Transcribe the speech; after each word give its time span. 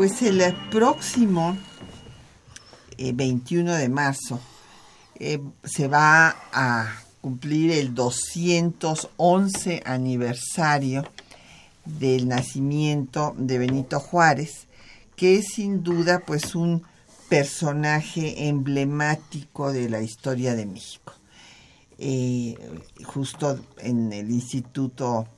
Pues 0.00 0.22
el 0.22 0.42
próximo 0.70 1.58
eh, 2.96 3.12
21 3.12 3.74
de 3.74 3.90
marzo 3.90 4.40
eh, 5.16 5.42
se 5.62 5.88
va 5.88 6.34
a 6.54 7.02
cumplir 7.20 7.70
el 7.72 7.94
211 7.94 9.82
aniversario 9.84 11.04
del 11.84 12.28
nacimiento 12.28 13.34
de 13.36 13.58
Benito 13.58 14.00
Juárez, 14.00 14.68
que 15.16 15.36
es 15.36 15.48
sin 15.48 15.82
duda 15.82 16.20
pues 16.20 16.54
un 16.54 16.82
personaje 17.28 18.48
emblemático 18.48 19.70
de 19.70 19.90
la 19.90 20.00
historia 20.00 20.54
de 20.54 20.64
México. 20.64 21.12
Eh, 21.98 22.56
justo 23.04 23.60
en 23.76 24.14
el 24.14 24.30
Instituto 24.30 25.28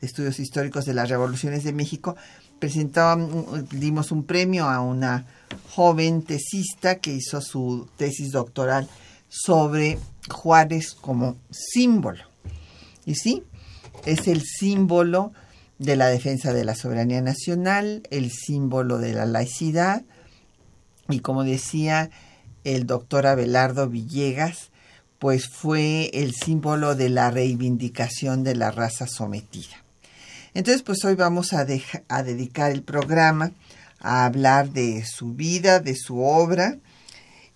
de 0.00 0.06
Estudios 0.06 0.40
Históricos 0.40 0.86
de 0.86 0.94
las 0.94 1.10
Revoluciones 1.10 1.64
de 1.64 1.74
México 1.74 2.16
presentábamos, 2.58 3.68
dimos 3.70 4.12
un 4.12 4.24
premio 4.24 4.68
a 4.68 4.80
una 4.80 5.26
joven 5.70 6.22
tesista 6.22 6.96
que 6.96 7.14
hizo 7.14 7.40
su 7.40 7.88
tesis 7.96 8.32
doctoral 8.32 8.88
sobre 9.28 9.98
Juárez 10.28 10.94
como 10.94 11.36
símbolo. 11.50 12.24
Y 13.04 13.14
sí, 13.14 13.42
es 14.04 14.28
el 14.28 14.42
símbolo 14.42 15.32
de 15.78 15.96
la 15.96 16.08
defensa 16.08 16.52
de 16.52 16.64
la 16.64 16.74
soberanía 16.74 17.20
nacional, 17.20 18.02
el 18.10 18.30
símbolo 18.30 18.98
de 18.98 19.12
la 19.12 19.26
laicidad, 19.26 20.02
y 21.08 21.20
como 21.20 21.44
decía 21.44 22.10
el 22.64 22.86
doctor 22.86 23.26
Abelardo 23.26 23.88
Villegas, 23.88 24.70
pues 25.18 25.48
fue 25.48 26.10
el 26.12 26.34
símbolo 26.34 26.94
de 26.94 27.08
la 27.08 27.30
reivindicación 27.30 28.42
de 28.42 28.56
la 28.56 28.70
raza 28.70 29.06
sometida. 29.06 29.85
Entonces, 30.56 30.82
pues 30.82 31.04
hoy 31.04 31.16
vamos 31.16 31.52
a, 31.52 31.66
a 32.08 32.22
dedicar 32.22 32.72
el 32.72 32.82
programa 32.82 33.52
a 34.00 34.24
hablar 34.24 34.70
de 34.70 35.04
su 35.04 35.34
vida, 35.34 35.80
de 35.80 35.94
su 35.94 36.22
obra, 36.22 36.78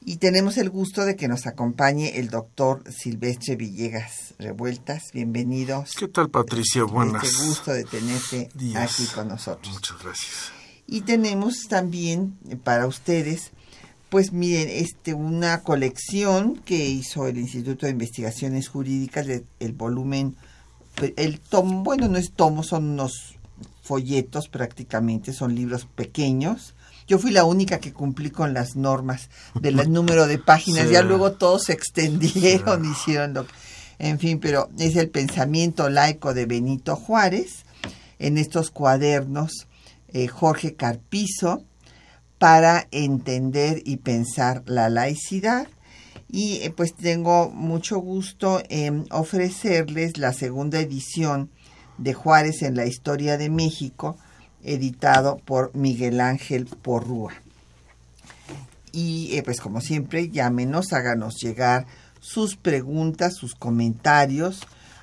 y 0.05 0.19
tenemos 0.19 0.59
el 0.59 0.69
gusto 0.69 1.07
de 1.07 1.17
que 1.17 1.27
nos 1.27 1.47
acompañe 1.47 2.19
el 2.19 2.29
doctor 2.29 2.85
Silvestre 2.93 3.57
Villegas 3.57 4.35
Revueltas. 4.39 5.05
Bienvenidos. 5.15 5.93
¿Qué 5.99 6.09
tal, 6.09 6.29
Patricia? 6.29 6.85
Buenas. 6.85 7.25
Este 7.25 7.47
gusto 7.47 7.73
de 7.73 7.85
tenerte 7.85 8.51
días. 8.55 8.93
aquí 8.93 9.07
con 9.15 9.29
nosotros. 9.29 9.73
Muchas 9.73 10.03
gracias. 10.03 10.53
Y 10.87 11.01
tenemos 11.01 11.69
también 11.71 12.37
para 12.65 12.87
ustedes, 12.87 13.53
pues 14.11 14.31
miren, 14.33 14.69
este, 14.69 15.15
una 15.15 15.63
colección 15.63 16.57
que 16.67 16.77
hizo 16.77 17.27
el 17.27 17.39
Instituto 17.39 17.87
de 17.87 17.93
Investigaciones 17.93 18.69
Jurídicas, 18.69 19.27
el 19.27 19.73
volumen, 19.73 20.37
el 21.17 21.41
tomo, 21.41 21.83
bueno, 21.83 22.09
no 22.09 22.19
es 22.19 22.33
tomo, 22.33 22.63
son 22.63 22.85
unos 22.91 23.35
folletos 23.83 24.49
prácticamente, 24.49 25.33
son 25.33 25.55
libros 25.55 25.87
pequeños. 25.95 26.75
Yo 27.09 27.19
fui 27.19 27.31
la 27.33 27.45
única 27.45 27.81
que 27.81 27.93
cumplí 27.93 28.31
con 28.31 28.55
las 28.55 28.77
normas 28.77 29.31
del 29.61 29.77
número 29.93 30.27
de 30.27 30.39
páginas, 30.39 30.87
Sí. 30.87 30.93
ya 30.93 31.03
luego 31.03 31.33
todos 31.33 31.65
se 31.65 31.73
extendieron, 31.73 32.85
hicieron 32.85 33.35
lo 33.35 33.47
que- 33.47 33.53
En 33.99 34.19
fin, 34.19 34.39
pero 34.41 34.69
es 34.79 34.97
el 34.97 35.11
pensamiento 35.11 35.91
laico 35.91 36.33
de 36.35 36.47
Benito 36.47 36.97
Juárez 36.97 37.65
en 38.19 38.39
estos 38.39 38.71
cuadernos 38.71 39.67
eh, 40.13 40.27
Jorge 40.29 40.75
Carpizo 40.75 41.63
para 42.39 42.89
entender 42.91 43.83
y 43.85 43.99
pensar 43.99 44.63
la 44.67 44.89
laicidad. 44.89 45.69
Y 46.33 46.63
eh, 46.63 46.71
pues 46.71 46.95
tengo 46.95 47.51
mucho 47.51 47.99
gusto 47.99 48.63
en 48.69 49.07
ofrecerles 49.11 50.17
la 50.17 50.33
segunda 50.33 50.81
edición 50.81 51.51
de 51.99 52.15
Juárez 52.15 52.63
en 52.63 52.77
la 52.77 52.87
historia 52.87 53.37
de 53.37 53.51
México, 53.51 54.17
editado 54.63 55.39
por 55.39 55.75
Miguel 55.75 56.21
Ángel 56.21 56.67
Porrúa. 56.67 57.33
Y 58.93 59.37
eh, 59.37 59.43
pues 59.43 59.61
como 59.61 59.81
siempre, 59.81 60.31
llámenos, 60.31 60.93
háganos 60.93 61.41
llegar 61.41 61.87
sus 62.21 62.57
preguntas, 62.57 63.35
sus 63.35 63.55
comentarios 63.55 64.61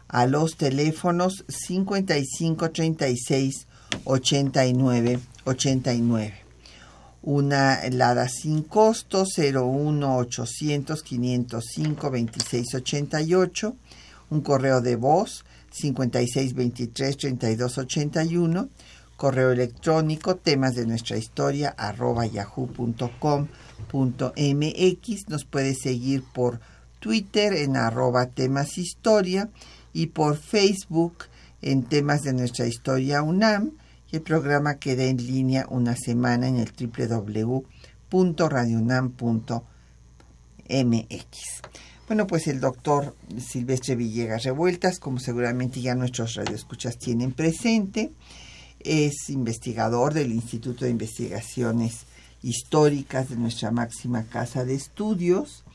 a 0.08 0.26
los 0.28 0.56
teléfonos 0.56 1.44
55 1.48 2.72
36 2.72 3.68
89 4.06 5.20
89. 5.46 6.47
Una 7.30 7.82
helada 7.82 8.30
sin 8.30 8.64
costo 8.64 9.26
01 9.26 10.16
800 10.16 11.04
505 11.04 12.10
26 12.10 12.76
88. 12.76 13.76
Un 14.30 14.40
correo 14.40 14.80
de 14.80 14.96
voz 14.96 15.44
56 15.72 16.54
23 16.54 17.18
32 17.18 17.78
81. 17.80 18.70
Correo 19.18 19.52
electrónico 19.52 20.38
temas 20.38 20.76
de 20.76 20.86
nuestra 20.86 21.18
historia 21.18 21.76
arroba 21.78 22.26
yahoo.com 22.26 23.48
mx 23.92 25.28
nos 25.28 25.44
puede 25.44 25.76
seguir 25.76 26.24
por 26.34 26.62
Twitter 27.02 27.52
en 27.52 27.76
arroba 27.76 28.28
temas 28.28 28.78
historia 28.78 29.50
y 29.92 30.06
por 30.08 30.38
Facebook 30.38 31.26
en 31.62 31.84
temas 31.84 32.22
de 32.22 32.32
nuestra 32.32 32.68
historia 32.68 33.22
UNAM 33.22 33.74
y 34.12 34.18
el 34.18 34.22
programa 34.22 34.79
queda 34.79 35.03
en 35.03 35.18
línea 35.18 35.66
una 35.69 35.95
semana 35.95 36.47
en 36.47 36.57
el 36.57 36.72
www.radiounam.mx. 36.72 39.62
Bueno, 42.07 42.25
pues 42.25 42.47
el 42.47 42.62
doctor 42.62 43.13
Silvestre 43.38 43.97
Villegas 43.97 44.44
Revueltas, 44.44 45.00
como 45.00 45.19
seguramente 45.19 45.81
ya 45.81 45.94
nuestros 45.94 46.35
radioescuchas 46.35 46.97
tienen 46.97 47.34
presente, 47.34 48.13
es 48.79 49.29
investigador 49.29 50.13
del 50.13 50.31
Instituto 50.31 50.85
de 50.85 50.91
Investigaciones 50.91 52.06
históricas 52.41 53.29
de 53.29 53.35
nuestra 53.35 53.72
máxima 53.72 54.23
casa 54.23 54.63
de 54.63 54.75
estudios. 54.75 55.66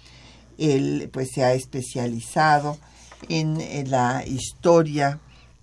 Él 0.57 1.11
pues 1.13 1.29
se 1.35 1.45
ha 1.45 1.53
especializado 1.53 2.79
en, 3.29 3.61
en 3.61 3.91
la 3.91 4.25
historia 4.27 5.21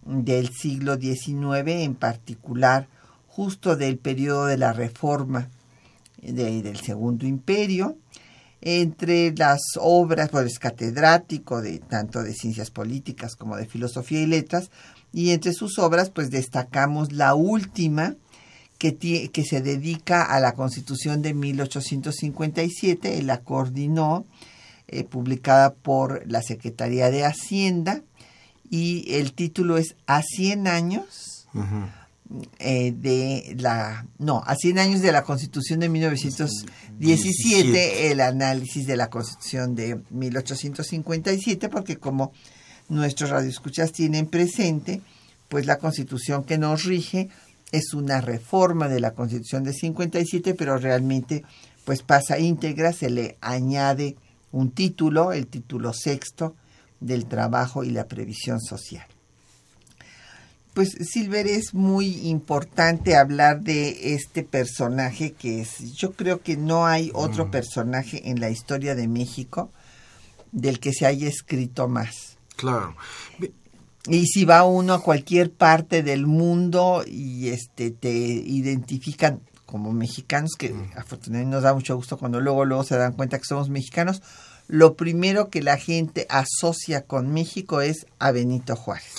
del 0.09 0.49
siglo 0.49 0.97
XIX, 0.97 1.83
en 1.83 1.95
particular 1.95 2.87
justo 3.27 3.75
del 3.75 3.97
periodo 3.97 4.47
de 4.47 4.57
la 4.57 4.73
Reforma 4.73 5.49
de- 6.21 6.61
del 6.61 6.77
Segundo 6.81 7.25
Imperio. 7.27 7.95
Entre 8.61 9.33
las 9.37 9.61
obras, 9.79 10.29
pues 10.29 10.47
es 10.47 10.59
catedrático 10.59 11.61
de 11.61 11.79
tanto 11.79 12.23
de 12.23 12.33
ciencias 12.33 12.71
políticas 12.71 13.35
como 13.37 13.55
de 13.55 13.65
filosofía 13.67 14.21
y 14.21 14.25
letras, 14.25 14.69
y 15.13 15.29
entre 15.29 15.53
sus 15.53 15.79
obras 15.79 16.09
pues 16.09 16.29
destacamos 16.29 17.13
la 17.13 17.35
última, 17.35 18.15
que, 18.77 18.95
que 19.31 19.43
se 19.45 19.61
dedica 19.61 20.23
a 20.23 20.39
la 20.39 20.53
Constitución 20.53 21.21
de 21.21 21.33
1857, 21.33 23.17
él 23.17 23.27
la 23.27 23.41
coordinó, 23.41 24.25
eh, 24.87 25.03
publicada 25.03 25.73
por 25.73 26.23
la 26.29 26.41
Secretaría 26.41 27.11
de 27.11 27.23
Hacienda, 27.25 28.01
y 28.69 29.15
el 29.15 29.33
título 29.33 29.77
es 29.77 29.95
A 30.05 30.21
100 30.21 30.67
años 30.67 31.47
eh, 32.59 32.93
de 32.95 33.55
la... 33.59 34.05
No, 34.19 34.43
a 34.45 34.55
100 34.55 34.79
años 34.79 35.01
de 35.01 35.11
la 35.11 35.23
Constitución 35.23 35.79
de 35.79 35.89
1917, 35.89 38.11
el 38.11 38.21
análisis 38.21 38.85
de 38.85 38.95
la 38.95 39.09
Constitución 39.09 39.73
de 39.75 39.99
1857, 40.11 41.69
porque 41.69 41.97
como 41.97 42.31
nuestros 42.87 43.31
radioescuchas 43.31 43.91
tienen 43.91 44.27
presente, 44.27 45.01
pues 45.47 45.65
la 45.65 45.79
Constitución 45.79 46.43
que 46.43 46.59
nos 46.59 46.83
rige 46.83 47.29
es 47.71 47.93
una 47.93 48.21
reforma 48.21 48.87
de 48.87 48.99
la 48.99 49.11
Constitución 49.11 49.63
de 49.63 49.73
57, 49.73 50.53
pero 50.53 50.77
realmente 50.77 51.43
pues 51.85 52.03
pasa 52.03 52.37
íntegra, 52.37 52.93
se 52.93 53.09
le 53.09 53.37
añade 53.41 54.15
un 54.51 54.69
título, 54.71 55.33
el 55.33 55.47
título 55.47 55.93
sexto 55.93 56.55
del 56.99 57.25
trabajo 57.25 57.83
y 57.83 57.91
la 57.91 58.07
previsión 58.07 58.59
social. 58.59 59.05
Pues 60.73 60.91
Silver 61.11 61.47
es 61.47 61.73
muy 61.73 62.27
importante 62.29 63.15
hablar 63.15 63.61
de 63.61 64.13
este 64.13 64.43
personaje 64.43 65.33
que 65.33 65.61
es, 65.61 65.93
yo 65.95 66.13
creo 66.13 66.41
que 66.41 66.57
no 66.57 66.85
hay 66.85 67.11
otro 67.13 67.51
personaje 67.51 68.29
en 68.29 68.39
la 68.39 68.49
historia 68.49 68.95
de 68.95 69.07
México 69.07 69.71
del 70.51 70.79
que 70.79 70.93
se 70.93 71.05
haya 71.05 71.27
escrito 71.27 71.87
más. 71.87 72.37
Claro. 72.55 72.95
Y 74.07 74.25
si 74.27 74.45
va 74.45 74.63
uno 74.63 74.93
a 74.93 75.03
cualquier 75.03 75.51
parte 75.51 76.03
del 76.03 76.25
mundo 76.27 77.03
y 77.05 77.49
este 77.49 77.91
te 77.91 78.11
identifican 78.11 79.41
como 79.65 79.91
mexicanos, 79.91 80.51
que 80.57 80.73
afortunadamente 80.95 81.55
nos 81.55 81.63
da 81.63 81.73
mucho 81.73 81.95
gusto 81.95 82.17
cuando 82.17 82.39
luego 82.41 82.65
luego 82.65 82.83
se 82.83 82.97
dan 82.97 83.13
cuenta 83.13 83.37
que 83.37 83.45
somos 83.45 83.69
mexicanos, 83.69 84.21
lo 84.69 84.93
primero 84.93 85.49
que 85.49 85.63
la 85.63 85.77
gente 85.77 86.27
asocia 86.29 87.01
con 87.01 87.33
México 87.33 87.81
es 87.81 88.05
a 88.19 88.31
Benito 88.31 88.75
Juárez. 88.75 89.15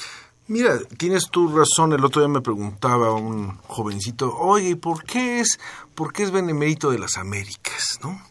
Mira, 0.47 0.79
tienes 0.97 1.29
tu 1.29 1.49
razón. 1.49 1.93
El 1.93 2.05
otro 2.05 2.23
día 2.23 2.29
me 2.29 2.41
preguntaba 2.41 3.13
un 3.15 3.57
jovencito, 3.67 4.33
oye, 4.37 4.77
¿por 4.77 5.05
qué 5.05 5.41
es, 5.41 5.59
por 5.97 6.13
qué 6.13 6.23
es 6.23 6.31
benemérito 6.31 6.93
de 6.93 7.01
las 7.01 7.19
Américas, 7.19 7.99
no? 8.03 8.23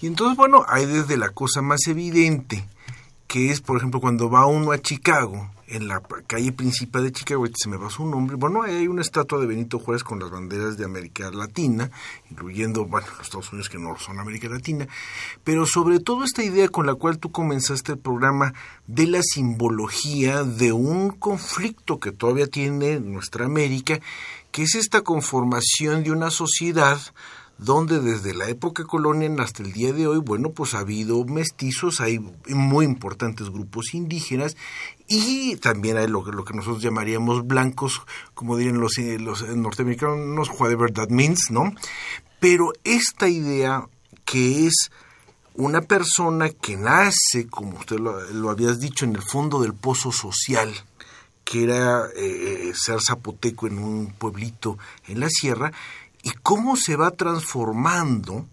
Y 0.00 0.08
entonces, 0.08 0.36
bueno, 0.36 0.64
hay 0.68 0.86
desde 0.86 1.16
la 1.16 1.30
cosa 1.30 1.62
más 1.62 1.86
evidente, 1.86 2.68
que 3.28 3.50
es, 3.50 3.60
por 3.60 3.76
ejemplo, 3.76 4.00
cuando 4.00 4.28
va 4.28 4.46
uno 4.46 4.72
a 4.72 4.82
Chicago 4.82 5.48
en 5.68 5.88
la 5.88 6.00
calle 6.26 6.52
principal 6.52 7.04
de 7.04 7.12
Chicago, 7.12 7.44
se 7.54 7.68
me 7.68 7.76
va 7.76 7.90
su 7.90 8.06
nombre, 8.06 8.36
bueno, 8.36 8.62
hay 8.62 8.86
una 8.86 9.02
estatua 9.02 9.38
de 9.40 9.46
Benito 9.46 9.78
Juárez 9.78 10.04
con 10.04 10.20
las 10.20 10.30
banderas 10.30 10.76
de 10.76 10.84
América 10.84 11.30
Latina, 11.30 11.90
incluyendo, 12.30 12.84
bueno, 12.84 13.06
los 13.18 13.26
Estados 13.26 13.52
Unidos 13.52 13.68
que 13.68 13.78
no 13.78 13.98
son 13.98 14.20
América 14.20 14.48
Latina, 14.48 14.86
pero 15.42 15.66
sobre 15.66 15.98
todo 15.98 16.24
esta 16.24 16.44
idea 16.44 16.68
con 16.68 16.86
la 16.86 16.94
cual 16.94 17.18
tú 17.18 17.32
comenzaste 17.32 17.92
el 17.92 17.98
programa 17.98 18.54
de 18.86 19.06
la 19.06 19.22
simbología 19.22 20.44
de 20.44 20.72
un 20.72 21.10
conflicto 21.10 21.98
que 21.98 22.12
todavía 22.12 22.46
tiene 22.46 23.00
nuestra 23.00 23.46
América, 23.46 24.00
que 24.52 24.62
es 24.62 24.74
esta 24.74 25.02
conformación 25.02 26.04
de 26.04 26.12
una 26.12 26.30
sociedad 26.30 27.00
donde 27.58 28.00
desde 28.00 28.34
la 28.34 28.48
época 28.48 28.84
colonial 28.84 29.40
hasta 29.40 29.62
el 29.62 29.72
día 29.72 29.92
de 29.92 30.06
hoy, 30.06 30.18
bueno, 30.18 30.50
pues 30.50 30.74
ha 30.74 30.80
habido 30.80 31.24
mestizos, 31.24 32.00
hay 32.00 32.18
muy 32.48 32.84
importantes 32.84 33.48
grupos 33.50 33.94
indígenas 33.94 34.56
y 35.08 35.56
también 35.56 35.96
hay 35.96 36.08
lo, 36.08 36.24
lo 36.24 36.44
que 36.44 36.54
nosotros 36.54 36.82
llamaríamos 36.82 37.46
blancos, 37.46 38.02
como 38.34 38.56
dirían 38.56 38.80
los, 38.80 38.98
eh, 38.98 39.18
los 39.18 39.42
norteamericanos, 39.42 40.50
whatever 40.58 40.92
that 40.92 41.08
means, 41.08 41.50
¿no? 41.50 41.72
Pero 42.40 42.72
esta 42.84 43.28
idea 43.28 43.86
que 44.24 44.66
es 44.66 44.90
una 45.54 45.80
persona 45.82 46.50
que 46.50 46.76
nace, 46.76 47.46
como 47.48 47.78
usted 47.78 47.98
lo, 47.98 48.50
habías 48.50 48.80
dicho, 48.80 49.04
en 49.04 49.14
el 49.14 49.22
fondo 49.22 49.60
del 49.60 49.74
pozo 49.74 50.12
social, 50.12 50.74
que 51.44 51.64
era 51.64 52.06
eh, 52.14 52.72
ser 52.74 53.00
zapoteco 53.00 53.66
en 53.66 53.78
un 53.78 54.12
pueblito 54.18 54.76
en 55.06 55.20
la 55.20 55.28
sierra, 55.30 55.72
y 56.22 56.32
cómo 56.42 56.76
se 56.76 56.96
va 56.96 57.12
transformando 57.12 58.46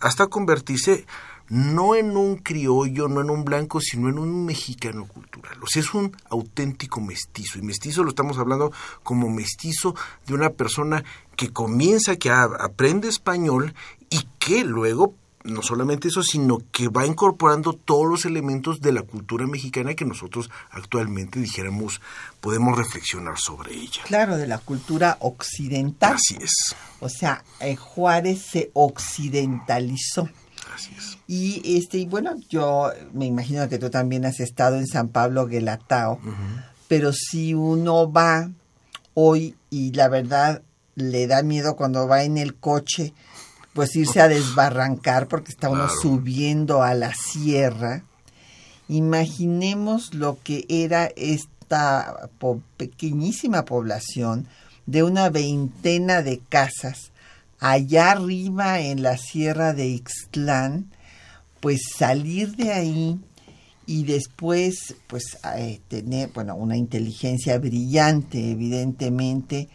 hasta 0.00 0.26
convertirse 0.26 1.06
no 1.50 1.96
en 1.96 2.16
un 2.16 2.36
criollo, 2.36 3.08
no 3.08 3.20
en 3.20 3.28
un 3.28 3.44
blanco, 3.44 3.80
sino 3.80 4.08
en 4.08 4.18
un 4.18 4.46
mexicano 4.46 5.06
cultural. 5.06 5.58
O 5.62 5.66
sea, 5.66 5.82
es 5.82 5.92
un 5.92 6.16
auténtico 6.30 7.00
mestizo. 7.00 7.58
Y 7.58 7.62
mestizo 7.62 8.04
lo 8.04 8.10
estamos 8.10 8.38
hablando 8.38 8.72
como 9.02 9.28
mestizo 9.28 9.94
de 10.26 10.34
una 10.34 10.50
persona 10.50 11.04
que 11.36 11.52
comienza, 11.52 12.16
que 12.16 12.30
aprende 12.30 13.08
español 13.08 13.74
y 14.10 14.26
que 14.38 14.64
luego 14.64 15.14
no 15.42 15.62
solamente 15.62 16.08
eso, 16.08 16.22
sino 16.22 16.58
que 16.70 16.88
va 16.88 17.06
incorporando 17.06 17.72
todos 17.72 18.06
los 18.06 18.24
elementos 18.26 18.80
de 18.80 18.92
la 18.92 19.02
cultura 19.02 19.46
mexicana 19.46 19.94
que 19.94 20.04
nosotros 20.04 20.50
actualmente 20.70 21.40
dijéramos 21.40 22.00
podemos 22.40 22.76
reflexionar 22.76 23.38
sobre 23.38 23.74
ella. 23.74 24.02
Claro, 24.04 24.36
de 24.36 24.46
la 24.46 24.58
cultura 24.58 25.16
occidental. 25.20 26.14
Así 26.14 26.36
es. 26.40 26.76
O 27.00 27.08
sea, 27.08 27.42
eh, 27.60 27.76
Juárez 27.76 28.42
se 28.50 28.70
occidentalizó. 28.74 30.28
Así 30.74 30.92
es. 30.96 31.18
Y 31.26 31.76
este 31.76 31.98
y 31.98 32.06
bueno, 32.06 32.36
yo 32.48 32.90
me 33.12 33.26
imagino 33.26 33.68
que 33.68 33.78
tú 33.78 33.90
también 33.90 34.24
has 34.24 34.40
estado 34.40 34.76
en 34.76 34.86
San 34.86 35.08
Pablo 35.08 35.46
Guelatao, 35.46 36.20
pero 36.88 37.12
si 37.12 37.54
uno 37.54 38.10
va 38.10 38.50
hoy 39.14 39.56
y 39.70 39.92
la 39.92 40.08
verdad 40.08 40.62
le 40.94 41.26
da 41.26 41.42
miedo 41.42 41.76
cuando 41.76 42.06
va 42.06 42.24
en 42.24 42.38
el 42.38 42.54
coche 42.54 43.14
pues 43.72 43.94
irse 43.94 44.20
a 44.20 44.28
desbarrancar 44.28 45.28
porque 45.28 45.52
está 45.52 45.68
uno 45.68 45.88
subiendo 45.88 46.82
a 46.82 46.94
la 46.94 47.14
sierra. 47.14 48.02
Imaginemos 48.88 50.14
lo 50.14 50.38
que 50.42 50.66
era 50.68 51.06
esta 51.16 52.28
pequeñísima 52.76 53.64
población 53.64 54.48
de 54.86 55.04
una 55.04 55.30
veintena 55.30 56.22
de 56.22 56.40
casas 56.48 57.09
allá 57.60 58.12
arriba 58.12 58.80
en 58.80 59.02
la 59.02 59.16
sierra 59.16 59.72
de 59.72 59.86
Ixtlán, 59.86 60.90
pues 61.60 61.82
salir 61.96 62.56
de 62.56 62.72
ahí 62.72 63.20
y 63.86 64.04
después 64.04 64.96
pues 65.06 65.38
eh, 65.56 65.80
tener 65.88 66.30
bueno 66.30 66.54
una 66.54 66.76
inteligencia 66.76 67.58
brillante 67.58 68.52
evidentemente 68.52 69.68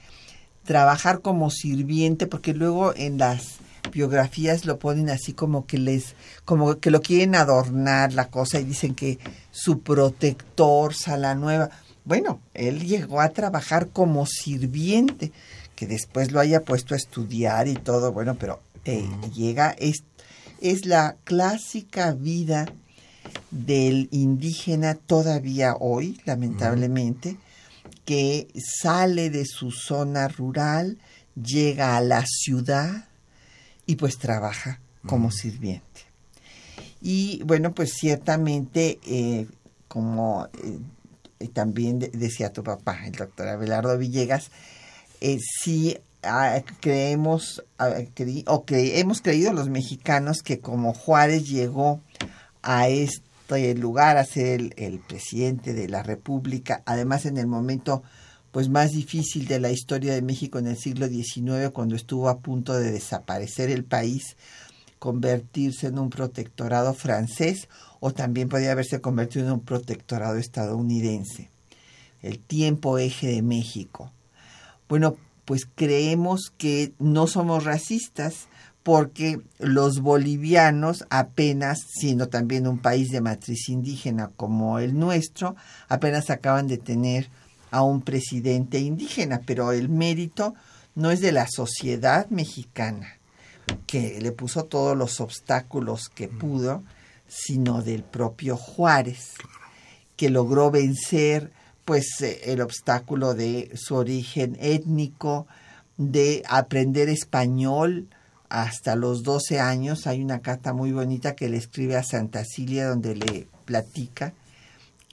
trabajar 0.64 1.22
como 1.22 1.52
sirviente 1.52 2.28
porque 2.28 2.54
luego 2.54 2.94
en 2.96 3.18
las 3.18 3.60
biografías 3.92 4.66
lo 4.66 4.80
ponen 4.80 5.10
así 5.10 5.34
como 5.34 5.66
que 5.66 5.78
les, 5.78 6.16
como 6.44 6.80
que 6.80 6.92
lo 6.92 7.02
quieren 7.02 7.36
adornar 7.36 8.14
la 8.14 8.30
cosa 8.30 8.60
y 8.60 8.66
dicen 8.66 8.96
que 8.96 9.20
su 9.52 9.82
protector, 9.82 10.94
Sala 10.94 11.36
Nueva. 11.36 11.70
Bueno, 12.04 12.42
él 12.54 12.86
llegó 12.86 13.22
a 13.22 13.30
trabajar 13.30 13.90
como 13.90 14.26
sirviente, 14.26 15.32
que 15.76 15.88
después 15.88 16.32
lo 16.32 16.40
haya 16.40 16.64
puesto 16.64 16.94
a 16.94 16.98
estudiar 16.98 17.68
y 17.68 17.76
todo, 17.76 18.12
bueno, 18.12 18.36
pero 18.36 18.62
eh, 18.86 19.08
llega, 19.34 19.72
es, 19.78 20.04
es 20.62 20.86
la 20.86 21.18
clásica 21.24 22.14
vida 22.14 22.66
del 23.52 24.08
indígena 24.12 24.96
todavía 24.96 25.76
hoy, 25.80 26.22
lamentablemente, 26.26 27.38
que 28.06 28.48
sale 28.56 29.30
de 29.30 29.46
su 29.46 29.72
zona 29.72 30.28
rural, 30.28 30.98
llega 31.36 31.98
a 31.98 32.02
la 32.02 32.24
ciudad, 32.26 33.06
y 33.86 33.96
pues 33.96 34.18
trabaja 34.18 34.80
como 35.06 35.32
sirviente. 35.32 36.02
Y 37.02 37.44
bueno, 37.44 37.74
pues 37.74 37.94
ciertamente, 37.94 39.00
eh, 39.06 39.48
como 39.88 40.48
eh, 41.40 41.48
también 41.50 42.00
decía 42.00 42.52
tu 42.52 42.64
papá, 42.64 43.06
el 43.06 43.12
doctor 43.12 43.48
Abelardo 43.48 43.98
Villegas, 43.98 44.50
eh, 45.22 45.40
sí 45.40 45.98
ah, 46.24 46.62
creemos, 46.80 47.64
ah, 47.78 47.94
o 48.48 48.66
que 48.66 49.00
hemos 49.00 49.22
creído 49.22 49.54
los 49.54 49.70
mexicanos 49.70 50.42
que 50.44 50.60
como 50.60 50.94
Juárez 50.94 51.48
llegó 51.48 52.02
a 52.62 52.90
este 52.90 53.76
lugar 53.76 54.18
a 54.18 54.26
ser 54.26 54.60
el, 54.60 54.74
el 54.78 55.00
presidente 55.00 55.74
de 55.74 55.88
la 55.88 56.04
República, 56.04 56.82
además 56.86 57.26
en 57.26 57.38
el 57.38 57.48
momento 57.48 58.04
pues 58.56 58.70
más 58.70 58.92
difícil 58.92 59.48
de 59.48 59.60
la 59.60 59.70
historia 59.70 60.14
de 60.14 60.22
México 60.22 60.60
en 60.60 60.68
el 60.68 60.78
siglo 60.78 61.10
XIX, 61.10 61.72
cuando 61.74 61.94
estuvo 61.94 62.30
a 62.30 62.40
punto 62.40 62.74
de 62.74 62.90
desaparecer 62.90 63.70
el 63.70 63.84
país, 63.84 64.38
convertirse 64.98 65.88
en 65.88 66.00
un 66.00 66.10
protectorado 66.10 66.94
francés 66.94 67.68
o 68.00 68.12
también 68.12 68.48
podía 68.48 68.72
haberse 68.72 69.02
convertido 69.02 69.46
en 69.46 69.52
un 69.52 69.60
protectorado 69.60 70.38
estadounidense. 70.38 71.50
El 72.22 72.40
tiempo 72.40 72.98
eje 72.98 73.28
de 73.28 73.42
México. 73.42 74.12
Bueno, 74.88 75.16
pues 75.46 75.68
creemos 75.74 76.52
que 76.58 76.94
no 77.00 77.28
somos 77.28 77.64
racistas 77.64 78.48
porque 78.84 79.42
los 79.58 80.02
bolivianos 80.02 81.06
apenas, 81.10 81.80
siendo 82.00 82.30
también 82.30 82.68
un 82.68 82.78
país 82.78 83.10
de 83.10 83.22
matriz 83.22 83.70
indígena 83.70 84.30
como 84.36 84.78
el 84.78 84.98
nuestro, 84.98 85.56
apenas 85.88 86.30
acaban 86.30 86.68
de 86.68 86.78
tener 86.78 87.30
a 87.72 87.82
un 87.82 88.02
presidente 88.02 88.80
indígena, 88.80 89.42
pero 89.46 89.72
el 89.72 89.90
mérito 89.90 90.54
no 90.94 91.10
es 91.10 91.20
de 91.20 91.32
la 91.32 91.48
sociedad 91.48 92.30
mexicana, 92.30 93.18
que 93.88 94.20
le 94.22 94.32
puso 94.32 94.66
todos 94.66 94.96
los 94.96 95.20
obstáculos 95.20 96.10
que 96.10 96.28
pudo, 96.28 96.84
sino 97.28 97.82
del 97.82 98.04
propio 98.04 98.56
Juárez, 98.56 99.34
que 100.16 100.30
logró 100.30 100.70
vencer 100.70 101.52
pues 101.86 102.22
eh, 102.22 102.42
el 102.46 102.62
obstáculo 102.62 103.36
de 103.36 103.72
su 103.76 103.96
origen 103.96 104.58
étnico, 104.60 105.48
de 105.98 106.44
aprender 106.50 107.08
español 107.08 108.08
hasta 108.50 108.96
los 108.96 109.24
12 109.24 109.60
años. 109.60 110.08
Hay 110.08 110.22
una 110.22 110.40
carta 110.40 110.74
muy 110.74 110.92
bonita 110.92 111.36
que 111.36 111.48
le 111.48 111.58
escribe 111.58 111.96
a 111.96 112.04
Santa 112.04 112.44
Cilia 112.44 112.88
donde 112.90 113.16
le 113.16 113.48
platica 113.66 114.34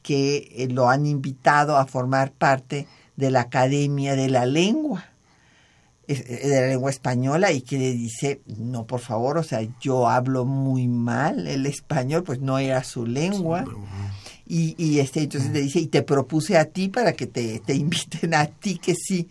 que 0.03 0.53
eh, 0.57 0.69
lo 0.69 0.89
han 0.89 1.07
invitado 1.07 1.77
a 1.77 1.87
formar 1.87 2.33
parte 2.33 2.87
de 3.17 3.31
la 3.31 3.43
Academia 3.43 4.17
de 4.17 4.29
la 4.29 4.47
Lengua, 4.47 5.05
eh, 6.09 6.49
de 6.49 6.61
la 6.61 6.67
lengua 6.67 6.91
española, 6.91 7.53
y 7.53 7.61
que 7.63 7.79
le 7.79 7.93
dice, 7.93 8.41
no, 8.47 8.85
por 8.85 9.01
favor, 9.01 9.39
o 9.39 9.43
sea, 9.45 9.61
yo 9.81 10.09
hablo 10.09 10.45
muy 10.45 10.89
mal 10.89 11.47
el 11.47 11.67
español, 11.67 12.25
pues 12.25 12.41
no 12.41 12.59
era 12.59 12.83
su 12.83 13.07
lengua. 13.07 13.65
Y, 14.55 14.75
y 14.77 15.01
este, 15.01 15.23
entonces 15.23 15.51
le 15.51 15.63
dice, 15.63 15.81
y 15.81 15.87
te 15.87 16.03
propuse 16.03 16.59
a 16.59 16.67
ti 16.67 16.91
para 16.91 17.15
que 17.15 17.27
te, 17.27 17.61
te 17.61 17.75
inviten 17.75 18.35
a 18.35 18.45
ti 18.45 18.77
que 18.77 18.95
sí 18.95 19.31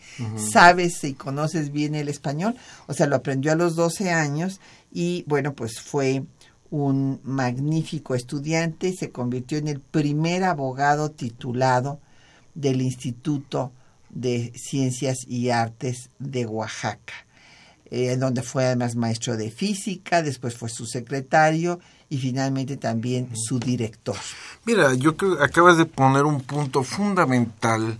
sabes 0.51 1.03
y 1.03 1.13
conoces 1.13 1.71
bien 1.71 1.93
el 1.93 2.09
español. 2.09 2.55
O 2.87 2.95
sea, 2.95 3.05
lo 3.05 3.17
aprendió 3.17 3.51
a 3.51 3.55
los 3.55 3.75
12 3.75 4.09
años 4.09 4.59
y 4.91 5.23
bueno, 5.27 5.53
pues 5.53 5.79
fue 5.79 6.23
un 6.71 7.19
magnífico 7.23 8.15
estudiante, 8.15 8.93
se 8.93 9.11
convirtió 9.11 9.59
en 9.59 9.67
el 9.67 9.79
primer 9.79 10.43
abogado 10.43 11.11
titulado 11.11 11.99
del 12.55 12.81
Instituto 12.81 13.71
de 14.09 14.51
Ciencias 14.55 15.19
y 15.27 15.51
Artes 15.51 16.09
de 16.17 16.47
Oaxaca, 16.47 17.13
eh, 17.91 18.17
donde 18.17 18.41
fue 18.41 18.65
además 18.65 18.95
maestro 18.95 19.37
de 19.37 19.51
física, 19.51 20.23
después 20.23 20.55
fue 20.57 20.69
su 20.69 20.87
secretario 20.87 21.79
y 22.11 22.17
finalmente 22.17 22.75
también 22.75 23.29
su 23.33 23.57
director. 23.57 24.17
Mira, 24.65 24.93
yo 24.95 25.15
creo 25.15 25.37
que 25.37 25.43
acabas 25.45 25.77
de 25.77 25.85
poner 25.85 26.25
un 26.25 26.41
punto 26.41 26.83
fundamental 26.83 27.97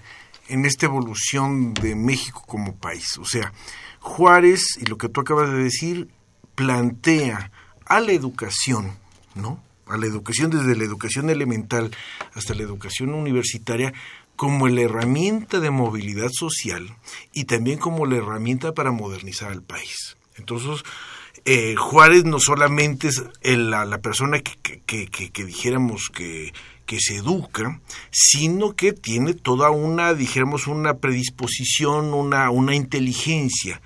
en 0.49 0.65
esta 0.65 0.85
evolución 0.85 1.73
de 1.73 1.95
México 1.95 2.43
como 2.45 2.75
país. 2.75 3.17
O 3.19 3.25
sea, 3.25 3.53
Juárez, 4.01 4.77
y 4.81 4.85
lo 4.85 4.97
que 4.97 5.07
tú 5.07 5.21
acabas 5.21 5.49
de 5.51 5.63
decir, 5.63 6.09
plantea 6.55 7.51
a 7.85 8.01
la 8.01 8.11
educación, 8.11 8.97
¿no? 9.33 9.63
A 9.87 9.95
la 9.95 10.07
educación 10.07 10.51
desde 10.51 10.75
la 10.75 10.83
educación 10.83 11.29
elemental 11.29 11.95
hasta 12.33 12.53
la 12.53 12.63
educación 12.63 13.13
universitaria 13.13 13.93
como 14.35 14.67
la 14.67 14.81
herramienta 14.81 15.61
de 15.61 15.71
movilidad 15.71 16.31
social 16.33 16.97
y 17.31 17.45
también 17.45 17.79
como 17.79 18.05
la 18.05 18.17
herramienta 18.17 18.73
para 18.73 18.91
modernizar 18.91 19.53
al 19.53 19.61
país. 19.61 20.17
Entonces, 20.35 20.83
eh, 21.45 21.75
Juárez 21.75 22.23
no 22.23 22.39
solamente 22.39 23.07
es 23.07 23.23
la, 23.43 23.97
persona 23.99 24.39
que, 24.39 24.81
que, 24.85 25.45
dijéramos 25.45 26.09
que, 26.13 26.53
que 26.85 26.99
se 26.99 27.17
educa, 27.17 27.79
sino 28.11 28.75
que 28.75 28.93
tiene 28.93 29.33
toda 29.33 29.71
una, 29.71 30.13
dijéramos, 30.13 30.67
una 30.67 30.95
predisposición, 30.97 32.13
una, 32.13 32.49
una 32.49 32.75
inteligencia 32.75 33.81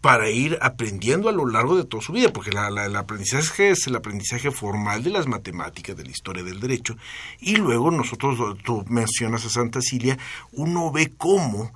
para 0.00 0.28
ir 0.28 0.58
aprendiendo 0.60 1.30
a 1.30 1.32
lo 1.32 1.46
largo 1.46 1.76
de 1.76 1.84
toda 1.84 2.02
su 2.02 2.12
vida, 2.12 2.30
porque 2.30 2.52
la, 2.52 2.68
el 2.68 2.94
aprendizaje 2.94 3.70
es 3.70 3.86
el 3.86 3.96
aprendizaje 3.96 4.50
formal 4.50 5.02
de 5.02 5.08
las 5.08 5.26
matemáticas, 5.26 5.96
de 5.96 6.04
la 6.04 6.10
historia 6.10 6.44
del 6.44 6.60
derecho, 6.60 6.94
y 7.40 7.56
luego 7.56 7.90
nosotros, 7.90 8.38
tú 8.62 8.84
mencionas 8.86 9.46
a 9.46 9.48
Santa 9.48 9.80
Cilia, 9.80 10.18
uno 10.52 10.92
ve 10.92 11.14
cómo 11.16 11.72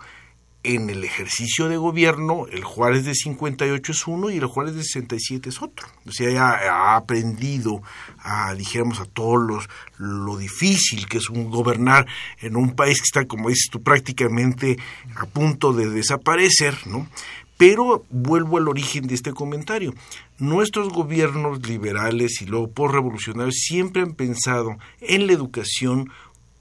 en 0.75 0.91
el 0.91 1.03
ejercicio 1.03 1.67
de 1.71 1.79
gobierno 1.79 2.47
el 2.53 2.63
Juárez 2.63 3.07
de 3.07 3.15
58 3.15 3.93
es 3.93 4.07
uno 4.07 4.29
y 4.29 4.37
el 4.37 4.45
Juárez 4.45 4.75
de 4.75 4.85
67 4.85 5.49
es 5.49 5.63
otro. 5.63 5.89
O 6.07 6.13
sea, 6.13 6.31
ya 6.31 6.51
ha 6.51 6.97
aprendido 6.97 7.83
a, 8.19 8.53
dijéramos, 8.55 9.01
a 9.01 9.07
todos 9.07 9.41
los, 9.41 9.69
lo 9.97 10.37
difícil 10.37 11.09
que 11.09 11.19
es 11.19 11.31
un 11.31 11.51
gobernar 11.51 12.07
en 12.41 12.55
un 12.55 12.77
país 12.77 12.99
que 12.99 13.05
está, 13.07 13.27
como 13.27 13.49
dices 13.49 13.71
tú, 13.71 13.83
prácticamente 13.83 14.77
a 15.17 15.25
punto 15.25 15.73
de 15.73 15.89
desaparecer, 15.89 16.77
¿no? 16.87 17.09
Pero 17.57 18.05
vuelvo 18.11 18.59
al 18.59 18.69
origen 18.69 19.07
de 19.07 19.15
este 19.15 19.33
comentario. 19.33 19.95
Nuestros 20.39 20.91
gobiernos 20.91 21.67
liberales 21.67 22.43
y 22.43 22.47
luego 22.47 22.71
postrevolucionarios 22.71 23.57
siempre 23.57 24.03
han 24.03 24.13
pensado 24.13 24.77
en 25.01 25.27
la 25.27 25.33
educación 25.33 26.11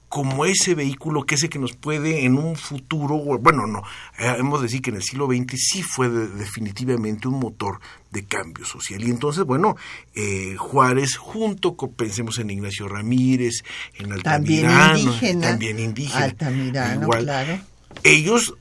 como 0.08 0.46
ese 0.46 0.74
vehículo 0.74 1.24
que 1.24 1.34
ese 1.34 1.48
que 1.48 1.58
nos 1.58 1.74
puede 1.74 2.24
en 2.24 2.36
un 2.36 2.56
futuro, 2.56 3.16
bueno, 3.38 3.66
no, 3.66 3.82
eh, 4.18 4.36
hemos 4.38 4.60
de 4.60 4.66
decir 4.66 4.80
que 4.80 4.90
en 4.90 4.96
el 4.96 5.02
siglo 5.02 5.26
XX 5.26 5.54
sí 5.56 5.82
fue 5.82 6.08
definitivamente 6.08 7.28
un 7.28 7.38
motor 7.38 7.80
de 8.10 8.24
cambio 8.24 8.64
social. 8.64 9.02
Y 9.04 9.10
entonces, 9.10 9.44
bueno, 9.44 9.76
eh, 10.14 10.56
Juárez, 10.56 11.16
junto 11.16 11.76
con, 11.76 11.92
pensemos 11.92 12.38
en 12.38 12.50
Ignacio 12.50 12.88
Ramírez, 12.88 13.62
en 13.94 14.12
Altamirano, 14.12 14.94
también 14.94 14.98
indígena, 14.98 15.48
también 15.48 15.78
indígena 15.78 16.24
Altamirano, 16.24 17.08
claro. 17.08 17.60
ellos 18.02 18.54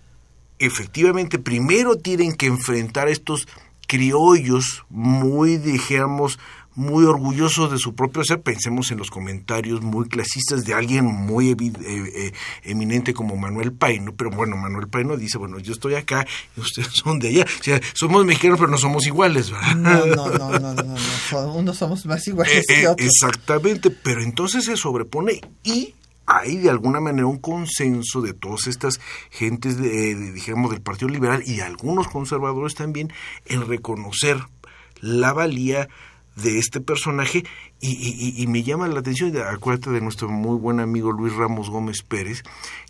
efectivamente 0.59 1.39
primero 1.39 1.95
tienen 1.97 2.33
que 2.33 2.47
enfrentar 2.47 3.07
estos 3.07 3.47
criollos 3.87 4.83
muy, 4.89 5.57
dijéramos, 5.57 6.39
muy 6.77 7.05
orgullosos 7.05 7.71
de 7.71 7.79
su 7.79 7.95
propio 7.95 8.23
ser. 8.23 8.41
Pensemos 8.41 8.91
en 8.91 8.99
los 8.99 9.09
comentarios 9.09 9.81
muy 9.81 10.07
clasistas 10.07 10.63
de 10.63 10.75
alguien 10.75 11.05
muy 11.05 11.49
eh, 11.49 11.55
eh, 11.83 12.31
eminente 12.63 13.15
como 13.15 13.35
Manuel 13.35 13.71
Paino. 13.71 14.13
Pero 14.15 14.29
bueno, 14.29 14.55
Manuel 14.57 14.87
Paino 14.87 15.17
dice, 15.17 15.39
bueno, 15.39 15.57
yo 15.57 15.73
estoy 15.73 15.95
acá 15.95 16.25
y 16.55 16.61
ustedes 16.61 16.89
son 16.93 17.17
de 17.17 17.29
allá. 17.29 17.45
O 17.59 17.63
sea, 17.63 17.81
somos 17.93 18.23
mexicanos, 18.25 18.59
pero 18.59 18.69
no 18.69 18.77
somos 18.77 19.07
iguales, 19.07 19.49
¿verdad? 19.49 19.75
No, 19.75 20.05
no, 20.05 20.29
no, 20.29 20.59
no, 20.59 20.73
no, 20.75 20.83
no. 20.83 21.53
unos 21.53 21.77
somos 21.77 22.05
más 22.05 22.27
iguales 22.27 22.53
eh, 22.55 22.63
que 22.67 22.87
otros. 22.87 23.07
Exactamente, 23.07 23.89
pero 23.89 24.21
entonces 24.21 24.65
se 24.65 24.77
sobrepone 24.77 25.41
y 25.63 25.95
hay 26.27 26.57
de 26.57 26.69
alguna 26.69 26.99
manera 26.99 27.25
un 27.25 27.39
consenso 27.39 28.21
de 28.21 28.33
todas 28.33 28.67
estas 28.67 28.99
gentes, 29.31 29.77
de, 29.77 30.13
digamos, 30.33 30.69
del 30.69 30.81
Partido 30.81 31.09
Liberal 31.09 31.41
y 31.43 31.55
de 31.55 31.63
algunos 31.63 32.07
conservadores 32.07 32.75
también 32.75 33.11
en 33.45 33.67
reconocer 33.67 34.37
la 35.01 35.33
valía 35.33 35.87
de 36.37 36.59
este 36.59 36.81
personaje 36.81 37.43
y, 37.79 38.45
me 38.47 38.63
llama 38.63 38.87
la 38.87 39.01
atención, 39.01 39.35
acuérdate 39.37 39.91
de 39.91 40.01
nuestro 40.01 40.29
muy 40.29 40.57
buen 40.57 40.79
amigo 40.79 41.11
Luis 41.11 41.33
Ramos 41.35 41.69
Gómez 41.69 42.01
Pérez, 42.01 42.41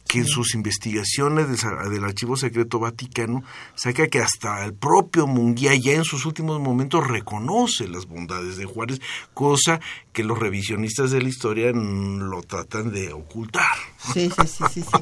que 0.08 0.20
en 0.20 0.28
sus 0.28 0.54
investigaciones 0.54 1.48
del, 1.50 2.04
Archivo 2.06 2.38
Secreto 2.38 2.80
Vaticano 2.80 3.44
saca 3.76 4.08
que 4.08 4.20
hasta 4.20 4.64
el 4.64 4.74
propio 4.74 5.28
Munguía 5.28 5.76
ya 5.76 5.94
en 5.94 6.06
sus 6.06 6.26
últimos 6.26 6.62
momentos 6.62 7.06
reconoce 7.06 7.88
las 7.90 8.06
bondades 8.06 8.56
de 8.56 8.66
Juárez, 8.66 9.02
cosa 9.34 9.82
que 10.14 10.24
los 10.24 10.40
revisionistas 10.40 11.12
de 11.12 11.22
la 11.22 11.30
historia 11.30 11.72
lo 11.74 12.42
tratan 12.44 12.92
de 12.92 13.12
ocultar. 13.12 13.76
Sí, 14.14 14.30
sí, 14.30 14.64
sí, 14.74 14.82
sí. 14.82 14.98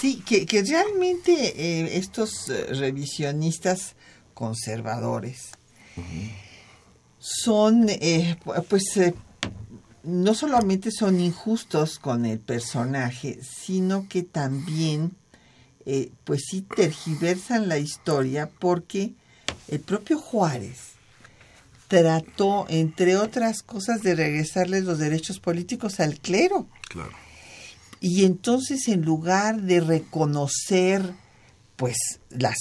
Sí, 0.00 0.22
que, 0.26 0.46
que 0.46 0.62
realmente 0.62 1.32
eh, 1.32 1.96
estos 1.96 2.48
eh, 2.48 2.66
revisionistas 2.74 3.94
conservadores 4.34 5.52
son, 7.18 7.88
eh, 7.88 8.36
pues, 8.68 8.96
eh, 8.96 9.14
no 10.02 10.34
solamente 10.34 10.90
son 10.90 11.20
injustos 11.20 11.98
con 11.98 12.24
el 12.24 12.38
personaje, 12.38 13.38
sino 13.42 14.08
que 14.08 14.22
también, 14.22 15.12
eh, 15.84 16.10
pues 16.24 16.42
sí, 16.48 16.62
tergiversan 16.62 17.68
la 17.68 17.78
historia 17.78 18.50
porque 18.58 19.14
el 19.68 19.80
propio 19.80 20.18
Juárez 20.18 20.78
trató, 21.88 22.66
entre 22.68 23.16
otras 23.16 23.62
cosas, 23.62 24.02
de 24.02 24.14
regresarles 24.14 24.84
los 24.84 24.98
derechos 24.98 25.40
políticos 25.40 26.00
al 26.00 26.18
clero. 26.20 26.68
Claro. 26.88 27.12
Y 28.00 28.24
entonces, 28.24 28.86
en 28.88 29.02
lugar 29.02 29.62
de 29.62 29.80
reconocer, 29.80 31.14
pues, 31.76 31.96
las 32.30 32.56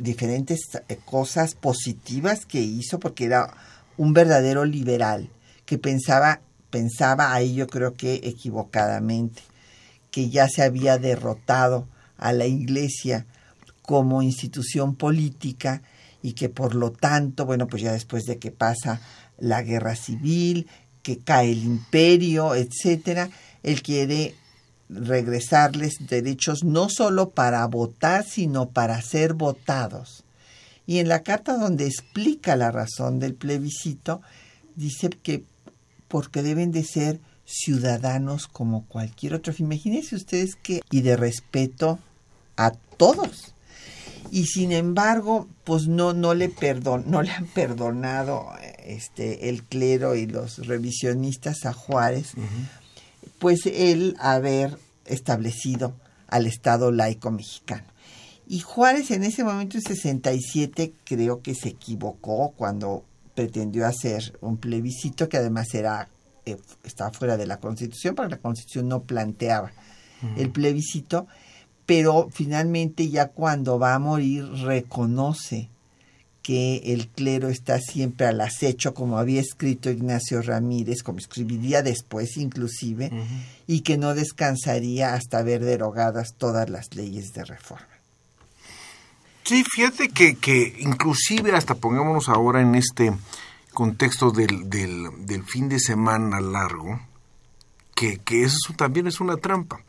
diferentes 0.00 0.60
cosas 1.04 1.54
positivas 1.54 2.46
que 2.46 2.60
hizo, 2.60 2.98
porque 2.98 3.24
era 3.24 3.54
un 3.96 4.12
verdadero 4.12 4.64
liberal 4.64 5.30
que 5.66 5.78
pensaba, 5.78 6.40
pensaba 6.70 7.34
ahí 7.34 7.54
yo 7.54 7.66
creo 7.66 7.94
que 7.94 8.20
equivocadamente, 8.24 9.42
que 10.10 10.30
ya 10.30 10.48
se 10.48 10.62
había 10.62 10.98
derrotado 10.98 11.88
a 12.16 12.32
la 12.32 12.46
Iglesia 12.46 13.26
como 13.82 14.22
institución 14.22 14.94
política 14.94 15.82
y 16.22 16.32
que 16.32 16.48
por 16.48 16.74
lo 16.74 16.90
tanto, 16.92 17.44
bueno, 17.44 17.66
pues 17.66 17.82
ya 17.82 17.92
después 17.92 18.24
de 18.24 18.38
que 18.38 18.50
pasa 18.50 19.00
la 19.38 19.62
guerra 19.62 19.96
civil, 19.96 20.68
que 21.02 21.18
cae 21.18 21.52
el 21.52 21.64
imperio, 21.64 22.54
etcétera, 22.54 23.28
él 23.62 23.82
quiere 23.82 24.34
regresarles 24.88 25.94
derechos 26.00 26.64
no 26.64 26.88
solo 26.88 27.30
para 27.30 27.66
votar, 27.66 28.24
sino 28.24 28.68
para 28.70 29.00
ser 29.02 29.34
votados. 29.34 30.24
Y 30.86 30.98
en 30.98 31.08
la 31.08 31.22
carta 31.22 31.56
donde 31.56 31.86
explica 31.86 32.56
la 32.56 32.70
razón 32.70 33.18
del 33.18 33.34
plebiscito, 33.34 34.20
dice 34.76 35.10
que 35.10 35.44
porque 36.08 36.42
deben 36.42 36.70
de 36.72 36.84
ser 36.84 37.20
ciudadanos 37.46 38.46
como 38.46 38.84
cualquier 38.86 39.34
otro. 39.34 39.54
Imagínense 39.58 40.16
ustedes 40.16 40.54
que, 40.54 40.80
y 40.90 41.00
de 41.00 41.16
respeto 41.16 41.98
a 42.56 42.72
todos. 42.96 43.54
Y 44.30 44.46
sin 44.46 44.72
embargo, 44.72 45.48
pues 45.64 45.86
no, 45.86 46.12
no 46.12 46.34
le 46.34 46.48
perdon, 46.48 47.04
no 47.06 47.22
le 47.22 47.30
han 47.30 47.46
perdonado 47.46 48.50
este 48.84 49.48
el 49.48 49.62
clero 49.62 50.16
y 50.16 50.26
los 50.26 50.66
revisionistas 50.66 51.66
a 51.66 51.72
Juárez, 51.72 52.32
pues 53.38 53.66
él 53.66 54.16
haber 54.18 54.78
establecido 55.06 55.94
al 56.28 56.46
Estado 56.46 56.90
laico 56.90 57.30
mexicano. 57.30 57.84
Y 58.46 58.60
Juárez 58.60 59.10
en 59.10 59.24
ese 59.24 59.44
momento, 59.44 59.78
en 59.78 59.82
67, 59.82 60.92
creo 61.04 61.40
que 61.40 61.54
se 61.54 61.70
equivocó 61.70 62.52
cuando 62.56 63.04
pretendió 63.34 63.86
hacer 63.86 64.36
un 64.40 64.58
plebiscito 64.58 65.28
que 65.28 65.38
además 65.38 65.74
era 65.74 66.08
eh, 66.46 66.58
estaba 66.84 67.10
fuera 67.10 67.36
de 67.36 67.46
la 67.46 67.58
Constitución, 67.58 68.14
porque 68.14 68.32
la 68.32 68.40
Constitución 68.40 68.88
no 68.88 69.02
planteaba 69.02 69.72
el 70.38 70.50
plebiscito, 70.50 71.26
pero 71.84 72.28
finalmente 72.30 73.10
ya 73.10 73.28
cuando 73.28 73.78
va 73.78 73.94
a 73.94 73.98
morir 73.98 74.44
reconoce 74.62 75.68
que 76.44 76.92
el 76.92 77.08
clero 77.08 77.48
está 77.48 77.80
siempre 77.80 78.26
al 78.26 78.38
acecho, 78.38 78.92
como 78.92 79.18
había 79.18 79.40
escrito 79.40 79.90
Ignacio 79.90 80.42
Ramírez, 80.42 81.02
como 81.02 81.18
escribiría 81.18 81.82
después 81.82 82.36
inclusive, 82.36 83.10
y 83.66 83.80
que 83.80 83.96
no 83.96 84.14
descansaría 84.14 85.14
hasta 85.14 85.42
ver 85.42 85.64
derogadas 85.64 86.34
todas 86.36 86.68
las 86.68 86.94
leyes 86.94 87.32
de 87.32 87.46
reforma. 87.46 87.88
Sí, 89.44 89.64
fíjate 89.64 90.10
que, 90.10 90.36
que 90.36 90.76
inclusive 90.80 91.52
hasta 91.52 91.76
pongámonos 91.76 92.28
ahora 92.28 92.60
en 92.60 92.74
este 92.74 93.14
contexto 93.72 94.30
del, 94.30 94.68
del, 94.68 95.44
fin 95.46 95.70
de 95.70 95.80
semana 95.80 96.42
largo, 96.42 97.00
que, 97.94 98.18
que 98.18 98.44
eso 98.44 98.74
también 98.76 99.06
es 99.06 99.18
una 99.18 99.38
trampa. 99.38 99.80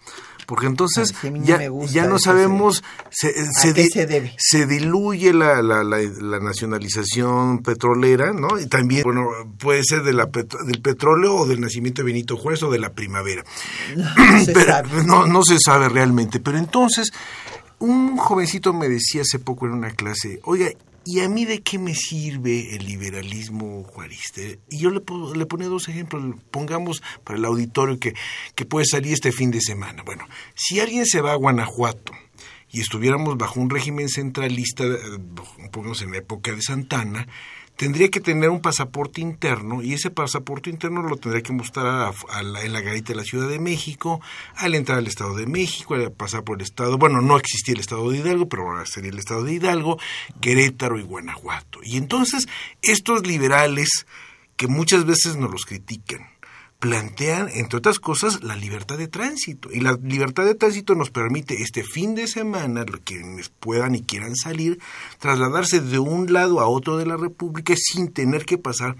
Porque 0.45 0.67
entonces 0.67 1.13
ya, 1.43 1.59
ya 1.89 2.05
no 2.05 2.19
sabemos, 2.19 2.83
se, 3.09 3.33
se, 3.53 3.73
di- 3.73 3.89
se 3.89 4.05
debe? 4.05 4.33
se 4.37 4.65
diluye 4.65 5.33
la, 5.33 5.61
la, 5.61 5.83
la, 5.83 5.97
la 5.99 6.39
nacionalización 6.39 7.59
petrolera, 7.63 8.33
¿no? 8.33 8.59
Y 8.59 8.67
también, 8.67 9.03
bueno, 9.03 9.25
puede 9.57 9.83
ser 9.83 10.03
de 10.03 10.13
la 10.13 10.27
petro- 10.29 10.63
del 10.65 10.81
petróleo 10.81 11.35
o 11.35 11.45
del 11.47 11.61
nacimiento 11.61 12.01
de 12.01 12.07
Benito 12.07 12.37
Juárez 12.37 12.63
o 12.63 12.69
de 12.71 12.79
la 12.79 12.91
primavera. 12.93 13.43
No 13.95 14.39
se 14.45 14.51
Pero- 14.53 14.65
sabe. 14.71 15.03
no, 15.05 15.25
no 15.25 15.43
se 15.43 15.57
sabe 15.59 15.89
realmente. 15.89 16.39
Pero 16.39 16.57
entonces, 16.57 17.11
un 17.79 18.17
jovencito 18.17 18.73
me 18.73 18.87
decía 18.89 19.21
hace 19.23 19.39
poco 19.39 19.65
en 19.65 19.73
una 19.73 19.91
clase, 19.91 20.39
oiga, 20.43 20.67
¿y 21.05 21.19
a 21.21 21.29
mí 21.29 21.45
de 21.45 21.61
qué 21.61 21.77
me 21.77 21.93
sirve 21.93 22.75
el 22.75 22.85
liberalismo 22.85 23.83
juarista? 23.83 24.41
Y 24.69 24.79
yo 24.79 24.89
le, 24.89 25.01
le 25.35 25.45
ponía 25.45 25.67
dos 25.67 25.87
ejemplos. 25.87 26.35
Pongamos 26.51 27.01
para 27.23 27.37
el 27.37 27.45
auditorio 27.45 27.99
que, 27.99 28.13
que 28.55 28.65
puede 28.65 28.85
salir 28.85 29.13
este 29.13 29.31
fin 29.31 29.51
de 29.51 29.61
semana. 29.61 30.03
Bueno, 30.03 30.27
si 30.55 30.79
alguien 30.79 31.05
se 31.05 31.21
va 31.21 31.33
a 31.33 31.35
Guanajuato 31.35 32.11
y 32.71 32.81
estuviéramos 32.81 33.37
bajo 33.37 33.59
un 33.59 33.69
régimen 33.69 34.09
centralista, 34.09 34.83
eh, 34.83 34.97
pongamos 35.71 36.01
en 36.01 36.11
la 36.11 36.17
época 36.17 36.51
de 36.51 36.61
Santana, 36.61 37.27
tendría 37.75 38.09
que 38.09 38.19
tener 38.21 38.49
un 38.49 38.61
pasaporte 38.61 39.21
interno 39.21 39.81
y 39.83 39.93
ese 39.93 40.09
pasaporte 40.09 40.69
interno 40.69 41.01
lo 41.03 41.17
tendría 41.17 41.43
que 41.43 41.51
mostrar 41.53 41.85
a- 41.87 42.41
la- 42.43 42.61
en 42.63 42.73
la 42.73 42.81
garita 42.81 43.13
de 43.13 43.17
la 43.17 43.23
Ciudad 43.23 43.49
de 43.49 43.59
México, 43.59 44.21
al 44.55 44.75
entrar 44.75 44.97
al 44.99 45.07
Estado 45.07 45.35
de 45.35 45.45
México, 45.45 45.93
al 45.95 46.11
pasar 46.11 46.43
por 46.43 46.57
el 46.57 46.63
Estado, 46.63 46.97
bueno, 46.97 47.21
no 47.21 47.37
existía 47.37 47.73
el 47.73 47.81
Estado 47.81 48.09
de 48.09 48.17
Hidalgo, 48.19 48.47
pero 48.47 48.63
ahora 48.63 48.85
sería 48.85 49.09
el 49.11 49.19
Estado 49.19 49.43
de 49.43 49.53
Hidalgo, 49.53 49.99
Querétaro 50.41 50.97
y 50.99 51.03
Guanajuato. 51.03 51.79
Y 51.83 51.97
entonces 51.97 52.47
estos 52.81 53.27
liberales 53.27 54.05
que 54.57 54.67
muchas 54.67 55.05
veces 55.05 55.35
nos 55.35 55.51
los 55.51 55.65
critican, 55.65 56.29
plantean, 56.79 57.49
entre 57.53 57.77
otras 57.77 57.99
cosas, 57.99 58.43
la 58.43 58.55
libertad 58.55 58.97
de 58.97 59.07
tránsito. 59.07 59.69
Y 59.71 59.79
la 59.79 59.97
libertad 60.01 60.45
de 60.45 60.55
tránsito 60.55 60.95
nos 60.95 61.09
permite 61.09 61.61
este 61.61 61.83
fin 61.83 62.15
de 62.15 62.27
semana, 62.27 62.85
quienes 63.03 63.49
puedan 63.49 63.95
y 63.95 64.01
quieran 64.01 64.35
salir, 64.35 64.79
trasladarse 65.19 65.79
de 65.79 65.99
un 65.99 66.31
lado 66.31 66.59
a 66.59 66.67
otro 66.67 66.97
de 66.97 67.05
la 67.05 67.17
República 67.17 67.73
sin 67.77 68.11
tener 68.11 68.45
que 68.45 68.57
pasar 68.57 68.95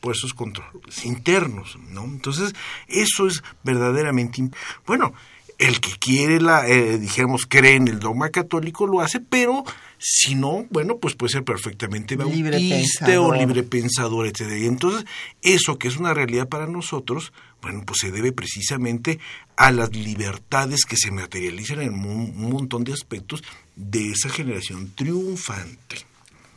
por 0.00 0.14
esos 0.14 0.34
controles 0.34 1.04
internos, 1.04 1.78
¿no? 1.90 2.04
Entonces, 2.04 2.54
eso 2.86 3.26
es 3.26 3.42
verdaderamente... 3.64 4.50
Bueno, 4.86 5.12
el 5.58 5.80
que 5.80 5.92
quiere 5.98 6.40
la, 6.40 6.68
eh, 6.68 6.98
dijéramos, 6.98 7.46
cree 7.46 7.76
en 7.76 7.88
el 7.88 7.98
dogma 7.98 8.30
católico 8.30 8.86
lo 8.86 9.00
hace, 9.00 9.20
pero 9.20 9.64
si 9.98 10.34
no, 10.34 10.66
bueno, 10.70 10.98
pues 10.98 11.14
puede 11.14 11.32
ser 11.32 11.44
perfectamente 11.44 12.16
Libre 12.16 12.58
bautista 12.58 13.04
o 13.20 13.30
pensador. 13.30 13.38
libre 13.38 13.62
pensador, 13.62 14.26
etcétera. 14.26 14.58
Y 14.58 14.66
entonces, 14.66 15.04
eso 15.42 15.78
que 15.78 15.88
es 15.88 15.96
una 15.96 16.14
realidad 16.14 16.48
para 16.48 16.66
nosotros, 16.66 17.32
bueno, 17.62 17.82
pues 17.86 17.98
se 18.00 18.10
debe 18.10 18.32
precisamente 18.32 19.18
a 19.56 19.72
las 19.72 19.94
libertades 19.94 20.84
que 20.84 20.96
se 20.96 21.10
materializan 21.10 21.80
en 21.80 21.94
un 21.94 22.50
montón 22.50 22.84
de 22.84 22.92
aspectos 22.92 23.42
de 23.74 24.12
esa 24.12 24.28
generación 24.28 24.92
triunfante. 24.94 25.96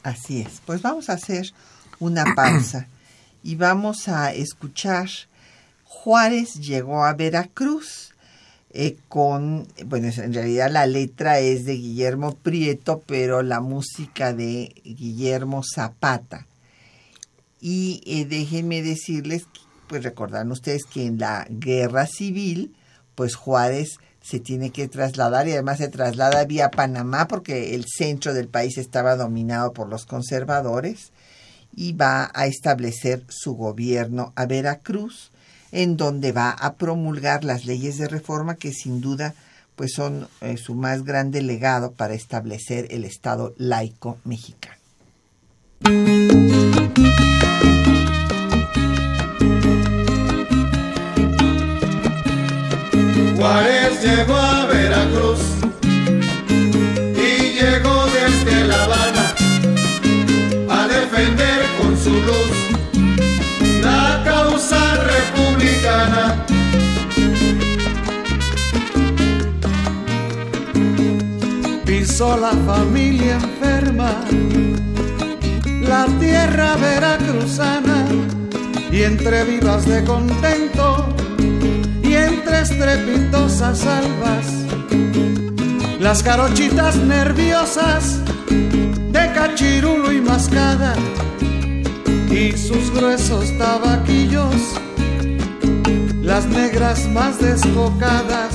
Así 0.03 0.41
es. 0.41 0.61
Pues 0.65 0.81
vamos 0.81 1.09
a 1.09 1.13
hacer 1.13 1.51
una 1.99 2.25
pausa 2.35 2.87
y 3.43 3.55
vamos 3.55 4.07
a 4.07 4.33
escuchar 4.33 5.09
Juárez 5.83 6.55
llegó 6.55 7.03
a 7.03 7.13
Veracruz 7.13 8.08
eh, 8.71 8.97
con, 9.07 9.67
bueno, 9.85 10.09
en 10.15 10.33
realidad 10.33 10.69
la 10.69 10.85
letra 10.85 11.39
es 11.39 11.65
de 11.65 11.73
Guillermo 11.73 12.35
Prieto, 12.35 13.01
pero 13.05 13.41
la 13.41 13.61
música 13.61 14.33
de 14.33 14.73
Guillermo 14.83 15.63
Zapata. 15.63 16.45
Y 17.59 18.01
eh, 18.05 18.25
déjenme 18.25 18.81
decirles, 18.81 19.45
pues 19.87 20.03
recordarán 20.03 20.51
ustedes 20.51 20.83
que 20.83 21.05
en 21.05 21.17
la 21.17 21.47
guerra 21.49 22.05
civil, 22.05 22.75
pues 23.15 23.35
Juárez 23.35 23.97
se 24.21 24.39
tiene 24.39 24.69
que 24.69 24.87
trasladar 24.87 25.47
y 25.47 25.53
además 25.53 25.79
se 25.79 25.87
traslada 25.87 26.45
vía 26.45 26.69
Panamá 26.69 27.27
porque 27.27 27.73
el 27.73 27.85
centro 27.85 28.33
del 28.33 28.47
país 28.47 28.77
estaba 28.77 29.15
dominado 29.15 29.73
por 29.73 29.89
los 29.89 30.05
conservadores 30.05 31.11
y 31.75 31.93
va 31.93 32.31
a 32.33 32.45
establecer 32.45 33.23
su 33.29 33.55
gobierno 33.55 34.33
a 34.35 34.45
Veracruz, 34.45 35.31
en 35.71 35.97
donde 35.97 36.31
va 36.31 36.51
a 36.51 36.75
promulgar 36.75 37.43
las 37.43 37.65
leyes 37.65 37.97
de 37.97 38.07
reforma 38.07 38.55
que 38.55 38.71
sin 38.71 39.01
duda 39.01 39.33
pues 39.75 39.93
son 39.93 40.27
eh, 40.41 40.57
su 40.57 40.75
más 40.75 41.05
grande 41.05 41.41
legado 41.41 41.93
para 41.93 42.13
establecer 42.13 42.87
el 42.89 43.05
Estado 43.05 43.53
laico 43.57 44.17
mexicano. 44.25 44.75
Pisó 72.19 72.35
la 72.35 72.51
familia 72.51 73.35
enferma, 73.35 74.11
la 75.79 76.05
tierra 76.19 76.75
veracruzana 76.75 78.07
y 78.91 79.03
entre 79.03 79.45
vivas 79.45 79.85
de 79.85 80.03
contento 80.03 81.15
y 82.03 82.15
entre 82.15 82.59
estrepitosas 82.59 83.85
albas, 83.85 84.47
las 86.01 86.21
carochitas 86.21 86.97
nerviosas 86.97 88.19
de 88.49 89.31
cachirulo 89.33 90.11
y 90.11 90.19
mascada 90.19 90.95
y 92.29 92.51
sus 92.51 92.91
gruesos 92.93 93.57
tabaquillos, 93.57 94.73
las 96.21 96.47
negras 96.47 97.07
más 97.07 97.39
descocadas 97.39 98.53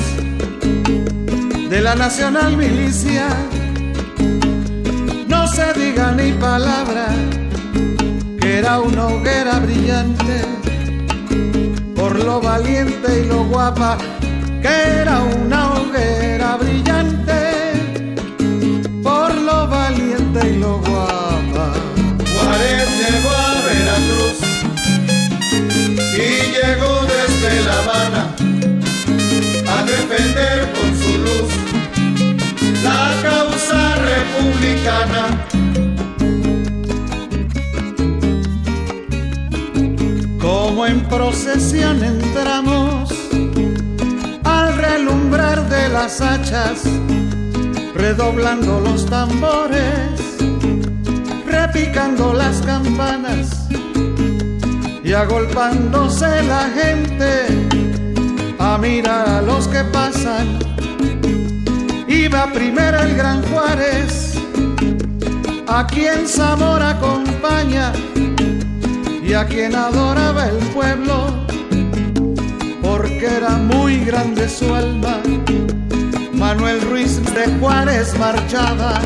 de 1.71 1.81
la 1.81 1.95
nacional 1.95 2.59
milicia. 2.59 3.54
Se 5.65 5.81
diga 5.81 6.13
ni 6.13 6.31
palabra 6.33 7.07
que 8.39 8.59
era 8.59 8.81
una 8.81 9.07
hoguera 9.07 9.61
brillante 9.61 10.45
por 11.95 12.23
lo 12.23 12.39
valiente 12.39 13.23
y 13.23 13.29
lo 13.29 13.45
guapa, 13.45 13.97
que 14.61 14.75
era 15.01 15.23
una 15.23 15.73
hoguera 15.73 16.59
brillante, 16.59 17.41
por 19.03 19.35
lo 19.35 19.67
valiente 19.67 20.51
y 20.51 20.59
lo 20.59 20.81
guapa. 20.81 21.73
Juárez 22.35 22.89
llegó 23.01 23.31
a 23.31 23.55
Veracruz 23.67 24.39
y 26.27 26.31
llegó 26.57 26.93
desde 27.15 27.65
La 27.65 27.79
Habana 27.79 28.23
a 29.75 29.83
defender 29.85 30.73
con 30.75 30.89
su 31.01 31.13
luz 31.27 31.53
la 32.83 33.15
causa 33.23 33.95
republicana. 33.97 35.54
En 40.87 41.01
procesión 41.09 42.05
entramos 42.05 43.09
al 44.45 44.77
relumbrar 44.77 45.67
de 45.69 45.89
las 45.89 46.21
hachas, 46.21 46.83
redoblando 47.95 48.81
los 48.81 49.07
tambores, 49.07 50.21
repicando 51.47 52.35
las 52.35 52.61
campanas 52.61 53.67
y 55.03 55.13
agolpándose 55.15 56.43
la 56.43 56.69
gente 56.69 57.47
a 58.59 58.77
mirar 58.77 59.27
a 59.27 59.43
los 59.43 59.67
que 59.69 59.85
pasan. 59.85 60.59
Iba 62.07 62.53
primero 62.53 63.01
el 63.01 63.17
gran 63.17 63.43
Juárez, 63.45 64.35
a 65.67 65.87
quien 65.87 66.29
Zamora 66.29 66.91
acompaña 66.91 67.93
y 69.27 69.33
a 69.33 69.47
quien 69.47 69.75
adoraba 69.75 70.47
el 70.49 70.59
pueblo, 70.69 71.47
porque 72.83 73.27
era 73.27 73.57
muy 73.57 74.05
grande 74.05 74.49
su 74.49 74.73
alma. 74.75 75.21
Manuel 76.33 76.81
Ruiz 76.83 77.23
de 77.35 77.47
Juárez 77.59 78.19
marchaba 78.19 79.01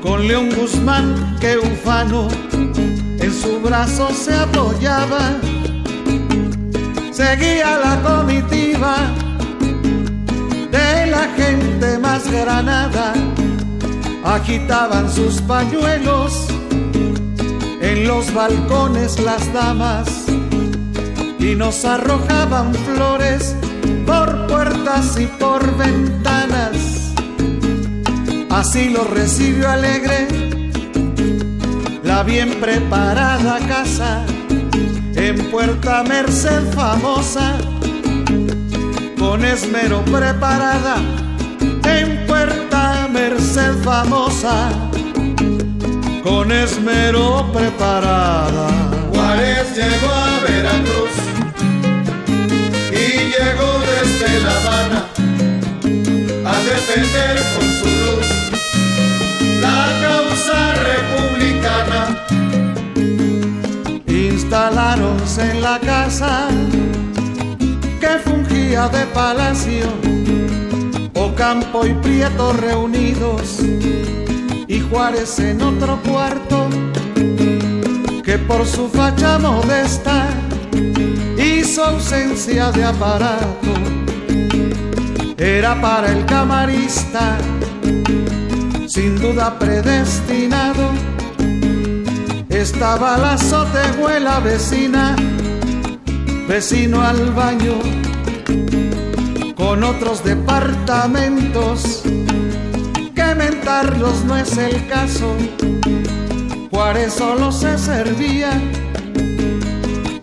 con 0.00 0.28
León 0.28 0.50
Guzmán 0.54 1.36
que 1.40 1.58
ufano 1.58 2.28
en 3.18 3.32
su 3.32 3.60
brazo 3.60 4.10
se 4.12 4.32
apoyaba. 4.32 5.32
Seguía 7.10 7.78
la 7.78 8.00
comitiva 8.00 8.96
de 10.70 11.06
la 11.06 11.28
gente 11.36 11.98
más 11.98 12.30
granada, 12.30 13.12
agitaban 14.24 15.10
sus 15.10 15.40
pañuelos 15.40 16.53
en 17.94 18.08
los 18.08 18.34
balcones 18.34 19.20
las 19.20 19.52
damas 19.52 20.26
y 21.38 21.54
nos 21.54 21.84
arrojaban 21.84 22.74
flores 22.74 23.54
por 24.04 24.48
puertas 24.48 25.16
y 25.18 25.26
por 25.26 25.76
ventanas. 25.76 27.12
Así 28.50 28.88
lo 28.88 29.04
recibió 29.04 29.70
alegre 29.70 30.26
la 32.02 32.24
bien 32.24 32.58
preparada 32.60 33.58
casa 33.60 34.24
en 35.14 35.36
Puerta 35.50 36.02
Merced 36.02 36.72
famosa, 36.74 37.56
con 39.18 39.44
esmero 39.44 40.04
preparada 40.04 40.96
en 41.84 42.26
Puerta 42.26 43.08
Merced 43.12 43.74
famosa, 43.84 44.70
con 46.24 46.50
esmero 46.50 47.52
preparada. 47.52 48.68
Juárez 49.12 49.76
llegó 49.76 50.10
a 50.10 50.40
Veracruz 50.40 51.16
y 52.90 53.06
llegó 53.34 53.70
desde 53.92 54.40
La 54.40 54.56
Habana 54.56 55.00
a 56.46 56.54
defender 56.70 57.36
con 57.54 57.66
su 57.78 57.88
luz 58.02 58.28
la 59.60 59.80
causa 60.00 60.58
republicana. 60.90 62.00
Instalaronse 64.06 65.50
en 65.50 65.60
la 65.60 65.78
casa 65.78 66.48
que 68.00 68.18
fungía 68.24 68.88
de 68.88 69.04
palacio, 69.12 69.88
Ocampo 71.14 71.84
y 71.86 71.92
Prieto 71.94 72.54
reunidos 72.54 73.60
y 74.74 74.80
Juárez 74.80 75.38
en 75.38 75.62
otro 75.62 76.00
cuarto 76.02 76.68
que 78.24 78.38
por 78.38 78.66
su 78.66 78.88
facha 78.88 79.38
modesta 79.38 80.26
y 81.38 81.62
su 81.62 81.80
ausencia 81.80 82.72
de 82.72 82.82
aparato 82.82 83.72
era 85.36 85.80
para 85.80 86.10
el 86.10 86.26
camarista 86.26 87.38
sin 88.88 89.16
duda 89.20 89.58
predestinado. 89.58 90.90
Estaba 92.48 93.16
la 93.18 93.32
azotehuela 93.34 94.40
vecina, 94.40 95.14
vecino 96.48 97.00
al 97.00 97.32
baño, 97.32 97.74
con 99.54 99.84
otros 99.84 100.24
departamentos, 100.24 102.02
no 104.26 104.36
es 104.36 104.56
el 104.58 104.86
caso. 104.86 105.34
Juárez 106.70 107.14
solo 107.14 107.50
se 107.50 107.76
servía 107.78 108.50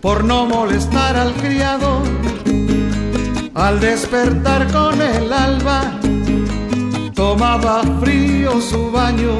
por 0.00 0.24
no 0.24 0.46
molestar 0.46 1.16
al 1.16 1.32
criado. 1.34 2.02
Al 3.54 3.80
despertar 3.80 4.70
con 4.72 5.00
el 5.00 5.32
alba, 5.32 5.98
tomaba 7.14 7.82
frío 8.00 8.60
su 8.60 8.90
baño. 8.90 9.38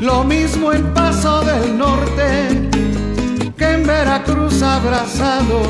Lo 0.00 0.22
mismo 0.22 0.72
en 0.72 0.94
Paso 0.94 1.42
del 1.42 1.76
Norte 1.76 2.68
que 3.56 3.72
en 3.72 3.86
Veracruz 3.86 4.62
abrazado. 4.62 5.62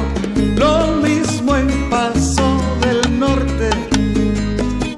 Lo 0.56 0.88
mismo 1.02 1.56
en 1.56 1.88
Paso 1.88 2.60
del 2.82 3.18
Norte 3.18 3.95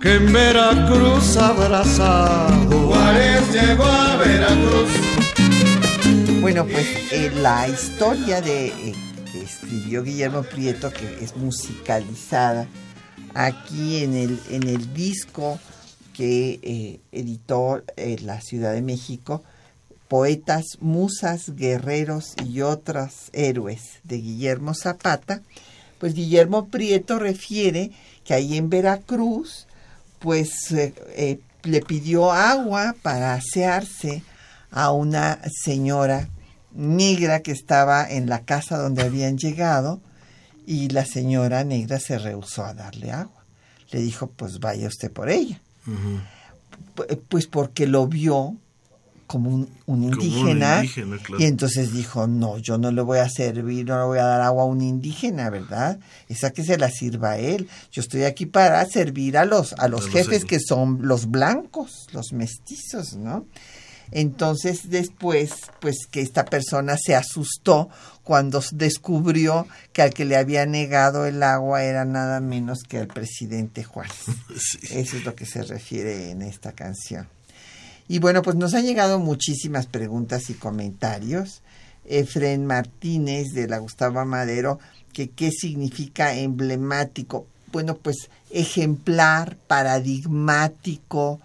que 0.00 0.14
en 0.14 0.32
Veracruz 0.32 1.36
abrazado. 1.36 2.86
Juárez 2.86 3.52
llegó 3.52 3.84
a 3.84 4.16
Veracruz. 4.16 4.90
Bueno, 6.40 6.64
pues 6.64 6.86
eh, 7.12 7.30
la 7.34 7.68
historia 7.68 8.40
de 8.40 8.68
eh, 8.68 8.94
que 9.32 9.42
escribió 9.42 10.02
Guillermo 10.02 10.42
Prieto, 10.42 10.92
que 10.92 11.24
es 11.24 11.36
musicalizada 11.36 12.66
aquí 13.34 14.02
en 14.02 14.14
el, 14.14 14.40
en 14.50 14.64
el 14.64 14.94
disco 14.94 15.58
que 16.18 16.58
eh, 16.64 16.98
editó 17.12 17.84
eh, 17.96 18.16
la 18.22 18.40
Ciudad 18.40 18.72
de 18.72 18.82
México, 18.82 19.44
Poetas, 20.08 20.64
Musas, 20.80 21.54
Guerreros 21.54 22.34
y 22.44 22.62
otros 22.62 23.30
héroes 23.32 24.00
de 24.02 24.16
Guillermo 24.16 24.74
Zapata, 24.74 25.42
pues 26.00 26.14
Guillermo 26.14 26.66
Prieto 26.66 27.20
refiere 27.20 27.92
que 28.24 28.34
ahí 28.34 28.56
en 28.56 28.68
Veracruz, 28.68 29.67
pues 30.18 30.72
eh, 30.72 31.40
le 31.62 31.80
pidió 31.80 32.32
agua 32.32 32.94
para 33.02 33.34
asearse 33.34 34.22
a 34.70 34.92
una 34.92 35.40
señora 35.50 36.28
negra 36.72 37.40
que 37.40 37.52
estaba 37.52 38.08
en 38.08 38.28
la 38.28 38.44
casa 38.44 38.78
donde 38.78 39.02
habían 39.02 39.38
llegado 39.38 40.00
y 40.66 40.88
la 40.90 41.04
señora 41.04 41.64
negra 41.64 41.98
se 41.98 42.18
rehusó 42.18 42.64
a 42.64 42.74
darle 42.74 43.10
agua. 43.10 43.44
Le 43.90 44.00
dijo, 44.00 44.26
pues 44.28 44.60
vaya 44.60 44.88
usted 44.88 45.10
por 45.10 45.30
ella. 45.30 45.60
Pues 47.28 47.46
porque 47.46 47.86
lo 47.86 48.06
vio 48.06 48.56
como 49.28 49.50
un, 49.50 49.68
un 49.86 50.02
indígena, 50.02 50.78
un 50.78 50.84
indígena, 50.84 51.18
claro. 51.18 51.42
y 51.42 51.46
entonces 51.46 51.92
dijo, 51.92 52.26
no, 52.26 52.58
yo 52.58 52.78
no 52.78 52.90
le 52.90 53.02
voy 53.02 53.18
a 53.18 53.28
servir, 53.28 53.86
no 53.86 53.98
le 53.98 54.04
voy 54.06 54.18
a 54.18 54.24
dar 54.24 54.40
agua 54.40 54.64
a 54.64 54.66
un 54.66 54.80
indígena, 54.80 55.50
¿verdad? 55.50 56.00
Esa 56.28 56.50
que 56.50 56.64
se 56.64 56.78
la 56.78 56.90
sirva 56.90 57.32
a 57.32 57.38
él. 57.38 57.68
Yo 57.92 58.00
estoy 58.00 58.24
aquí 58.24 58.46
para 58.46 58.84
servir 58.86 59.36
a 59.36 59.44
los, 59.44 59.74
a 59.74 59.86
los 59.86 60.06
A 60.06 60.10
jefes 60.10 60.44
que 60.44 60.58
son 60.58 61.00
los 61.02 61.30
blancos, 61.30 62.08
los 62.12 62.32
mestizos, 62.32 63.14
¿no? 63.16 63.46
Entonces 64.10 64.88
después, 64.88 65.52
pues 65.80 66.06
que 66.10 66.22
esta 66.22 66.46
persona 66.46 66.96
se 66.96 67.14
asustó 67.14 67.90
cuando 68.24 68.62
descubrió 68.72 69.66
que 69.92 70.02
al 70.02 70.14
que 70.14 70.24
le 70.24 70.36
había 70.36 70.64
negado 70.64 71.26
el 71.26 71.42
agua 71.42 71.84
era 71.84 72.06
nada 72.06 72.40
menos 72.40 72.78
que 72.88 72.98
al 72.98 73.08
presidente 73.08 73.84
Juárez. 73.84 74.16
Sí. 74.58 74.78
Eso 74.98 75.18
es 75.18 75.24
lo 75.24 75.34
que 75.34 75.46
se 75.46 75.62
refiere 75.62 76.30
en 76.30 76.42
esta 76.42 76.72
canción. 76.72 77.28
Y 78.08 78.18
bueno, 78.18 78.42
pues 78.42 78.56
nos 78.56 78.74
han 78.74 78.84
llegado 78.84 79.18
muchísimas 79.18 79.86
preguntas 79.86 80.48
y 80.48 80.54
comentarios. 80.54 81.60
Efren 82.06 82.64
Martínez 82.64 83.48
de 83.52 83.68
la 83.68 83.78
Gustavo 83.78 84.24
Madero, 84.24 84.78
que 85.12 85.28
qué 85.28 85.50
significa 85.50 86.34
emblemático. 86.34 87.46
Bueno, 87.70 87.96
pues 87.96 88.30
ejemplar, 88.50 89.56
paradigmático, 89.66 91.38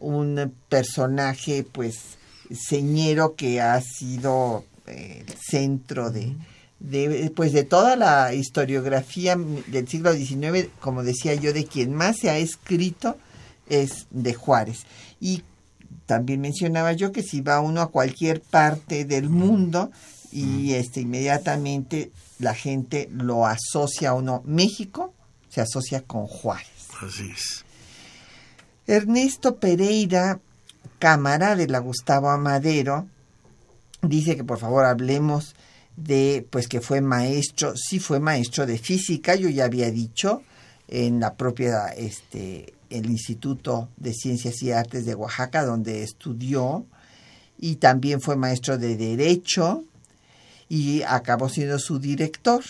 un 0.00 0.54
personaje 0.70 1.66
pues 1.70 2.16
señero 2.50 3.34
que 3.34 3.60
ha 3.60 3.80
sido 3.82 4.64
eh, 4.86 5.24
el 5.26 5.34
centro 5.34 6.10
de, 6.10 6.34
de, 6.80 7.30
pues 7.34 7.52
de 7.52 7.64
toda 7.64 7.96
la 7.96 8.32
historiografía 8.32 9.36
del 9.66 9.88
siglo 9.88 10.14
XIX, 10.14 10.68
como 10.80 11.02
decía 11.02 11.34
yo, 11.34 11.52
de 11.52 11.66
quien 11.66 11.92
más 11.92 12.16
se 12.18 12.30
ha 12.30 12.38
escrito 12.38 13.16
es 13.68 14.06
de 14.10 14.32
Juárez. 14.32 14.86
Y 15.20 15.42
también 16.06 16.40
mencionaba 16.40 16.92
yo 16.92 17.12
que 17.12 17.22
si 17.22 17.40
va 17.40 17.60
uno 17.60 17.80
a 17.80 17.90
cualquier 17.90 18.40
parte 18.40 19.04
del 19.04 19.28
mundo 19.28 19.90
y 20.32 20.74
este 20.74 21.00
inmediatamente 21.00 22.10
la 22.38 22.54
gente 22.54 23.08
lo 23.12 23.46
asocia 23.46 24.10
a 24.10 24.14
uno 24.14 24.42
México 24.44 25.12
se 25.48 25.60
asocia 25.60 26.02
con 26.02 26.26
Juárez. 26.26 26.68
Así 27.00 27.30
es. 27.30 27.64
Ernesto 28.86 29.56
Pereira 29.56 30.38
Cámara 30.98 31.56
de 31.56 31.66
la 31.66 31.78
Gustavo 31.80 32.30
Amadero 32.30 33.06
dice 34.02 34.36
que 34.36 34.44
por 34.44 34.58
favor 34.58 34.84
hablemos 34.84 35.54
de 35.96 36.46
pues 36.50 36.68
que 36.68 36.80
fue 36.80 37.00
maestro, 37.00 37.74
sí 37.74 37.98
fue 37.98 38.20
maestro 38.20 38.66
de 38.66 38.78
física, 38.78 39.34
yo 39.34 39.48
ya 39.48 39.64
había 39.64 39.90
dicho 39.90 40.42
en 40.88 41.20
la 41.20 41.34
propia 41.34 41.88
este 41.88 42.74
el 42.90 43.10
Instituto 43.10 43.88
de 43.96 44.12
Ciencias 44.12 44.62
y 44.62 44.72
Artes 44.72 45.06
de 45.06 45.14
Oaxaca 45.14 45.64
donde 45.64 46.02
estudió 46.02 46.86
y 47.58 47.76
también 47.76 48.20
fue 48.20 48.36
maestro 48.36 48.78
de 48.78 48.96
derecho 48.96 49.84
y 50.68 51.02
acabó 51.02 51.48
siendo 51.48 51.78
su 51.78 51.98
director. 51.98 52.62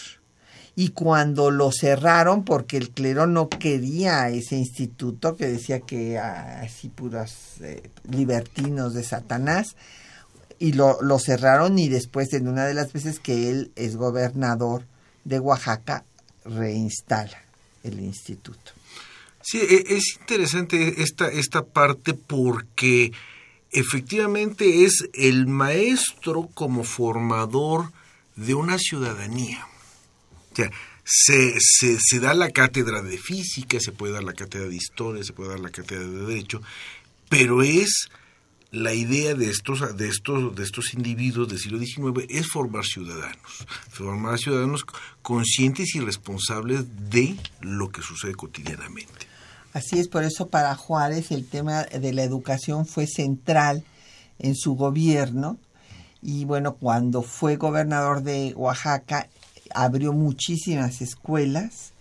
Y 0.79 0.91
cuando 0.91 1.51
lo 1.51 1.73
cerraron, 1.73 2.45
porque 2.45 2.77
el 2.77 2.91
clero 2.91 3.27
no 3.27 3.49
quería 3.49 4.29
ese 4.29 4.57
instituto, 4.57 5.35
que 5.35 5.47
decía 5.47 5.81
que 5.81 6.19
ah, 6.19 6.61
así 6.61 6.91
puros 6.91 7.33
eh, 7.63 7.91
libertinos 8.11 8.93
de 8.93 9.03
Satanás, 9.03 9.75
y 10.59 10.73
lo, 10.73 11.01
lo 11.01 11.19
cerraron 11.19 11.79
y 11.79 11.89
después 11.89 12.33
en 12.35 12.47
una 12.47 12.67
de 12.67 12.75
las 12.75 12.93
veces 12.93 13.21
que 13.21 13.51
él 13.51 13.73
es 13.75 13.97
gobernador 13.97 14.85
de 15.25 15.41
Oaxaca, 15.41 16.05
reinstala 16.45 17.39
el 17.83 18.01
instituto. 18.01 18.76
Sí, 19.49 19.59
e- 19.59 19.95
es 19.95 20.17
interesante 20.19 21.03
esta, 21.03 21.29
esta 21.29 21.65
parte 21.65 22.15
porque 22.15 23.13
efectivamente 23.71 24.85
es 24.85 25.09
el 25.15 25.47
maestro 25.47 26.49
como 26.53 26.83
formador 26.83 27.93
de 28.35 28.55
una 28.55 28.77
ciudadanía. 28.77 29.65
O 30.51 30.57
sea, 30.57 30.73
se, 31.05 31.55
se, 31.61 31.97
se 32.01 32.19
da 32.19 32.35
la 32.35 32.51
cátedra 32.51 33.03
de 33.03 33.19
física, 33.19 33.79
se 33.79 33.93
puede 33.93 34.15
dar 34.15 34.25
la 34.25 34.33
cátedra 34.33 34.67
de 34.67 34.75
historia, 34.75 35.23
se 35.23 35.33
puede 35.33 35.51
dar 35.51 35.61
la 35.61 35.71
cátedra 35.71 36.05
de 36.05 36.27
derecho, 36.27 36.61
pero 37.29 37.63
es 37.63 38.09
la 38.73 38.95
idea 38.95 39.37
de 39.37 39.49
estos, 39.49 39.97
de 39.97 40.09
estos, 40.09 40.57
de 40.57 40.65
estos 40.65 40.93
individuos 40.93 41.47
del 41.49 41.61
siglo 41.61 41.79
XIX 41.79 42.27
es 42.29 42.49
formar 42.49 42.85
ciudadanos, 42.85 43.65
formar 43.93 44.41
ciudadanos 44.41 44.85
conscientes 45.23 45.95
y 45.95 46.01
responsables 46.01 46.85
de 47.11 47.37
lo 47.61 47.91
que 47.91 48.03
sucede 48.03 48.35
cotidianamente. 48.35 49.36
Así 49.77 49.99
es, 49.99 50.09
por 50.09 50.25
eso 50.25 50.49
para 50.49 50.75
Juárez 50.75 51.31
el 51.33 51.47
tema 51.47 51.83
de 51.83 52.15
la 52.15 52.23
educación 52.23 52.87
fue 52.87 53.07
central 53.07 53.85
en 54.39 54.55
su 54.55 54.75
gobierno 54.75 55.59
y 56.23 56.47
bueno, 56.47 56.77
cuando 56.77 57.21
fue 57.21 57.57
gobernador 57.57 58.23
de 58.23 58.55
Oaxaca 58.57 59.29
abrió 59.75 60.15
muchísimas 60.15 61.03
escuelas 61.03 61.93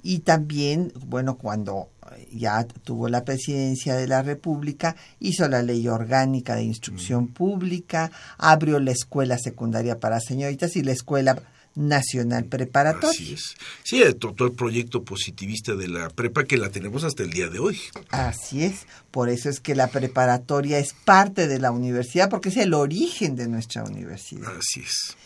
y 0.00 0.20
también, 0.20 0.92
bueno, 1.06 1.38
cuando 1.38 1.88
ya 2.32 2.64
tuvo 2.84 3.08
la 3.08 3.24
presidencia 3.24 3.96
de 3.96 4.06
la 4.06 4.22
República, 4.22 4.94
hizo 5.18 5.48
la 5.48 5.62
ley 5.62 5.88
orgánica 5.88 6.54
de 6.54 6.62
instrucción 6.62 7.24
mm. 7.24 7.32
pública, 7.32 8.12
abrió 8.36 8.78
la 8.78 8.92
escuela 8.92 9.38
secundaria 9.38 9.98
para 9.98 10.20
señoritas 10.20 10.76
y 10.76 10.84
la 10.84 10.92
escuela 10.92 11.36
nacional 11.78 12.44
preparatoria. 12.44 13.10
Así 13.10 13.34
es. 13.34 13.56
Sí, 13.84 14.02
todo, 14.18 14.46
el 14.46 14.52
proyecto 14.52 15.04
positivista 15.04 15.74
de 15.74 15.88
la 15.88 16.10
prepa 16.10 16.44
que 16.44 16.56
la 16.56 16.70
tenemos 16.70 17.04
hasta 17.04 17.22
el 17.22 17.30
día 17.30 17.48
de 17.48 17.60
hoy. 17.60 17.78
Así 18.10 18.64
es. 18.64 18.86
Por 19.10 19.28
eso 19.28 19.48
es 19.48 19.60
que 19.60 19.74
la 19.74 19.86
preparatoria 19.88 20.78
es 20.78 20.92
parte 20.92 21.46
de 21.46 21.58
la 21.58 21.70
universidad, 21.70 22.28
porque 22.28 22.50
es 22.50 22.56
el 22.56 22.74
origen 22.74 23.36
de 23.36 23.48
nuestra 23.48 23.84
universidad. 23.84 24.56
Así 24.56 24.80
es. 24.80 25.16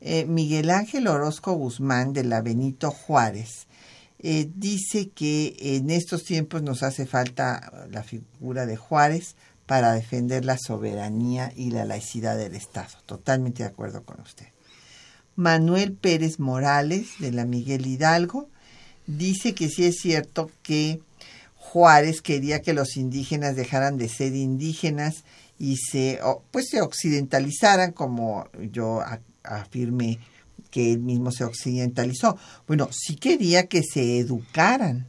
Eh, 0.00 0.24
Miguel 0.24 0.70
Ángel 0.70 1.06
Orozco 1.06 1.52
Guzmán 1.52 2.14
de 2.14 2.24
la 2.24 2.40
Benito 2.40 2.90
Juárez 2.90 3.66
eh, 4.18 4.50
dice 4.54 5.10
que 5.10 5.56
en 5.60 5.90
estos 5.90 6.24
tiempos 6.24 6.62
nos 6.62 6.82
hace 6.82 7.06
falta 7.06 7.86
la 7.90 8.02
figura 8.02 8.64
de 8.64 8.76
Juárez 8.76 9.36
para 9.66 9.92
defender 9.92 10.44
la 10.44 10.58
soberanía 10.58 11.52
y 11.54 11.70
la 11.70 11.84
laicidad 11.84 12.36
del 12.36 12.54
Estado. 12.54 12.90
Totalmente 13.06 13.62
de 13.62 13.68
acuerdo 13.68 14.02
con 14.02 14.20
usted. 14.20 14.46
Manuel 15.40 15.92
Pérez 15.92 16.38
Morales, 16.38 17.12
de 17.18 17.32
la 17.32 17.46
Miguel 17.46 17.86
Hidalgo, 17.86 18.48
dice 19.06 19.54
que 19.54 19.70
sí 19.70 19.86
es 19.86 19.96
cierto 19.96 20.50
que 20.62 21.00
Juárez 21.56 22.20
quería 22.20 22.60
que 22.60 22.74
los 22.74 22.98
indígenas 22.98 23.56
dejaran 23.56 23.96
de 23.96 24.10
ser 24.10 24.36
indígenas 24.36 25.24
y 25.58 25.78
se, 25.78 26.20
pues 26.50 26.68
se 26.68 26.82
occidentalizaran, 26.82 27.92
como 27.92 28.48
yo 28.70 29.00
afirmé 29.42 30.18
que 30.70 30.92
él 30.92 30.98
mismo 30.98 31.32
se 31.32 31.44
occidentalizó. 31.44 32.36
Bueno, 32.66 32.90
sí 32.92 33.16
quería 33.16 33.66
que 33.66 33.82
se 33.82 34.18
educaran 34.18 35.06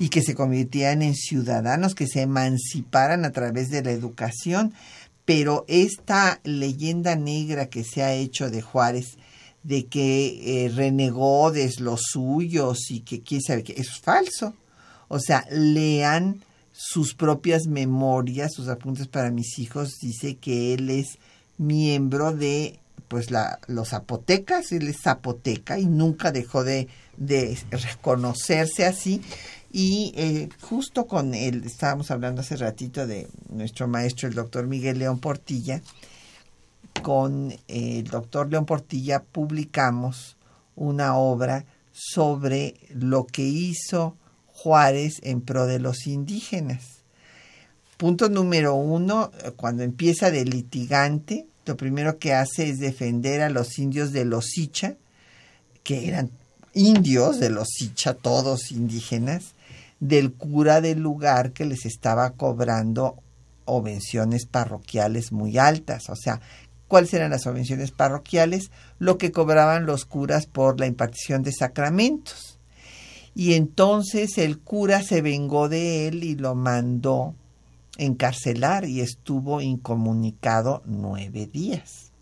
y 0.00 0.08
que 0.08 0.22
se 0.22 0.34
convirtieran 0.34 1.02
en 1.02 1.14
ciudadanos, 1.14 1.94
que 1.94 2.08
se 2.08 2.22
emanciparan 2.22 3.24
a 3.24 3.30
través 3.30 3.70
de 3.70 3.84
la 3.84 3.92
educación, 3.92 4.74
pero 5.24 5.64
esta 5.68 6.40
leyenda 6.42 7.14
negra 7.14 7.66
que 7.66 7.84
se 7.84 8.02
ha 8.02 8.12
hecho 8.12 8.50
de 8.50 8.60
Juárez, 8.60 9.18
de 9.62 9.86
que 9.86 10.64
eh, 10.64 10.68
renegó 10.70 11.52
de 11.52 11.72
los 11.78 12.02
suyos 12.10 12.90
y 12.90 13.00
que 13.00 13.20
quién 13.20 13.40
sabe 13.40 13.62
qué, 13.62 13.74
es 13.76 14.00
falso. 14.00 14.54
O 15.08 15.18
sea, 15.18 15.44
lean 15.50 16.42
sus 16.72 17.14
propias 17.14 17.66
memorias, 17.66 18.52
sus 18.54 18.68
apuntes 18.68 19.06
para 19.08 19.30
mis 19.30 19.58
hijos, 19.58 19.98
dice 20.00 20.36
que 20.36 20.74
él 20.74 20.90
es 20.90 21.18
miembro 21.58 22.32
de 22.32 22.78
pues 23.08 23.30
la, 23.30 23.60
los 23.66 23.90
zapotecas, 23.90 24.72
él 24.72 24.88
es 24.88 25.02
zapoteca 25.02 25.78
y 25.78 25.84
nunca 25.84 26.32
dejó 26.32 26.64
de, 26.64 26.88
de 27.18 27.58
reconocerse 27.70 28.86
así. 28.86 29.20
Y 29.70 30.12
eh, 30.16 30.48
justo 30.60 31.06
con 31.06 31.34
él, 31.34 31.62
estábamos 31.64 32.10
hablando 32.10 32.42
hace 32.42 32.56
ratito 32.56 33.06
de 33.06 33.28
nuestro 33.48 33.88
maestro, 33.88 34.28
el 34.28 34.34
doctor 34.34 34.66
Miguel 34.66 34.98
León 34.98 35.18
Portilla, 35.18 35.82
con 37.02 37.54
el 37.68 38.04
doctor 38.04 38.50
León 38.50 38.66
Portilla 38.66 39.22
publicamos 39.22 40.36
una 40.76 41.16
obra 41.16 41.64
sobre 41.92 42.76
lo 42.94 43.26
que 43.26 43.42
hizo 43.42 44.16
Juárez 44.46 45.20
en 45.22 45.40
pro 45.40 45.66
de 45.66 45.78
los 45.78 46.06
indígenas. 46.06 47.02
Punto 47.96 48.28
número 48.28 48.74
uno, 48.74 49.30
cuando 49.56 49.82
empieza 49.82 50.30
de 50.30 50.44
litigante, 50.44 51.46
lo 51.66 51.76
primero 51.76 52.18
que 52.18 52.32
hace 52.32 52.68
es 52.68 52.78
defender 52.78 53.42
a 53.42 53.50
los 53.50 53.78
indios 53.78 54.12
de 54.12 54.24
los 54.24 54.46
Sicha, 54.46 54.96
que 55.84 56.08
eran 56.08 56.30
indios 56.74 57.38
de 57.38 57.50
los 57.50 57.68
Sicha, 57.68 58.14
todos 58.14 58.72
indígenas, 58.72 59.54
del 60.00 60.32
cura 60.32 60.80
del 60.80 61.00
lugar 61.00 61.52
que 61.52 61.64
les 61.64 61.86
estaba 61.86 62.30
cobrando 62.30 63.16
obenciones 63.64 64.46
parroquiales 64.46 65.30
muy 65.30 65.58
altas. 65.58 66.10
O 66.10 66.16
sea, 66.16 66.40
¿cuáles 66.92 67.14
eran 67.14 67.30
las 67.30 67.46
obenciones 67.46 67.90
parroquiales? 67.90 68.70
Lo 68.98 69.16
que 69.16 69.32
cobraban 69.32 69.86
los 69.86 70.04
curas 70.04 70.44
por 70.44 70.78
la 70.78 70.86
impartición 70.86 71.42
de 71.42 71.50
sacramentos. 71.50 72.58
Y 73.34 73.54
entonces 73.54 74.36
el 74.36 74.58
cura 74.58 75.02
se 75.02 75.22
vengó 75.22 75.70
de 75.70 76.06
él 76.06 76.22
y 76.22 76.34
lo 76.34 76.54
mandó 76.54 77.34
encarcelar 77.96 78.84
y 78.84 79.00
estuvo 79.00 79.62
incomunicado 79.62 80.82
nueve 80.84 81.48
días. 81.50 82.12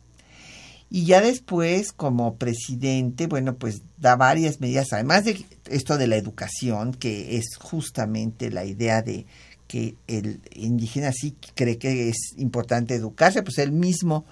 Y 0.89 1.05
ya 1.05 1.21
después, 1.21 1.91
como 1.91 2.37
presidente, 2.37 3.27
bueno, 3.27 3.57
pues 3.57 3.83
da 3.99 4.15
varias 4.15 4.61
medidas, 4.61 4.93
además 4.93 5.25
de 5.25 5.45
esto 5.69 5.99
de 5.99 6.07
la 6.07 6.15
educación, 6.15 6.95
que 6.95 7.39
es 7.39 7.57
justamente 7.59 8.51
la 8.51 8.65
idea 8.65 9.03
de 9.03 9.27
que 9.67 9.97
el 10.07 10.39
indígena 10.55 11.11
sí 11.11 11.35
cree 11.57 11.77
que 11.77 12.09
es 12.09 12.35
importante 12.37 12.95
educarse, 12.95 13.43
pues 13.43 13.59
él 13.59 13.73
mismo 13.73 14.25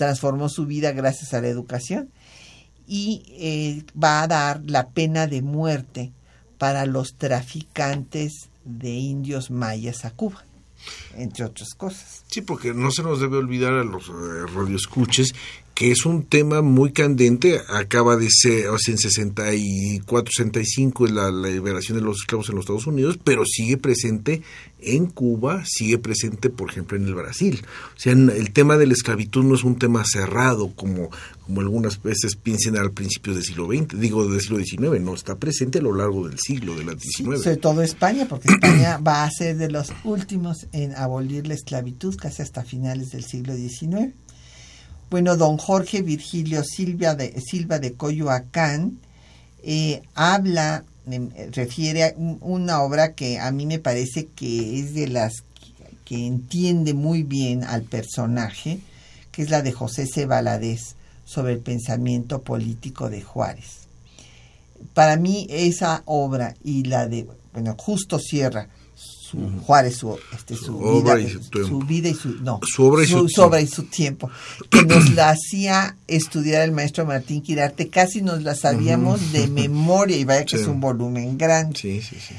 transformó 0.00 0.48
su 0.48 0.64
vida 0.64 0.92
gracias 0.92 1.34
a 1.34 1.42
la 1.42 1.48
educación 1.48 2.08
y 2.86 3.22
eh, 3.38 3.84
va 4.02 4.22
a 4.22 4.26
dar 4.26 4.62
la 4.64 4.88
pena 4.88 5.26
de 5.26 5.42
muerte 5.42 6.10
para 6.56 6.86
los 6.86 7.16
traficantes 7.18 8.48
de 8.64 8.92
indios 8.92 9.50
mayas 9.50 10.06
a 10.06 10.10
Cuba 10.10 10.42
entre 11.14 11.44
otras 11.44 11.74
cosas. 11.76 12.24
Sí, 12.28 12.40
porque 12.40 12.72
no 12.72 12.90
se 12.90 13.02
nos 13.02 13.20
debe 13.20 13.36
olvidar 13.36 13.74
a 13.74 13.84
los 13.84 14.08
eh, 14.08 14.46
radioescuches 14.54 15.34
que 15.80 15.90
es 15.90 16.04
un 16.04 16.24
tema 16.24 16.60
muy 16.60 16.92
candente, 16.92 17.58
acaba 17.70 18.18
de 18.18 18.28
ser, 18.28 18.68
o 18.68 18.76
sea, 18.76 18.92
en 18.92 18.98
64, 18.98 20.30
65 20.36 21.06
es 21.06 21.12
la, 21.12 21.30
liberación 21.30 21.96
de 21.96 22.04
los 22.04 22.18
esclavos 22.18 22.50
en 22.50 22.56
los 22.56 22.64
Estados 22.64 22.86
Unidos, 22.86 23.18
pero 23.24 23.44
sigue 23.46 23.78
presente 23.78 24.42
en 24.78 25.06
Cuba, 25.06 25.64
sigue 25.64 25.96
presente, 25.96 26.50
por 26.50 26.68
ejemplo, 26.68 26.98
en 26.98 27.06
el 27.06 27.14
Brasil. 27.14 27.64
O 27.96 27.98
sea, 27.98 28.12
el 28.12 28.52
tema 28.52 28.76
de 28.76 28.88
la 28.88 28.92
esclavitud 28.92 29.42
no 29.42 29.54
es 29.54 29.64
un 29.64 29.78
tema 29.78 30.04
cerrado, 30.04 30.74
como, 30.76 31.08
como 31.46 31.62
algunas 31.62 32.02
veces 32.02 32.36
piensan 32.36 32.76
al 32.76 32.92
principio 32.92 33.32
del 33.32 33.42
siglo 33.42 33.66
XX, 33.66 33.98
digo 33.98 34.28
del 34.28 34.42
siglo 34.42 34.58
XIX, 34.58 35.00
no, 35.00 35.14
está 35.14 35.38
presente 35.38 35.78
a 35.78 35.82
lo 35.82 35.94
largo 35.94 36.28
del 36.28 36.38
siglo, 36.38 36.74
del 36.74 36.90
XIX. 37.00 37.42
sobre 37.42 37.56
todo 37.56 37.80
España, 37.80 38.26
porque 38.28 38.50
España 38.50 38.98
va 39.06 39.24
a 39.24 39.30
ser 39.30 39.56
de 39.56 39.70
los 39.70 39.94
últimos 40.04 40.66
en 40.72 40.94
abolir 40.94 41.46
la 41.46 41.54
esclavitud 41.54 42.14
casi 42.16 42.42
hasta 42.42 42.64
finales 42.64 43.12
del 43.12 43.24
siglo 43.24 43.56
XIX. 43.56 44.12
Bueno, 45.10 45.36
don 45.36 45.56
Jorge 45.56 46.02
Virgilio 46.02 46.62
Silva 46.62 47.16
de, 47.16 47.40
Silva 47.40 47.80
de 47.80 47.94
Coyoacán 47.94 49.00
eh, 49.64 50.02
habla, 50.14 50.84
refiere 51.50 52.04
a 52.04 52.14
una 52.16 52.80
obra 52.82 53.14
que 53.14 53.40
a 53.40 53.50
mí 53.50 53.66
me 53.66 53.80
parece 53.80 54.26
que 54.28 54.78
es 54.78 54.94
de 54.94 55.08
las 55.08 55.42
que, 56.04 56.26
entiende 56.26 56.94
muy 56.94 57.24
bien 57.24 57.64
al 57.64 57.82
personaje, 57.82 58.78
que 59.32 59.42
es 59.42 59.50
la 59.50 59.62
de 59.62 59.72
José 59.72 60.06
C. 60.06 60.26
Valadez 60.26 60.94
sobre 61.24 61.54
el 61.54 61.58
pensamiento 61.58 62.42
político 62.42 63.10
de 63.10 63.22
Juárez. 63.22 63.88
Para 64.94 65.16
mí 65.16 65.46
esa 65.50 66.02
obra 66.04 66.54
y 66.62 66.84
la 66.84 67.08
de, 67.08 67.26
bueno, 67.52 67.74
justo 67.76 68.20
cierra 68.20 68.68
Juárez, 69.60 69.96
su, 69.96 70.18
este, 70.34 70.56
su, 70.56 70.78
vida, 70.78 71.20
y 71.20 71.28
su, 71.28 71.78
vida 71.80 72.08
y 72.08 72.14
su, 72.14 72.36
no, 72.42 72.60
su 72.62 72.84
obra 72.84 73.04
y 73.04 73.06
su, 73.06 73.26
y 73.26 73.66
su 73.66 73.82
tiempo, 73.84 74.30
que 74.68 74.84
nos 74.84 75.10
la 75.14 75.30
hacía 75.30 75.96
estudiar 76.06 76.62
el 76.62 76.72
maestro 76.72 77.06
Martín 77.06 77.42
Quirarte, 77.42 77.88
casi 77.88 78.22
nos 78.22 78.42
la 78.42 78.54
sabíamos 78.54 79.32
de 79.32 79.46
memoria 79.48 80.16
y 80.16 80.24
vaya 80.24 80.44
que 80.44 80.56
es 80.56 80.66
un 80.66 80.80
volumen 80.80 81.38
grande. 81.38 81.78
Sí, 81.78 82.02
sí, 82.02 82.16
sí. 82.16 82.34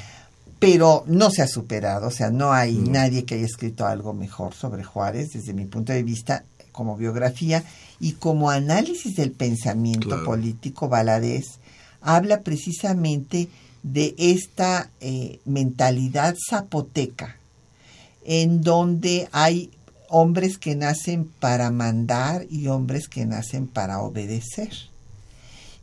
Pero 0.58 1.04
no 1.06 1.30
se 1.30 1.42
ha 1.42 1.48
superado, 1.48 2.08
o 2.08 2.12
sea, 2.12 2.30
no 2.30 2.52
hay 2.52 2.74
nadie 2.74 3.24
que 3.24 3.34
haya 3.34 3.46
escrito 3.46 3.86
algo 3.86 4.12
mejor 4.14 4.54
sobre 4.54 4.84
Juárez 4.84 5.32
desde 5.32 5.52
mi 5.54 5.64
punto 5.64 5.92
de 5.92 6.02
vista 6.02 6.44
como 6.70 6.96
biografía 6.96 7.64
y 8.00 8.12
como 8.12 8.50
análisis 8.50 9.16
del 9.16 9.32
pensamiento 9.32 10.24
político, 10.24 10.88
Valadez 10.88 11.58
habla 12.00 12.40
precisamente 12.40 13.48
de 13.82 14.14
esta 14.18 14.90
eh, 15.00 15.40
mentalidad 15.44 16.36
zapoteca, 16.48 17.36
en 18.24 18.62
donde 18.62 19.28
hay 19.32 19.70
hombres 20.08 20.58
que 20.58 20.76
nacen 20.76 21.24
para 21.40 21.70
mandar 21.70 22.46
y 22.50 22.68
hombres 22.68 23.08
que 23.08 23.24
nacen 23.24 23.66
para 23.66 24.00
obedecer. 24.00 24.72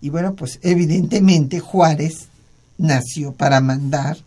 Y 0.01 0.09
bueno, 0.09 0.35
pues 0.35 0.59
evidentemente 0.61 1.59
Juárez 1.59 2.29
nació 2.77 3.33
para 3.33 3.59
mandar 3.59 4.17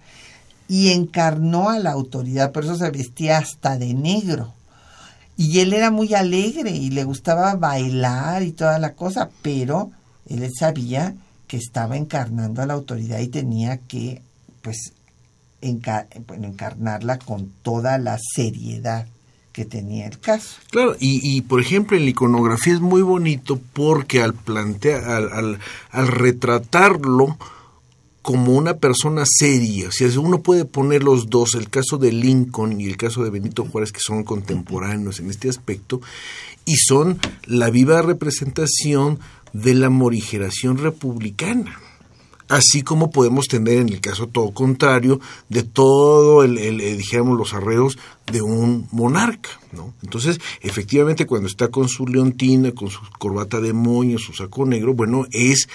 y 0.69 0.91
encarnó 0.91 1.71
a 1.71 1.79
la 1.79 1.93
autoridad, 1.93 2.53
por 2.53 2.65
eso 2.65 2.77
se 2.77 2.91
vestía 2.91 3.39
hasta 3.39 3.79
de 3.79 3.95
negro, 3.95 4.53
Y 5.37 5.61
él 5.61 5.73
era 5.73 5.91
muy 5.91 6.13
alegre 6.15 6.71
y 6.73 6.91
le 6.91 7.05
gustaba 7.05 7.55
bailar 7.55 8.43
y 8.43 8.53
toda 8.53 8.79
la 8.79 8.93
cosa, 8.93 9.31
pero 9.41 9.91
él 10.29 10.49
sabía 10.57 11.15
que 11.53 11.59
estaba 11.59 11.99
encarnando 11.99 12.63
a 12.63 12.67
la 12.67 12.73
autoridad 12.73 13.21
y 13.21 13.29
tenía 13.29 13.77
que, 13.77 14.23
pues, 14.63 14.95
bueno, 16.27 16.49
encarnarla 16.49 17.19
con 17.19 17.53
toda 17.61 17.99
la 17.99 18.19
seriedad 18.19 19.07
que 19.53 19.67
tenía 19.67 20.07
el 20.07 20.19
caso. 20.19 20.57
Claro, 20.71 20.97
y, 20.99 21.21
y 21.23 21.43
por 21.43 21.61
ejemplo 21.61 21.99
en 21.99 22.05
la 22.05 22.11
iconografía 22.11 22.73
es 22.73 22.81
muy 22.81 23.03
bonito 23.03 23.61
porque 23.75 24.23
al 24.23 24.33
plantear, 24.33 25.05
al, 25.05 25.59
al, 25.91 26.09
retratarlo 26.09 27.37
como 28.23 28.53
una 28.53 28.79
persona 28.79 29.25
seria, 29.27 29.89
o 29.89 29.93
sea, 29.93 30.09
uno 30.19 30.41
puede 30.41 30.65
poner 30.65 31.03
los 31.03 31.29
dos, 31.29 31.55
el 31.55 31.69
caso 31.69 31.99
de 31.99 32.13
Lincoln 32.13 32.81
y 32.81 32.87
el 32.87 32.97
caso 32.97 33.25
de 33.25 33.29
Benito 33.29 33.67
Juárez, 33.67 33.93
que 33.93 34.01
son 34.01 34.25
contemporáneos 34.25 35.21
en 35.21 35.29
este 35.29 35.51
aspecto, 35.51 36.01
y 36.65 36.77
son 36.77 37.19
la 37.45 37.69
viva 37.69 38.01
representación 38.01 39.19
de 39.53 39.75
la 39.75 39.91
morigeración 39.91 40.79
republicana 40.79 41.79
así 42.53 42.83
como 42.83 43.11
podemos 43.11 43.49
tener 43.49 43.79
en 43.79 43.89
el 43.89 44.01
caso 44.01 44.27
todo 44.27 44.53
contrario 44.53 45.21
de 45.49 45.63
todo 45.63 46.45
el, 46.45 46.59
eh, 46.59 46.97
dijéramos 46.97 47.39
los 47.39 47.55
arreos 47.55 47.99
de 48.31 48.43
un 48.43 48.89
monarca, 48.93 49.49
¿no? 49.73 49.95
Entonces, 50.03 50.39
efectivamente, 50.61 51.27
cuando 51.27 51.49
está 51.49 51.69
con 51.69 51.89
su 51.89 52.07
leontina, 52.07 52.73
con 52.73 52.91
su 52.91 53.01
corbata 53.19 53.59
de 53.61 53.73
moño, 53.73 54.19
su 54.19 54.35
saco 54.35 54.67
negro, 54.67 54.93
bueno, 54.93 55.27
es 55.31 55.69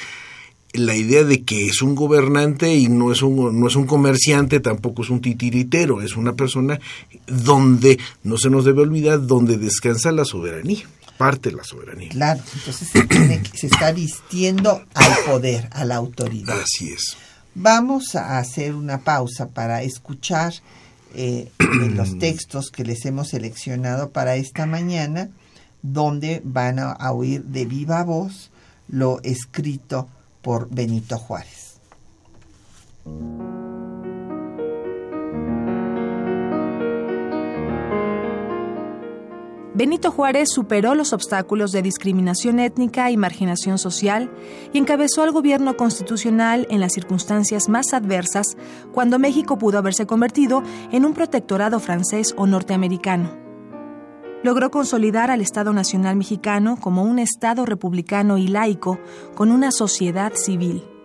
la 0.74 0.96
idea 0.96 1.24
de 1.24 1.44
que 1.44 1.66
es 1.66 1.82
un 1.82 1.96
gobernante 1.96 2.76
y 2.76 2.90
no 2.90 3.12
es 3.12 3.24
un, 3.24 3.60
no 3.60 3.68
es 3.68 3.76
un 3.76 3.88
comerciante, 3.88 4.60
tampoco 4.60 5.02
es 5.02 5.10
un 5.10 5.22
titiritero, 5.22 6.04
es 6.04 6.16
una 6.16 6.34
persona 6.34 6.80
donde, 7.26 7.98
no 8.24 8.38
se 8.38 8.52
nos 8.52 8.66
debe 8.66 8.84
olvidar, 8.84 9.26
donde 9.26 9.58
descansa 9.58 10.12
la 10.12 10.26
soberanía 10.26 10.88
parte 11.18 11.50
de 11.50 11.56
la 11.56 11.64
soberanía. 11.64 12.10
Claro, 12.10 12.42
entonces 12.54 12.90
se, 12.90 13.68
está 13.68 13.92
vistiendo 13.92 14.86
al 14.94 15.14
poder, 15.26 15.70
a 15.72 15.86
la 15.86 15.96
autoridad. 15.96 16.60
Así 16.62 16.92
es. 16.92 17.18
Vamos 17.56 18.16
a 18.16 18.38
hacer 18.38 18.76
una 18.76 19.00
pausa 19.00 19.48
para 19.50 19.82
escuchar 19.82 20.54
eh, 21.16 21.52
los 21.60 22.18
textos 22.20 22.70
que 22.70 22.84
les 22.84 23.06
hemos 23.06 23.30
seleccionado 23.30 24.12
para 24.12 24.36
esta 24.36 24.66
mañana, 24.66 25.30
donde 25.82 26.42
van 26.44 26.80
a 26.80 27.12
oír 27.12 27.44
de 27.44 27.66
viva 27.66 28.04
voz 28.04 28.52
lo 28.88 29.22
escrito 29.24 30.08
por 30.42 30.70
Benito 30.70 31.18
Juárez. 31.18 31.76
Benito 39.78 40.10
Juárez 40.10 40.50
superó 40.52 40.96
los 40.96 41.14
obstáculos 41.14 41.72
de 41.72 41.84
discriminación 41.84 42.58
étnica 42.58 43.12
y 43.12 43.16
marginación 43.16 43.78
social 43.78 44.32
y 44.74 44.80
encabezó 44.80 45.22
al 45.22 45.32
gobierno 45.32 45.78
constitucional 45.78 46.66
en 46.72 46.80
las 46.80 46.94
circunstancias 46.94 47.70
más 47.70 47.94
adversas 47.94 48.58
cuando 48.92 49.20
México 49.20 49.60
pudo 49.60 49.78
haberse 49.78 50.08
convertido 50.08 50.64
en 50.92 51.06
un 51.06 51.14
protectorado 51.14 51.80
francés 51.80 52.34
o 52.38 52.48
norteamericano. 52.48 53.38
Logró 54.42 54.72
consolidar 54.72 55.30
al 55.30 55.42
Estado 55.42 55.72
Nacional 55.74 56.16
Mexicano 56.16 56.78
como 56.82 57.04
un 57.04 57.20
Estado 57.20 57.64
republicano 57.68 58.40
y 58.40 58.48
laico 58.48 58.98
con 59.36 59.52
una 59.52 59.70
sociedad 59.70 60.34
civil. 60.34 60.97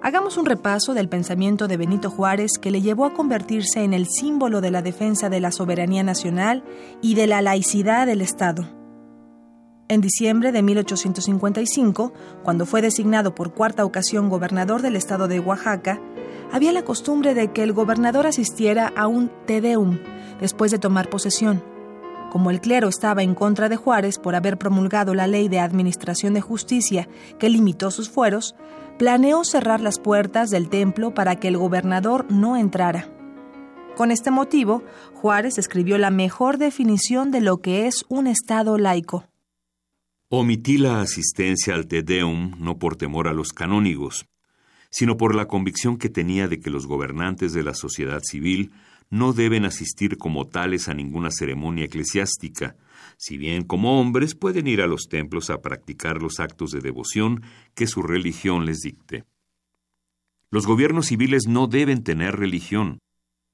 Hagamos 0.00 0.36
un 0.36 0.46
repaso 0.46 0.94
del 0.94 1.08
pensamiento 1.08 1.66
de 1.66 1.76
Benito 1.76 2.08
Juárez 2.08 2.52
que 2.60 2.70
le 2.70 2.80
llevó 2.80 3.04
a 3.04 3.14
convertirse 3.14 3.82
en 3.82 3.92
el 3.92 4.06
símbolo 4.06 4.60
de 4.60 4.70
la 4.70 4.80
defensa 4.80 5.28
de 5.28 5.40
la 5.40 5.50
soberanía 5.50 6.04
nacional 6.04 6.62
y 7.02 7.16
de 7.16 7.26
la 7.26 7.42
laicidad 7.42 8.06
del 8.06 8.20
Estado. 8.20 8.68
En 9.88 10.00
diciembre 10.00 10.52
de 10.52 10.62
1855, 10.62 12.12
cuando 12.44 12.64
fue 12.64 12.80
designado 12.80 13.34
por 13.34 13.54
cuarta 13.54 13.84
ocasión 13.84 14.28
gobernador 14.28 14.82
del 14.82 14.96
estado 14.96 15.28
de 15.28 15.40
Oaxaca, 15.40 15.98
había 16.52 16.72
la 16.72 16.84
costumbre 16.84 17.34
de 17.34 17.52
que 17.52 17.62
el 17.62 17.72
gobernador 17.72 18.26
asistiera 18.26 18.92
a 18.94 19.06
un 19.06 19.32
Te 19.46 19.60
Deum 19.60 19.98
después 20.40 20.70
de 20.70 20.78
tomar 20.78 21.08
posesión. 21.08 21.62
Como 22.30 22.50
el 22.50 22.60
clero 22.60 22.88
estaba 22.88 23.22
en 23.22 23.34
contra 23.34 23.70
de 23.70 23.76
Juárez 23.76 24.18
por 24.18 24.34
haber 24.34 24.58
promulgado 24.58 25.14
la 25.14 25.26
ley 25.26 25.48
de 25.48 25.60
administración 25.60 26.34
de 26.34 26.42
justicia 26.42 27.08
que 27.38 27.48
limitó 27.48 27.90
sus 27.90 28.10
fueros, 28.10 28.54
planeó 28.98 29.44
cerrar 29.44 29.80
las 29.80 29.98
puertas 29.98 30.50
del 30.50 30.68
templo 30.68 31.14
para 31.14 31.36
que 31.36 31.48
el 31.48 31.56
gobernador 31.56 32.30
no 32.30 32.56
entrara. 32.56 33.08
Con 33.96 34.10
este 34.10 34.30
motivo, 34.30 34.84
Juárez 35.14 35.58
escribió 35.58 35.98
la 35.98 36.10
mejor 36.10 36.58
definición 36.58 37.30
de 37.30 37.40
lo 37.40 37.60
que 37.60 37.86
es 37.86 38.04
un 38.08 38.26
Estado 38.26 38.78
laico. 38.78 39.26
Omití 40.28 40.78
la 40.78 41.00
asistencia 41.00 41.74
al 41.74 41.86
Te 41.86 42.02
Deum 42.02 42.52
no 42.58 42.78
por 42.78 42.96
temor 42.96 43.28
a 43.28 43.32
los 43.32 43.52
canónigos, 43.52 44.26
sino 44.90 45.16
por 45.16 45.34
la 45.34 45.46
convicción 45.46 45.96
que 45.96 46.08
tenía 46.08 46.48
de 46.48 46.60
que 46.60 46.70
los 46.70 46.86
gobernantes 46.86 47.52
de 47.52 47.62
la 47.62 47.74
sociedad 47.74 48.20
civil 48.22 48.72
no 49.10 49.32
deben 49.32 49.64
asistir 49.64 50.18
como 50.18 50.46
tales 50.46 50.88
a 50.88 50.94
ninguna 50.94 51.30
ceremonia 51.30 51.86
eclesiástica, 51.86 52.76
si 53.18 53.36
bien 53.36 53.64
como 53.64 54.00
hombres 54.00 54.36
pueden 54.36 54.68
ir 54.68 54.80
a 54.80 54.86
los 54.86 55.08
templos 55.08 55.50
a 55.50 55.60
practicar 55.60 56.22
los 56.22 56.38
actos 56.38 56.70
de 56.70 56.80
devoción 56.80 57.42
que 57.74 57.88
su 57.88 58.02
religión 58.02 58.64
les 58.64 58.78
dicte. 58.78 59.24
Los 60.50 60.66
gobiernos 60.66 61.06
civiles 61.06 61.46
no 61.46 61.66
deben 61.66 62.04
tener 62.04 62.36
religión, 62.36 63.00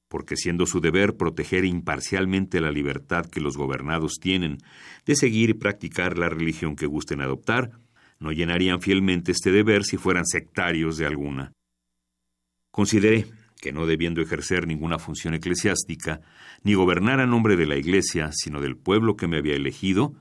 porque 0.07 0.37
siendo 0.37 0.67
su 0.67 0.79
deber 0.79 1.17
proteger 1.17 1.65
imparcialmente 1.65 2.61
la 2.61 2.71
libertad 2.71 3.25
que 3.25 3.41
los 3.41 3.57
gobernados 3.57 4.19
tienen 4.21 4.59
de 5.05 5.15
seguir 5.15 5.49
y 5.49 5.53
practicar 5.55 6.17
la 6.17 6.29
religión 6.29 6.75
que 6.75 6.85
gusten 6.85 7.19
adoptar, 7.19 7.71
no 8.19 8.31
llenarían 8.31 8.81
fielmente 8.81 9.31
este 9.31 9.51
deber 9.51 9.83
si 9.83 9.97
fueran 9.97 10.25
sectarios 10.25 10.97
de 10.97 11.07
alguna. 11.07 11.51
Consideré 12.71 13.25
que 13.59 13.71
no 13.71 13.85
debiendo 13.85 14.21
ejercer 14.21 14.67
ninguna 14.67 14.99
función 14.99 15.33
eclesiástica, 15.33 16.21
ni 16.63 16.73
gobernar 16.73 17.19
a 17.19 17.25
nombre 17.25 17.55
de 17.55 17.65
la 17.65 17.77
Iglesia, 17.77 18.31
sino 18.33 18.61
del 18.61 18.77
pueblo 18.77 19.15
que 19.15 19.27
me 19.27 19.37
había 19.37 19.55
elegido, 19.55 20.13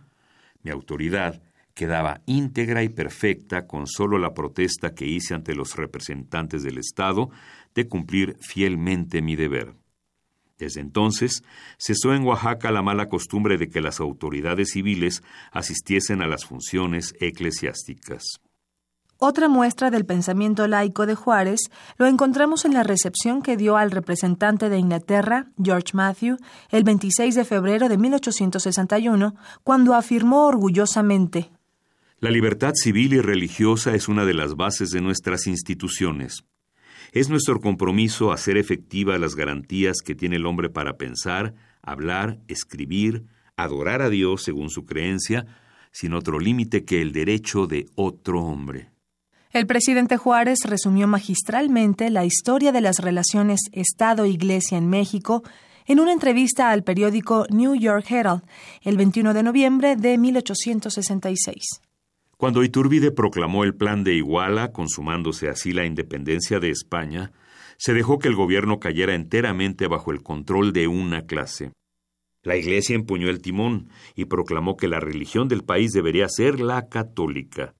mi 0.62 0.70
autoridad 0.70 1.42
quedaba 1.74 2.22
íntegra 2.26 2.82
y 2.82 2.88
perfecta 2.88 3.66
con 3.66 3.86
solo 3.86 4.18
la 4.18 4.32
protesta 4.32 4.94
que 4.94 5.06
hice 5.06 5.34
ante 5.34 5.54
los 5.54 5.76
representantes 5.76 6.62
del 6.62 6.78
Estado 6.78 7.30
de 7.74 7.88
cumplir 7.88 8.36
fielmente 8.40 9.20
mi 9.22 9.36
deber. 9.36 9.74
Desde 10.56 10.80
entonces 10.80 11.42
cesó 11.78 12.14
en 12.14 12.22
Oaxaca 12.22 12.70
la 12.70 12.82
mala 12.82 13.08
costumbre 13.08 13.58
de 13.58 13.68
que 13.68 13.80
las 13.80 14.00
autoridades 14.00 14.70
civiles 14.70 15.22
asistiesen 15.50 16.22
a 16.22 16.28
las 16.28 16.44
funciones 16.44 17.14
eclesiásticas. 17.20 18.40
Otra 19.26 19.48
muestra 19.48 19.90
del 19.90 20.04
pensamiento 20.04 20.68
laico 20.68 21.06
de 21.06 21.14
Juárez 21.14 21.70
lo 21.96 22.06
encontramos 22.06 22.66
en 22.66 22.74
la 22.74 22.82
recepción 22.82 23.40
que 23.40 23.56
dio 23.56 23.78
al 23.78 23.90
representante 23.90 24.68
de 24.68 24.76
Inglaterra, 24.76 25.46
George 25.56 25.92
Matthew, 25.94 26.36
el 26.68 26.84
26 26.84 27.34
de 27.34 27.46
febrero 27.46 27.88
de 27.88 27.96
1861, 27.96 29.34
cuando 29.62 29.94
afirmó 29.94 30.46
orgullosamente 30.46 31.50
La 32.20 32.30
libertad 32.30 32.72
civil 32.74 33.14
y 33.14 33.22
religiosa 33.22 33.94
es 33.94 34.08
una 34.08 34.26
de 34.26 34.34
las 34.34 34.56
bases 34.56 34.90
de 34.90 35.00
nuestras 35.00 35.46
instituciones. 35.46 36.44
Es 37.12 37.30
nuestro 37.30 37.60
compromiso 37.60 38.30
hacer 38.30 38.58
efectiva 38.58 39.16
las 39.16 39.36
garantías 39.36 40.02
que 40.04 40.14
tiene 40.14 40.36
el 40.36 40.44
hombre 40.44 40.68
para 40.68 40.98
pensar, 40.98 41.54
hablar, 41.80 42.40
escribir, 42.46 43.24
adorar 43.56 44.02
a 44.02 44.10
Dios 44.10 44.42
según 44.42 44.68
su 44.68 44.84
creencia, 44.84 45.46
sin 45.92 46.12
otro 46.12 46.38
límite 46.38 46.84
que 46.84 47.00
el 47.00 47.12
derecho 47.12 47.66
de 47.66 47.86
otro 47.94 48.42
hombre. 48.42 48.92
El 49.54 49.68
presidente 49.68 50.16
Juárez 50.16 50.58
resumió 50.64 51.06
magistralmente 51.06 52.10
la 52.10 52.24
historia 52.24 52.72
de 52.72 52.80
las 52.80 52.98
relaciones 52.98 53.60
Estado-Iglesia 53.70 54.76
en 54.76 54.88
México 54.88 55.44
en 55.86 56.00
una 56.00 56.12
entrevista 56.12 56.72
al 56.72 56.82
periódico 56.82 57.46
New 57.50 57.76
York 57.76 58.04
Herald 58.10 58.42
el 58.82 58.96
21 58.96 59.32
de 59.32 59.44
noviembre 59.44 59.94
de 59.94 60.18
1866. 60.18 61.56
Cuando 62.36 62.64
Iturbide 62.64 63.12
proclamó 63.12 63.62
el 63.62 63.76
Plan 63.76 64.02
de 64.02 64.14
Iguala, 64.14 64.72
consumándose 64.72 65.48
así 65.48 65.72
la 65.72 65.86
independencia 65.86 66.58
de 66.58 66.70
España, 66.70 67.30
se 67.76 67.94
dejó 67.94 68.18
que 68.18 68.26
el 68.26 68.34
gobierno 68.34 68.80
cayera 68.80 69.14
enteramente 69.14 69.86
bajo 69.86 70.10
el 70.10 70.24
control 70.24 70.72
de 70.72 70.88
una 70.88 71.26
clase. 71.26 71.70
La 72.42 72.56
Iglesia 72.56 72.96
empuñó 72.96 73.30
el 73.30 73.40
timón 73.40 73.88
y 74.16 74.24
proclamó 74.24 74.76
que 74.76 74.88
la 74.88 74.98
religión 74.98 75.46
del 75.46 75.62
país 75.62 75.92
debería 75.92 76.26
ser 76.28 76.58
la 76.58 76.88
católica. 76.88 77.76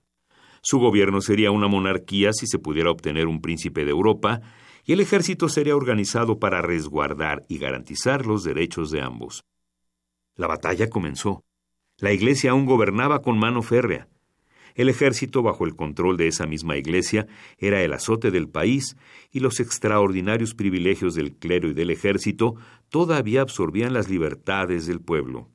Su 0.66 0.78
gobierno 0.78 1.20
sería 1.20 1.50
una 1.50 1.68
monarquía 1.68 2.32
si 2.32 2.46
se 2.46 2.58
pudiera 2.58 2.90
obtener 2.90 3.26
un 3.26 3.42
príncipe 3.42 3.84
de 3.84 3.90
Europa, 3.90 4.40
y 4.86 4.94
el 4.94 5.00
ejército 5.00 5.50
sería 5.50 5.76
organizado 5.76 6.38
para 6.38 6.62
resguardar 6.62 7.42
y 7.50 7.58
garantizar 7.58 8.24
los 8.24 8.44
derechos 8.44 8.90
de 8.90 9.02
ambos. 9.02 9.44
La 10.36 10.46
batalla 10.46 10.88
comenzó. 10.88 11.44
La 11.98 12.12
Iglesia 12.12 12.52
aún 12.52 12.64
gobernaba 12.64 13.20
con 13.20 13.38
mano 13.38 13.60
férrea. 13.60 14.08
El 14.74 14.88
ejército, 14.88 15.42
bajo 15.42 15.66
el 15.66 15.76
control 15.76 16.16
de 16.16 16.28
esa 16.28 16.46
misma 16.46 16.78
Iglesia, 16.78 17.26
era 17.58 17.82
el 17.82 17.92
azote 17.92 18.30
del 18.30 18.48
país, 18.48 18.96
y 19.30 19.40
los 19.40 19.60
extraordinarios 19.60 20.54
privilegios 20.54 21.14
del 21.14 21.36
clero 21.36 21.68
y 21.68 21.74
del 21.74 21.90
ejército 21.90 22.54
todavía 22.88 23.42
absorbían 23.42 23.92
las 23.92 24.08
libertades 24.08 24.86
del 24.86 25.02
pueblo. 25.02 25.50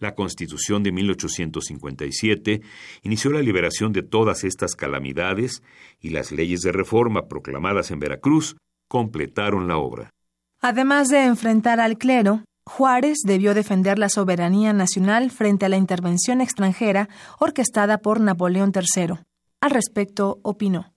La 0.00 0.14
Constitución 0.14 0.82
de 0.82 0.92
1857 0.92 2.62
inició 3.02 3.32
la 3.32 3.42
liberación 3.42 3.92
de 3.92 4.02
todas 4.02 4.44
estas 4.44 4.74
calamidades 4.74 5.62
y 6.00 6.08
las 6.08 6.32
leyes 6.32 6.60
de 6.62 6.72
reforma 6.72 7.28
proclamadas 7.28 7.90
en 7.90 7.98
Veracruz 7.98 8.56
completaron 8.88 9.68
la 9.68 9.76
obra. 9.76 10.10
Además 10.62 11.08
de 11.08 11.26
enfrentar 11.26 11.80
al 11.80 11.98
clero, 11.98 12.44
Juárez 12.64 13.18
debió 13.26 13.52
defender 13.52 13.98
la 13.98 14.08
soberanía 14.08 14.72
nacional 14.72 15.30
frente 15.30 15.66
a 15.66 15.68
la 15.68 15.76
intervención 15.76 16.40
extranjera 16.40 17.10
orquestada 17.38 17.98
por 17.98 18.20
Napoleón 18.20 18.72
III. 18.74 19.16
Al 19.60 19.70
respecto, 19.70 20.40
opinó. 20.42 20.94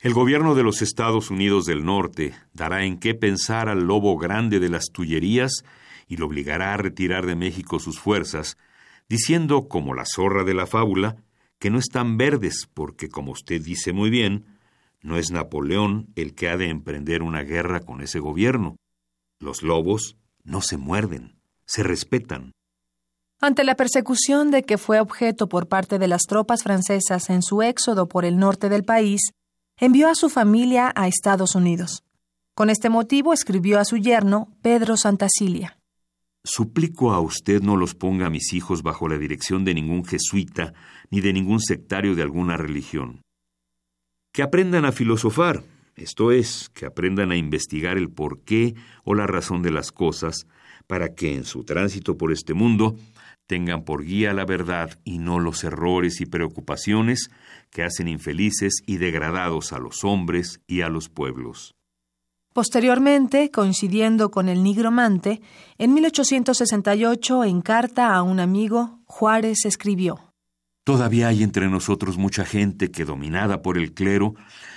El 0.00 0.14
gobierno 0.14 0.54
de 0.54 0.62
los 0.62 0.82
Estados 0.82 1.30
Unidos 1.30 1.66
del 1.66 1.84
Norte 1.84 2.34
dará 2.54 2.84
en 2.84 2.98
qué 2.98 3.14
pensar 3.14 3.68
al 3.68 3.88
lobo 3.88 4.16
grande 4.16 4.60
de 4.60 4.68
las 4.68 4.86
Tullerías 4.92 5.64
y 6.10 6.16
lo 6.16 6.26
obligará 6.26 6.74
a 6.74 6.76
retirar 6.76 7.24
de 7.24 7.36
México 7.36 7.78
sus 7.78 8.00
fuerzas, 8.00 8.58
diciendo, 9.08 9.68
como 9.68 9.94
la 9.94 10.04
zorra 10.04 10.42
de 10.42 10.54
la 10.54 10.66
fábula, 10.66 11.22
que 11.60 11.70
no 11.70 11.78
están 11.78 12.18
verdes 12.18 12.68
porque, 12.74 13.08
como 13.08 13.30
usted 13.30 13.62
dice 13.62 13.92
muy 13.92 14.10
bien, 14.10 14.44
no 15.02 15.16
es 15.16 15.30
Napoleón 15.30 16.08
el 16.16 16.34
que 16.34 16.48
ha 16.48 16.56
de 16.56 16.68
emprender 16.68 17.22
una 17.22 17.42
guerra 17.42 17.80
con 17.80 18.00
ese 18.00 18.18
gobierno. 18.18 18.76
Los 19.38 19.62
lobos 19.62 20.16
no 20.42 20.60
se 20.62 20.76
muerden, 20.76 21.36
se 21.64 21.84
respetan. 21.84 22.50
Ante 23.40 23.62
la 23.62 23.76
persecución 23.76 24.50
de 24.50 24.64
que 24.64 24.78
fue 24.78 24.98
objeto 24.98 25.48
por 25.48 25.68
parte 25.68 26.00
de 26.00 26.08
las 26.08 26.22
tropas 26.22 26.64
francesas 26.64 27.30
en 27.30 27.42
su 27.42 27.62
éxodo 27.62 28.08
por 28.08 28.24
el 28.24 28.36
norte 28.36 28.68
del 28.68 28.84
país, 28.84 29.30
envió 29.78 30.08
a 30.08 30.16
su 30.16 30.28
familia 30.28 30.92
a 30.96 31.06
Estados 31.06 31.54
Unidos. 31.54 32.02
Con 32.56 32.68
este 32.68 32.90
motivo 32.90 33.32
escribió 33.32 33.78
a 33.78 33.84
su 33.84 33.96
yerno, 33.96 34.48
Pedro 34.60 34.96
Santacilia. 34.96 35.79
Suplico 36.42 37.12
a 37.12 37.20
usted 37.20 37.60
no 37.60 37.76
los 37.76 37.94
ponga 37.94 38.26
a 38.26 38.30
mis 38.30 38.54
hijos 38.54 38.82
bajo 38.82 39.08
la 39.08 39.18
dirección 39.18 39.64
de 39.64 39.74
ningún 39.74 40.04
jesuita 40.04 40.72
ni 41.10 41.20
de 41.20 41.34
ningún 41.34 41.60
sectario 41.60 42.14
de 42.14 42.22
alguna 42.22 42.56
religión. 42.56 43.22
Que 44.32 44.42
aprendan 44.42 44.86
a 44.86 44.92
filosofar, 44.92 45.62
esto 45.96 46.32
es, 46.32 46.70
que 46.72 46.86
aprendan 46.86 47.30
a 47.30 47.36
investigar 47.36 47.98
el 47.98 48.10
porqué 48.10 48.74
o 49.04 49.14
la 49.14 49.26
razón 49.26 49.62
de 49.62 49.70
las 49.70 49.92
cosas, 49.92 50.46
para 50.86 51.14
que 51.14 51.34
en 51.34 51.44
su 51.44 51.64
tránsito 51.64 52.16
por 52.16 52.32
este 52.32 52.54
mundo 52.54 52.96
tengan 53.46 53.84
por 53.84 54.04
guía 54.04 54.32
la 54.32 54.46
verdad 54.46 54.98
y 55.04 55.18
no 55.18 55.40
los 55.40 55.62
errores 55.62 56.20
y 56.20 56.26
preocupaciones 56.26 57.30
que 57.70 57.82
hacen 57.82 58.08
infelices 58.08 58.82
y 58.86 58.96
degradados 58.96 59.72
a 59.72 59.78
los 59.78 60.04
hombres 60.04 60.60
y 60.66 60.80
a 60.80 60.88
los 60.88 61.08
pueblos. 61.08 61.74
Posteriormente, 62.60 63.50
coincidiendo 63.50 64.30
con 64.30 64.50
el 64.50 64.62
nigromante, 64.62 65.40
en 65.78 65.94
1868, 65.94 67.44
en 67.44 67.62
carta 67.62 68.14
a 68.14 68.22
un 68.22 68.38
amigo, 68.38 69.00
Juárez 69.06 69.64
escribió 69.64 70.34
Todavía 70.84 71.28
hay 71.28 71.42
entre 71.42 71.70
nosotros 71.70 72.18
mucha 72.18 72.44
gente 72.44 72.90
que, 72.90 73.06
dominada 73.06 73.62
por 73.62 73.78
el 73.78 73.94
clero, 73.94 74.34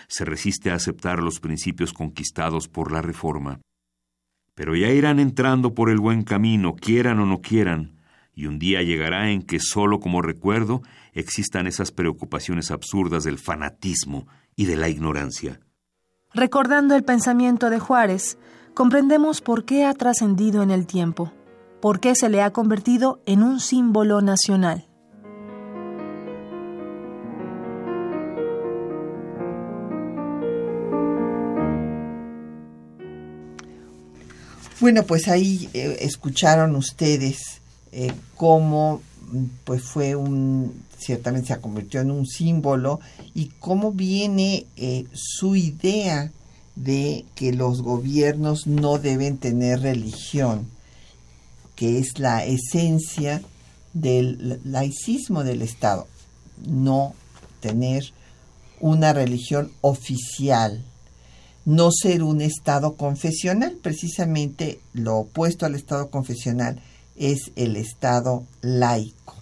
se 0.08 0.24
resiste 0.24 0.72
a 0.72 0.76
aceptar 0.76 1.22
los 1.22 1.42
principios 1.42 1.92
conquistados 1.92 2.70
por 2.70 2.90
la 2.90 3.02
Reforma. 3.02 3.60
Pero 4.56 4.78
ya 4.78 4.88
irán 4.88 5.20
entrando 5.20 5.74
por 5.74 5.90
el 5.90 6.00
buen 6.00 6.24
camino, 6.24 6.78
quieran 6.78 7.20
o 7.20 7.26
no 7.26 7.42
quieran, 7.42 8.00
y 8.34 8.46
un 8.46 8.60
día 8.60 8.82
llegará 8.82 9.30
en 9.30 9.42
que 9.42 9.60
solo 9.60 10.00
como 10.00 10.22
recuerdo 10.22 10.84
existan 11.12 11.68
esas 11.68 11.92
preocupaciones 11.92 12.72
absurdas 12.72 13.26
del 13.26 13.40
fanatismo 13.40 14.26
y 14.56 14.68
de 14.68 14.78
la 14.78 14.88
ignorancia. 14.88 15.60
Recordando 16.36 16.96
el 16.96 17.04
pensamiento 17.04 17.70
de 17.70 17.78
Juárez, 17.78 18.40
comprendemos 18.74 19.40
por 19.42 19.66
qué 19.66 19.86
ha 19.86 19.94
trascendido 19.94 20.64
en 20.64 20.72
el 20.72 20.88
tiempo, 20.88 21.32
por 21.80 22.00
qué 22.00 22.16
se 22.16 22.28
le 22.28 22.42
ha 22.42 22.52
convertido 22.52 23.22
en 23.28 23.44
un 23.44 23.60
símbolo 23.60 24.20
nacional. 24.22 24.88
Bueno, 34.80 35.04
pues 35.04 35.28
ahí 35.28 35.70
eh, 35.76 35.98
escucharon 36.02 36.76
ustedes 36.76 37.62
eh, 37.92 38.12
cómo 38.36 39.04
pues 39.64 39.82
fue 39.82 40.16
un 40.16 40.84
ciertamente 40.98 41.54
se 41.54 41.60
convirtió 41.60 42.02
en 42.02 42.12
un 42.12 42.26
símbolo 42.26 43.00
y 43.34 43.48
cómo 43.60 43.92
viene 43.92 44.66
eh, 44.78 45.06
su 45.14 45.56
idea 45.56 46.32
de 46.76 47.26
que 47.36 47.54
los 47.54 47.82
gobiernos 47.82 48.68
no 48.68 48.98
deben 48.98 49.38
tener 49.38 49.82
religión, 49.82 50.68
que 51.76 52.00
es 52.00 52.20
la 52.20 52.46
esencia 52.46 53.42
del 53.94 54.60
laicismo 54.64 55.44
del 55.44 55.62
Estado, 55.62 56.08
no 56.66 57.14
tener 57.60 58.12
una 58.80 59.14
religión 59.14 59.72
oficial 59.82 60.84
no 61.66 61.92
ser 61.92 62.24
un 62.24 62.42
Estado 62.42 62.96
confesional. 62.96 63.78
Precisamente 63.82 64.80
lo 64.94 65.18
opuesto 65.18 65.66
al 65.66 65.76
Estado 65.76 66.10
confesional 66.10 66.82
es 67.18 67.52
el 67.56 67.76
Estado 67.76 68.44
laico. 68.62 69.36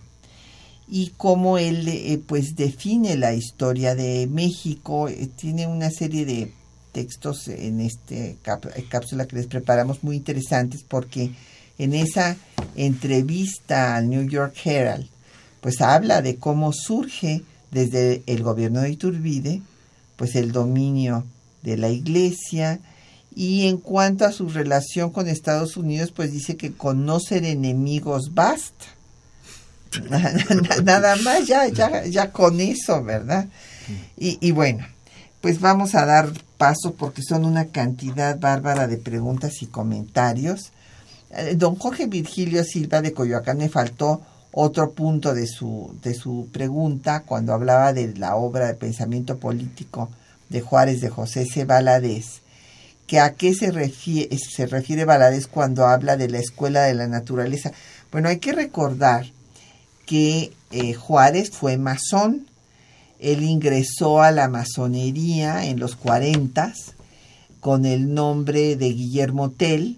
Y 0.88 1.14
como 1.16 1.58
él 1.58 1.88
eh, 1.88 2.20
pues 2.26 2.56
define 2.56 3.16
la 3.16 3.34
historia 3.34 3.96
de 3.96 4.28
México, 4.28 5.08
eh, 5.08 5.30
tiene 5.36 5.68
una 5.68 5.90
serie 5.90 6.26
de 6.26 6.52
textos 6.92 7.48
en 7.48 7.80
esta 7.80 8.16
eh, 8.16 8.38
cápsula 8.90 9.26
que 9.26 9.38
les 9.38 9.48
preparamos 9.48 10.04
muy 10.04 10.18
interesantes 10.18 10.84
porque 10.86 11.32
en 11.78 11.94
esa 11.94 12.36
entrevista 12.76 13.96
al 13.96 14.10
New 14.10 14.28
York 14.28 14.56
Herald, 14.66 15.08
pues 15.62 15.82
habla 15.82 16.22
de 16.22 16.36
cómo 16.36 16.74
surge 16.74 17.44
desde 17.72 18.24
el 18.26 18.44
gobierno 18.44 18.82
de 18.82 18.92
Iturbide, 18.92 19.62
pues 20.18 20.36
el 20.36 20.52
dominio 20.52 21.24
de 21.64 21.78
la 21.78 21.90
Iglesia. 21.90 22.80
Y 23.34 23.68
en 23.68 23.78
cuanto 23.78 24.26
a 24.26 24.32
su 24.32 24.50
relación 24.50 25.12
con 25.12 25.28
Estados 25.28 25.78
Unidos, 25.78 26.12
pues 26.12 26.32
dice 26.32 26.58
que 26.58 26.74
con 26.74 27.06
no 27.06 27.20
ser 27.20 27.46
enemigos 27.46 28.34
basta. 28.34 28.86
Nada 30.84 31.16
más, 31.18 31.48
ya, 31.48 31.68
ya, 31.68 32.06
ya 32.06 32.32
con 32.32 32.60
eso, 32.60 33.04
¿verdad? 33.04 33.48
Y, 34.18 34.38
y 34.46 34.52
bueno, 34.52 34.86
pues 35.42 35.60
vamos 35.60 35.96
a 35.96 36.06
dar 36.06 36.32
paso 36.58 36.94
porque 36.94 37.24
son 37.24 37.46
una 37.46 37.66
cantidad 37.66 38.40
bárbara 38.40 38.88
de 38.88 38.98
preguntas 38.98 39.62
y 39.62 39.66
comentarios. 39.66 40.72
Eh, 41.32 41.56
don 41.58 41.76
Jorge 41.76 42.06
Virgilio 42.08 42.64
Silva 42.64 43.02
de 43.02 43.14
Coyoacán 43.14 43.58
me 43.58 43.70
faltó 43.70 44.22
otro 44.52 44.92
punto 44.92 45.34
de 45.34 45.48
su, 45.48 45.96
de 46.04 46.14
su 46.14 46.50
pregunta 46.52 47.24
cuando 47.24 47.54
hablaba 47.54 47.94
de 47.94 48.14
la 48.16 48.36
obra 48.36 48.68
de 48.68 48.74
pensamiento 48.74 49.38
político 49.38 50.10
de 50.50 50.62
Juárez 50.62 51.02
de 51.02 51.10
José 51.10 51.46
C. 51.46 51.66
Valadez, 51.66 52.42
que 53.12 53.20
a 53.20 53.34
qué 53.34 53.53
se 53.53 53.72
refiere, 53.72 54.38
se 54.38 54.68
refiere 54.68 55.03
Valadez 55.03 55.45
cuando 55.45 55.86
habla 55.86 56.16
de 56.16 56.30
la 56.30 56.39
escuela 56.39 56.84
de 56.84 56.93
la 56.93 57.09
naturaleza. 57.09 57.74
Bueno, 58.09 58.30
hay 58.30 58.38
que 58.38 58.53
recordar 58.53 59.26
que 60.05 60.53
eh, 60.72 60.93
Juárez 60.93 61.51
fue 61.51 61.78
masón, 61.78 62.47
él 63.20 63.43
ingresó 63.43 64.22
a 64.22 64.32
la 64.32 64.47
masonería 64.47 65.66
en 65.66 65.78
los 65.78 65.97
40 65.97 66.74
con 67.59 67.86
el 67.86 68.14
nombre 68.14 68.78
de 68.78 68.93
Guillermo 68.93 69.49
Tell 69.49 69.97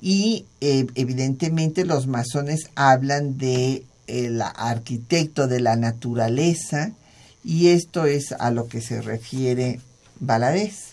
y 0.00 0.46
eh, 0.62 0.86
evidentemente 0.94 1.84
los 1.84 2.06
masones 2.06 2.70
hablan 2.74 3.36
de 3.36 3.84
el 4.06 4.40
arquitecto 4.40 5.46
de 5.46 5.60
la 5.60 5.76
naturaleza, 5.76 6.92
y 7.44 7.68
esto 7.68 8.06
es 8.06 8.32
a 8.32 8.50
lo 8.50 8.66
que 8.66 8.80
se 8.80 9.02
refiere 9.02 9.80
Valadez. 10.20 10.87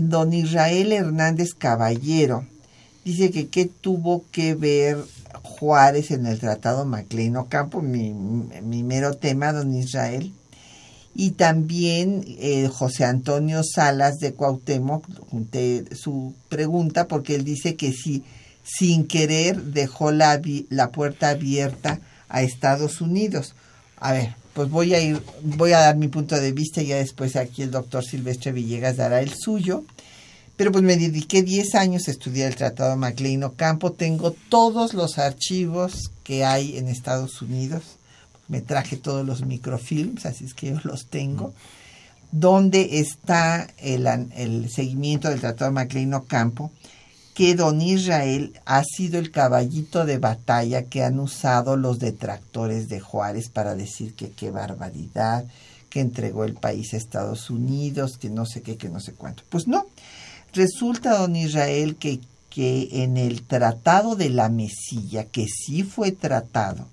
Don 0.00 0.32
Israel 0.32 0.92
Hernández 0.92 1.54
Caballero 1.54 2.46
dice 3.04 3.30
que 3.30 3.48
qué 3.48 3.66
tuvo 3.66 4.24
que 4.30 4.54
ver 4.54 4.98
Juárez 5.42 6.10
en 6.10 6.26
el 6.26 6.38
Tratado 6.38 6.84
Maclean 6.84 7.36
Ocampo, 7.36 7.82
mi, 7.82 8.12
mi 8.12 8.82
mero 8.82 9.16
tema, 9.16 9.52
don 9.52 9.74
Israel. 9.74 10.32
Y 11.14 11.32
también 11.32 12.24
eh, 12.26 12.68
José 12.68 13.04
Antonio 13.04 13.62
Salas 13.62 14.18
de 14.18 14.34
Cuauhtémoc, 14.34 15.06
su 15.94 16.34
pregunta, 16.48 17.06
porque 17.06 17.36
él 17.36 17.44
dice 17.44 17.76
que 17.76 17.92
si 17.92 18.24
sin 18.64 19.06
querer 19.06 19.62
dejó 19.62 20.10
la, 20.10 20.40
la 20.70 20.90
puerta 20.90 21.28
abierta 21.28 22.00
a 22.28 22.42
Estados 22.42 23.00
Unidos. 23.00 23.54
A 23.98 24.12
ver, 24.12 24.34
pues 24.54 24.70
voy 24.70 24.94
a 24.94 25.00
ir, 25.00 25.20
voy 25.42 25.72
a 25.72 25.80
dar 25.80 25.96
mi 25.96 26.08
punto 26.08 26.36
de 26.40 26.52
vista 26.52 26.80
y 26.80 26.86
ya 26.86 26.96
después 26.96 27.36
aquí 27.36 27.62
el 27.62 27.70
doctor 27.70 28.04
Silvestre 28.04 28.52
Villegas 28.52 28.96
dará 28.96 29.20
el 29.20 29.34
suyo. 29.34 29.84
Pero 30.56 30.70
pues 30.70 30.84
me 30.84 30.96
dediqué 30.96 31.42
10 31.42 31.74
años 31.74 32.06
a 32.06 32.12
estudiar 32.12 32.48
el 32.48 32.56
Tratado 32.56 32.96
MacLean 32.96 33.42
Ocampo. 33.42 33.90
Tengo 33.90 34.30
todos 34.48 34.94
los 34.94 35.18
archivos 35.18 36.12
que 36.22 36.44
hay 36.44 36.78
en 36.78 36.88
Estados 36.88 37.42
Unidos. 37.42 37.82
Me 38.46 38.60
traje 38.60 38.96
todos 38.96 39.26
los 39.26 39.44
microfilms, 39.44 40.26
así 40.26 40.44
es 40.44 40.54
que 40.54 40.68
yo 40.68 40.78
los 40.84 41.06
tengo. 41.06 41.52
Donde 42.30 43.00
está 43.00 43.68
el, 43.78 44.70
seguimiento 44.70 45.28
del 45.28 45.40
Tratado 45.40 45.72
MacLean 45.72 46.14
Ocampo, 46.14 46.70
que 47.34 47.56
don 47.56 47.82
Israel 47.82 48.52
ha 48.64 48.84
sido 48.84 49.18
el 49.18 49.32
caballito 49.32 50.06
de 50.06 50.18
batalla 50.18 50.84
que 50.84 51.02
han 51.02 51.18
usado 51.18 51.76
los 51.76 51.98
detractores 51.98 52.88
de 52.88 53.00
Juárez 53.00 53.48
para 53.48 53.74
decir 53.74 54.14
que 54.14 54.30
qué 54.30 54.52
barbaridad, 54.52 55.44
que 55.90 56.00
entregó 56.00 56.44
el 56.44 56.54
país 56.54 56.94
a 56.94 56.96
Estados 56.96 57.50
Unidos, 57.50 58.18
que 58.18 58.30
no 58.30 58.46
sé 58.46 58.62
qué, 58.62 58.76
que 58.76 58.88
no 58.88 59.00
sé 59.00 59.12
cuánto. 59.12 59.42
Pues 59.50 59.66
no, 59.66 59.86
resulta 60.52 61.18
don 61.18 61.34
Israel 61.34 61.96
que, 61.96 62.20
que 62.50 63.02
en 63.02 63.16
el 63.16 63.42
Tratado 63.42 64.14
de 64.14 64.30
la 64.30 64.48
Mesilla, 64.48 65.24
que 65.24 65.46
sí 65.48 65.82
fue 65.82 66.12
tratado, 66.12 66.86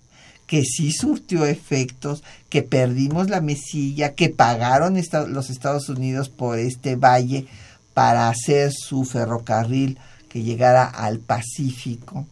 que 0.47 0.63
sí 0.63 0.91
surtió 0.91 1.45
efectos, 1.45 2.23
que 2.49 2.63
perdimos 2.63 3.29
la 3.29 3.41
Mesilla, 3.41 4.15
que 4.15 4.29
pagaron 4.29 4.99
los 5.27 5.49
Estados 5.51 5.87
Unidos 5.87 6.29
por 6.29 6.57
este 6.57 6.95
valle 6.95 7.45
para 7.93 8.27
hacer 8.27 8.71
su 8.73 9.05
ferrocarril 9.05 9.99
que 10.31 10.43
llegara 10.43 10.85
al 10.85 11.19
Pacífico, 11.19 12.25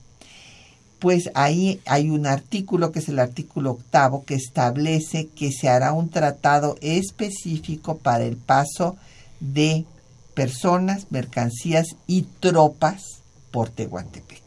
pues 0.99 1.31
ahí 1.33 1.81
hay 1.85 2.09
un 2.09 2.27
artículo 2.27 2.91
que 2.91 2.99
es 2.99 3.09
el 3.09 3.19
artículo 3.19 3.71
octavo 3.71 4.23
que 4.25 4.35
establece 4.35 5.27
que 5.27 5.51
se 5.51 5.69
hará 5.69 5.91
un 5.91 6.09
tratado 6.09 6.77
específico 6.81 7.97
para 7.97 8.23
el 8.23 8.37
paso 8.37 8.97
de 9.39 9.85
personas, 10.33 11.07
mercancías 11.09 11.87
y 12.07 12.23
tropas 12.39 13.21
por 13.51 13.69
Tehuantepec. 13.69 14.43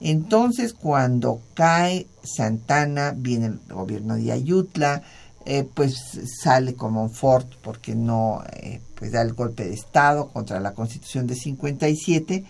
Entonces, 0.00 0.72
cuando 0.72 1.40
cae 1.54 2.06
Santana, 2.22 3.12
viene 3.16 3.46
el 3.46 3.58
gobierno 3.68 4.14
de 4.14 4.32
Ayutla, 4.32 5.02
eh, 5.44 5.66
pues 5.74 6.20
sale 6.42 6.74
como 6.74 7.02
un 7.02 7.10
fort 7.10 7.50
porque 7.62 7.94
no 7.94 8.42
eh, 8.52 8.80
pues 8.94 9.12
da 9.12 9.22
el 9.22 9.32
golpe 9.32 9.64
de 9.64 9.74
Estado 9.74 10.28
contra 10.28 10.60
la 10.60 10.72
Constitución 10.74 11.26
de 11.26 11.34
57 11.34 12.44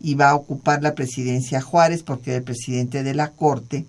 y 0.00 0.14
va 0.14 0.30
a 0.30 0.34
ocupar 0.34 0.82
la 0.82 0.94
presidencia 0.94 1.60
Juárez 1.60 2.02
porque 2.02 2.30
era 2.30 2.38
el 2.38 2.44
presidente 2.44 3.02
de 3.02 3.14
la 3.14 3.30
Corte 3.30 3.86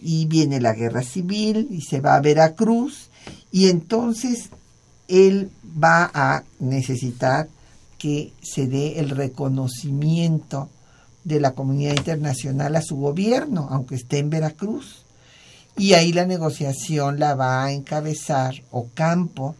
y 0.00 0.26
viene 0.26 0.60
la 0.60 0.74
guerra 0.74 1.02
civil 1.02 1.68
y 1.70 1.80
se 1.80 2.00
va 2.00 2.16
a 2.16 2.20
Veracruz 2.20 3.10
y 3.50 3.68
entonces 3.68 4.50
él 5.08 5.50
va 5.82 6.10
a 6.14 6.44
necesitar 6.60 7.48
que 7.98 8.32
se 8.42 8.66
dé 8.66 8.98
el 8.98 9.10
reconocimiento 9.10 10.68
de 11.24 11.40
la 11.40 11.52
comunidad 11.52 11.96
internacional 11.96 12.76
a 12.76 12.82
su 12.82 12.96
gobierno, 12.96 13.68
aunque 13.70 13.94
esté 13.94 14.18
en 14.18 14.30
Veracruz. 14.30 15.04
Y 15.76 15.94
ahí 15.94 16.12
la 16.12 16.26
negociación 16.26 17.18
la 17.18 17.34
va 17.34 17.64
a 17.64 17.72
encabezar 17.72 18.54
Ocampo, 18.70 19.56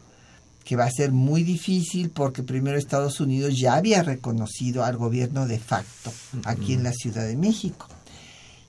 que 0.65 0.77
va 0.77 0.85
a 0.85 0.91
ser 0.91 1.13
muy 1.13 1.43
difícil 1.43 2.11
porque 2.11 2.43
primero 2.43 2.79
Estados 2.79 3.21
Unidos 3.21 3.59
ya 3.59 3.75
había 3.75 4.03
reconocido 4.03 4.85
al 4.85 4.97
gobierno 4.97 5.47
de 5.47 5.59
facto 5.59 6.13
aquí 6.45 6.73
en 6.73 6.83
la 6.83 6.93
Ciudad 6.93 7.27
de 7.27 7.37
México. 7.37 7.87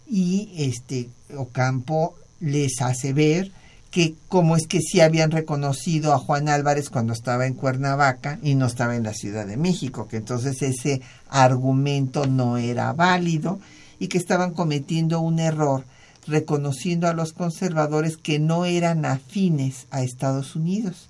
Y 0.08 0.52
este 0.58 1.10
Ocampo 1.36 2.16
les 2.42 2.82
hace 2.82 3.14
ver 3.14 3.52
que 3.92 4.14
como 4.28 4.58
es 4.58 4.68
que 4.68 4.82
sí 4.82 5.00
habían 5.00 5.32
reconocido 5.32 6.14
a 6.14 6.20
Juan 6.20 6.50
Álvarez 6.50 6.90
cuando 6.90 7.14
estaba 7.14 7.48
en 7.48 7.54
Cuernavaca 7.54 8.40
y 8.44 8.56
no 8.56 8.66
estaba 8.66 8.98
en 8.98 9.04
la 9.04 9.14
Ciudad 9.14 9.48
de 9.48 9.56
México, 9.56 10.10
que 10.10 10.18
entonces 10.18 10.62
ese 10.62 11.02
argumento 11.30 12.28
no 12.28 12.58
era 12.58 12.92
válido 12.92 13.58
y 13.98 14.10
que 14.10 14.18
estaban 14.18 14.52
cometiendo 14.52 15.22
un 15.22 15.40
error 15.40 15.86
reconociendo 16.28 17.08
a 17.08 17.14
los 17.14 17.32
conservadores 17.32 18.18
que 18.18 18.38
no 18.38 18.66
eran 18.66 19.06
afines 19.06 19.88
a 19.92 20.04
Estados 20.04 20.58
Unidos 20.58 21.08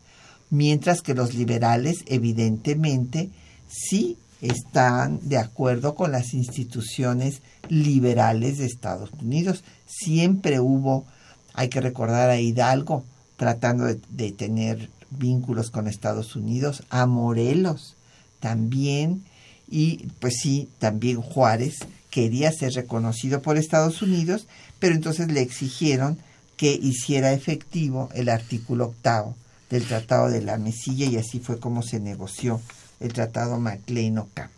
mientras 0.49 1.01
que 1.01 1.13
los 1.13 1.33
liberales 1.33 2.03
evidentemente 2.07 3.29
sí 3.67 4.17
están 4.41 5.19
de 5.23 5.37
acuerdo 5.37 5.95
con 5.95 6.11
las 6.11 6.33
instituciones 6.33 7.41
liberales 7.69 8.57
de 8.57 8.65
Estados 8.65 9.11
Unidos. 9.21 9.63
Siempre 9.85 10.59
hubo, 10.59 11.05
hay 11.53 11.69
que 11.69 11.81
recordar 11.81 12.29
a 12.29 12.39
Hidalgo, 12.39 13.03
tratando 13.37 13.85
de, 13.85 14.31
tener 14.31 14.89
vínculos 15.09 15.71
con 15.71 15.87
Estados 15.87 16.35
Unidos, 16.35 16.83
a 16.89 17.05
Morelos 17.05 17.95
también, 18.39 19.23
y 19.67 20.07
pues 20.19 20.35
sí, 20.41 20.69
también 20.77 21.21
Juárez 21.21 21.77
quería 22.11 22.51
ser 22.51 22.73
reconocido 22.73 23.41
por 23.41 23.57
Estados 23.57 24.01
Unidos, 24.01 24.47
pero 24.79 24.93
entonces 24.93 25.31
le 25.31 25.41
exigieron 25.41 26.19
que 26.55 26.71
hiciera 26.71 27.33
efectivo 27.33 28.09
el 28.13 28.29
artículo 28.29 28.85
octavo 28.85 29.35
del 29.75 29.85
Tratado 29.85 30.29
de 30.29 30.41
la 30.41 30.57
Mesilla 30.57 31.05
y 31.05 31.17
así 31.17 31.39
fue 31.39 31.59
como 31.59 31.83
se 31.83 31.99
negoció 31.99 32.61
el 32.99 33.13
Tratado 33.13 33.59
MacLean-Ocampo. 33.59 34.53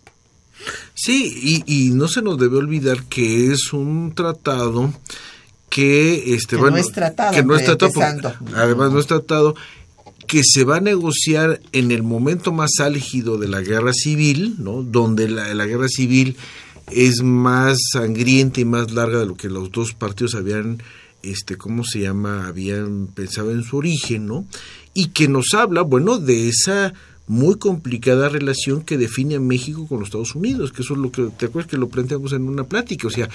Sí, 0.93 1.63
y, 1.67 1.89
no 1.91 2.07
se 2.07 2.21
nos 2.21 2.39
debe 2.39 2.57
olvidar 2.57 3.03
que 3.03 3.51
es 3.51 3.73
un 3.73 4.13
tratado 4.15 4.91
que, 5.69 6.33
este, 6.33 6.55
no 6.55 6.75
es 6.75 6.91
tratado, 6.91 7.33
que 7.33 7.43
no 7.43 7.55
es 7.55 7.65
tratado 7.65 8.33
además 8.55 8.91
no 8.91 8.99
es 8.99 9.05
tratado 9.05 9.53
que 10.25 10.41
se 10.43 10.63
va 10.63 10.77
a 10.77 10.81
negociar 10.81 11.61
en 11.73 11.91
el 11.91 12.01
momento 12.01 12.51
más 12.51 12.79
álgido 12.79 13.37
de 13.37 13.47
la 13.47 13.61
guerra 13.61 13.93
civil, 13.93 14.55
¿no? 14.57 14.81
donde 14.81 15.29
la, 15.29 15.53
la 15.53 15.65
guerra 15.65 15.87
civil 15.87 16.35
es 16.91 17.21
más 17.21 17.77
sangrienta 17.91 18.59
y 18.59 18.65
más 18.65 18.91
larga 18.91 19.19
de 19.19 19.25
lo 19.27 19.35
que 19.35 19.49
los 19.49 19.71
dos 19.71 19.93
partidos 19.93 20.33
habían 20.35 20.81
este, 21.23 21.57
¿cómo 21.57 21.83
se 21.83 21.99
llama? 21.99 22.47
Habían 22.47 23.07
pensado 23.07 23.51
en 23.51 23.63
su 23.63 23.77
origen, 23.77 24.27
¿no? 24.27 24.45
Y 24.99 25.09
que 25.09 25.27
nos 25.27 25.53
habla, 25.53 25.83
bueno, 25.83 26.17
de 26.17 26.49
esa 26.49 26.91
muy 27.27 27.57
complicada 27.57 28.29
relación 28.29 28.81
que 28.81 28.97
define 28.97 29.35
a 29.35 29.39
México 29.39 29.85
con 29.85 29.99
los 29.99 30.07
Estados 30.07 30.33
Unidos, 30.33 30.71
que 30.71 30.81
eso 30.81 30.95
es 30.95 30.99
lo 30.99 31.11
que, 31.11 31.23
¿te 31.37 31.45
acuerdas 31.45 31.69
que 31.69 31.77
lo 31.77 31.87
planteamos 31.87 32.33
en 32.33 32.47
una 32.47 32.63
plática? 32.63 33.05
O 33.05 33.11
sea, 33.11 33.29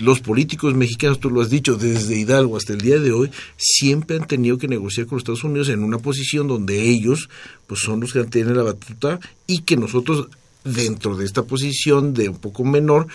los 0.00 0.20
políticos 0.20 0.74
mexicanos, 0.74 1.18
tú 1.18 1.28
lo 1.28 1.40
has 1.40 1.50
dicho, 1.50 1.74
desde 1.74 2.20
Hidalgo 2.20 2.56
hasta 2.56 2.74
el 2.74 2.80
día 2.80 3.00
de 3.00 3.10
hoy, 3.10 3.32
siempre 3.56 4.16
han 4.16 4.28
tenido 4.28 4.58
que 4.58 4.68
negociar 4.68 5.06
con 5.06 5.16
los 5.16 5.22
Estados 5.22 5.42
Unidos 5.42 5.70
en 5.70 5.82
una 5.82 5.98
posición 5.98 6.46
donde 6.46 6.88
ellos, 6.88 7.28
pues 7.66 7.80
son 7.80 7.98
los 8.00 8.12
que 8.12 8.22
tienen 8.24 8.56
la 8.56 8.62
batuta 8.62 9.18
y 9.48 9.62
que 9.62 9.76
nosotros, 9.76 10.28
dentro 10.62 11.16
de 11.16 11.24
esta 11.24 11.42
posición 11.42 12.14
de 12.14 12.28
un 12.28 12.36
poco 12.36 12.64
menor, 12.64 13.08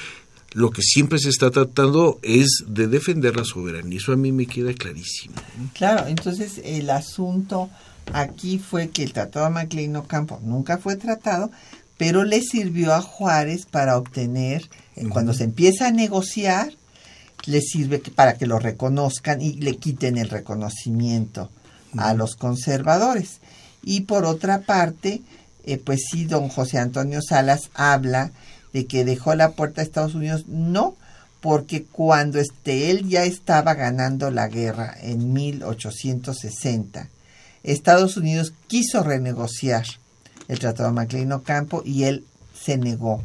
lo 0.54 0.72
que 0.72 0.82
siempre 0.82 1.20
se 1.20 1.30
está 1.30 1.52
tratando 1.52 2.20
es 2.22 2.64
de 2.68 2.88
defender 2.88 3.36
la 3.36 3.46
soberanía. 3.46 3.98
Eso 3.98 4.14
a 4.14 4.18
mí 4.18 4.32
me 4.32 4.46
queda 4.46 4.74
clarísimo. 4.74 5.36
Claro, 5.74 6.08
entonces 6.08 6.60
el 6.64 6.90
asunto 6.90 7.70
aquí 8.12 8.60
fue 8.60 8.90
que 8.90 9.04
el 9.04 9.14
Tratado 9.14 9.46
de 9.46 9.52
MacLean 9.52 9.96
Ocampo 9.96 10.40
nunca 10.44 10.78
fue 10.78 10.96
tratado, 10.96 11.52
pero 11.98 12.24
le 12.24 12.42
sirvió 12.42 12.94
a 12.94 13.02
Juárez 13.02 13.66
para 13.66 13.98
obtener, 13.98 14.70
eh, 14.96 15.08
cuando 15.10 15.34
se 15.34 15.46
empieza 15.46 15.88
a 15.88 15.92
negociar, 15.92 16.74
le 17.46 17.62
sirve 17.62 18.00
para 18.00 18.36
que 18.36 18.48
lo 18.48 18.60
reconozcan 18.60 19.42
y 19.42 19.54
le 19.54 19.78
quiten 19.78 20.18
el 20.18 20.30
reconocimiento 20.30 21.50
a 21.98 22.14
los 22.14 22.36
conservadores. 22.36 23.40
Y 23.84 24.02
por 24.02 24.26
otra 24.26 24.62
parte, 24.62 25.22
eh, 25.66 25.78
pues 25.78 26.02
sí, 26.10 26.26
don 26.26 26.50
José 26.50 26.80
Antonio 26.80 27.22
Salas 27.22 27.70
habla 27.74 28.32
de 28.72 28.86
que 28.86 29.06
dejó 29.06 29.36
la 29.36 29.52
puerta 29.52 29.82
a 29.82 29.84
Estados 29.84 30.16
Unidos, 30.16 30.46
no, 30.48 30.96
porque 31.42 31.84
cuando 31.84 32.40
este, 32.40 32.90
él 32.90 33.08
ya 33.08 33.26
estaba 33.26 33.74
ganando 33.74 34.32
la 34.32 34.48
guerra 34.48 34.96
en 35.02 35.34
1860, 35.34 37.10
Estados 37.64 38.18
Unidos 38.18 38.54
quiso 38.68 39.04
renegociar 39.04 39.86
el 40.48 40.60
Tratado 40.60 40.90
de 40.90 40.96
MacLean 40.96 41.32
Ocampo 41.32 41.82
y 41.86 42.04
él 42.04 42.26
se 42.54 42.78
negó 42.78 43.24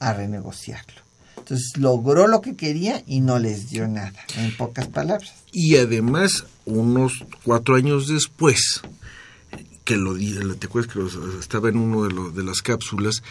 a 0.00 0.12
renegociarlo. 0.12 1.02
Entonces 1.36 1.76
logró 1.76 2.26
lo 2.26 2.40
que 2.40 2.56
quería 2.56 3.02
y 3.06 3.20
no 3.20 3.38
les 3.38 3.70
dio 3.70 3.86
nada, 3.86 4.18
en 4.36 4.56
pocas 4.56 4.88
palabras. 4.88 5.32
Y 5.52 5.76
además, 5.76 6.44
unos 6.64 7.12
cuatro 7.44 7.76
años 7.76 8.08
después, 8.08 8.82
que 9.84 9.96
lo 9.96 10.16
te 10.16 10.66
acuerdas 10.66 10.92
que 10.92 11.38
estaba 11.38 11.68
en 11.68 11.78
uno 11.78 12.08
de, 12.08 12.32
de 12.32 12.42
las 12.42 12.62
cápsulas, 12.62 13.22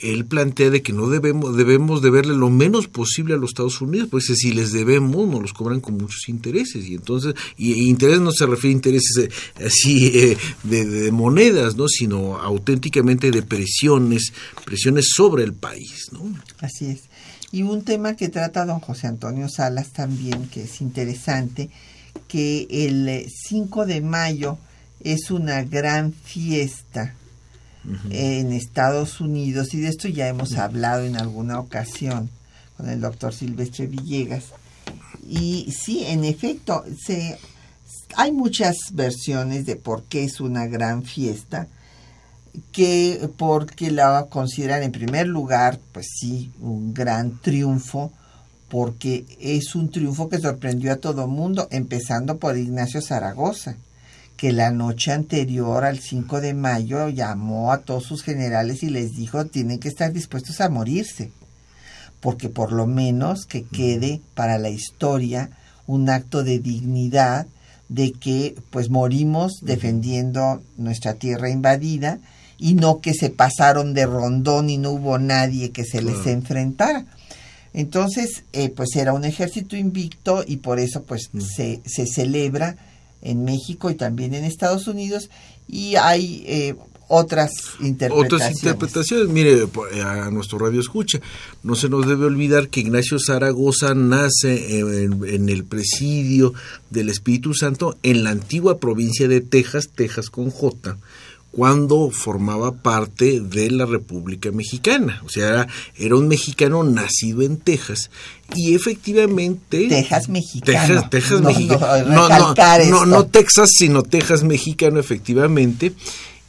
él 0.00 0.24
plantea 0.26 0.70
de 0.70 0.82
que 0.82 0.92
no 0.92 1.08
debemos 1.08 1.56
debemos 1.56 2.02
deberle 2.02 2.34
lo 2.34 2.50
menos 2.50 2.88
posible 2.88 3.34
a 3.34 3.36
los 3.36 3.50
Estados 3.50 3.80
Unidos, 3.80 4.08
pues 4.10 4.26
si 4.26 4.52
les 4.52 4.72
debemos 4.72 5.28
nos 5.28 5.40
los 5.40 5.52
cobran 5.52 5.80
con 5.80 5.96
muchos 5.96 6.28
intereses 6.28 6.86
y 6.86 6.94
entonces 6.94 7.34
y, 7.56 7.88
interés 7.88 8.20
no 8.20 8.30
se 8.32 8.46
refiere 8.46 8.74
a 8.74 8.76
intereses 8.76 9.16
eh, 9.18 9.64
así 9.64 10.06
eh, 10.14 10.38
de, 10.62 11.10
monedas, 11.10 11.76
no, 11.76 11.88
sino 11.88 12.38
auténticamente 12.38 13.30
de 13.30 13.42
presiones 13.42 14.32
presiones 14.64 15.10
sobre 15.14 15.44
el 15.44 15.54
país, 15.54 16.08
¿no? 16.12 16.20
Así 16.60 16.86
es. 16.86 17.00
Y 17.50 17.62
un 17.62 17.82
tema 17.82 18.14
que 18.14 18.28
trata 18.28 18.66
don 18.66 18.80
José 18.80 19.06
Antonio 19.06 19.48
Salas 19.48 19.92
también 19.92 20.48
que 20.48 20.64
es 20.64 20.80
interesante 20.80 21.70
que 22.28 22.66
el 22.70 23.26
5 23.30 23.86
de 23.86 24.00
mayo 24.02 24.58
es 25.00 25.30
una 25.30 25.62
gran 25.64 26.12
fiesta 26.12 27.14
en 28.10 28.52
Estados 28.52 29.20
Unidos, 29.20 29.74
y 29.74 29.80
de 29.80 29.88
esto 29.88 30.08
ya 30.08 30.28
hemos 30.28 30.56
hablado 30.56 31.04
en 31.04 31.16
alguna 31.16 31.58
ocasión 31.58 32.30
con 32.76 32.88
el 32.88 33.00
doctor 33.00 33.34
Silvestre 33.34 33.86
Villegas. 33.86 34.44
Y 35.28 35.72
sí, 35.72 36.04
en 36.04 36.24
efecto, 36.24 36.84
se, 37.04 37.38
hay 38.16 38.32
muchas 38.32 38.76
versiones 38.92 39.66
de 39.66 39.76
por 39.76 40.04
qué 40.04 40.24
es 40.24 40.40
una 40.40 40.66
gran 40.66 41.02
fiesta, 41.02 41.68
que 42.72 43.28
porque 43.36 43.90
la 43.90 44.26
consideran 44.28 44.82
en 44.82 44.92
primer 44.92 45.26
lugar, 45.26 45.78
pues 45.92 46.08
sí, 46.18 46.50
un 46.60 46.94
gran 46.94 47.38
triunfo, 47.38 48.12
porque 48.68 49.24
es 49.40 49.74
un 49.74 49.90
triunfo 49.90 50.28
que 50.28 50.38
sorprendió 50.38 50.92
a 50.92 50.96
todo 50.96 51.26
mundo, 51.26 51.68
empezando 51.70 52.38
por 52.38 52.56
Ignacio 52.56 53.00
Zaragoza, 53.00 53.76
que 54.38 54.52
la 54.52 54.70
noche 54.70 55.10
anterior 55.10 55.84
al 55.84 55.98
5 55.98 56.40
de 56.40 56.54
mayo 56.54 57.08
llamó 57.08 57.72
a 57.72 57.78
todos 57.78 58.04
sus 58.04 58.22
generales 58.22 58.84
y 58.84 58.88
les 58.88 59.16
dijo 59.16 59.44
tienen 59.46 59.80
que 59.80 59.88
estar 59.88 60.12
dispuestos 60.12 60.60
a 60.60 60.68
morirse, 60.70 61.32
porque 62.20 62.48
por 62.48 62.70
lo 62.70 62.86
menos 62.86 63.46
que 63.46 63.64
quede 63.64 64.20
para 64.34 64.56
la 64.58 64.70
historia 64.70 65.50
un 65.88 66.08
acto 66.08 66.44
de 66.44 66.60
dignidad 66.60 67.48
de 67.88 68.12
que 68.12 68.54
pues 68.70 68.90
morimos 68.90 69.58
defendiendo 69.62 70.62
nuestra 70.76 71.14
tierra 71.14 71.50
invadida 71.50 72.20
y 72.58 72.74
no 72.74 73.00
que 73.00 73.14
se 73.14 73.30
pasaron 73.30 73.92
de 73.92 74.06
rondón 74.06 74.70
y 74.70 74.78
no 74.78 74.90
hubo 74.90 75.18
nadie 75.18 75.72
que 75.72 75.84
se 75.84 76.00
les 76.00 76.26
enfrentara. 76.26 77.06
Entonces, 77.72 78.44
eh, 78.52 78.68
pues 78.68 78.94
era 78.94 79.12
un 79.12 79.24
ejército 79.24 79.76
invicto 79.76 80.44
y 80.46 80.58
por 80.58 80.78
eso 80.78 81.02
pues 81.02 81.28
se, 81.56 81.80
se 81.84 82.06
celebra 82.06 82.76
en 83.22 83.44
México 83.44 83.90
y 83.90 83.94
también 83.94 84.34
en 84.34 84.44
Estados 84.44 84.86
Unidos 84.86 85.30
y 85.68 85.96
hay 85.96 86.44
eh, 86.46 86.74
otras 87.08 87.52
interpretaciones. 87.80 88.32
Otras 88.32 88.50
interpretaciones, 88.50 89.28
mire, 89.28 89.62
eh, 89.92 90.02
a 90.02 90.30
nuestro 90.30 90.58
radio 90.58 90.80
escucha, 90.80 91.20
no 91.62 91.74
se 91.74 91.88
nos 91.88 92.06
debe 92.06 92.26
olvidar 92.26 92.68
que 92.68 92.80
Ignacio 92.80 93.18
Zaragoza 93.18 93.94
nace 93.94 94.78
en, 94.78 95.24
en, 95.24 95.48
el 95.48 95.64
presidio 95.64 96.52
del 96.90 97.08
Espíritu 97.08 97.54
Santo 97.54 97.96
en 98.02 98.24
la 98.24 98.30
antigua 98.30 98.78
provincia 98.78 99.26
de 99.26 99.40
Texas, 99.40 99.88
Texas 99.94 100.30
con 100.30 100.50
J, 100.50 100.98
cuando 101.50 102.10
formaba 102.10 102.72
parte 102.72 103.40
de 103.40 103.70
la 103.70 103.86
República 103.86 104.50
Mexicana. 104.52 105.22
O 105.24 105.28
sea, 105.28 105.48
era, 105.48 105.68
era 105.96 106.16
un 106.16 106.28
mexicano 106.28 106.84
nacido 106.84 107.42
en 107.42 107.56
Texas 107.56 108.10
y 108.54 108.74
efectivamente... 108.74 109.88
Texas 109.88 110.28
mexicano. 110.28 110.86
Texas, 110.86 111.10
Texas 111.10 111.40
no, 111.40 111.48
mexicano. 111.48 111.80
No, 112.06 112.28
no, 112.28 112.54
no, 112.90 113.06
no 113.06 113.26
Texas, 113.26 113.70
sino 113.76 114.02
Texas 114.02 114.44
mexicano, 114.44 115.00
efectivamente 115.00 115.94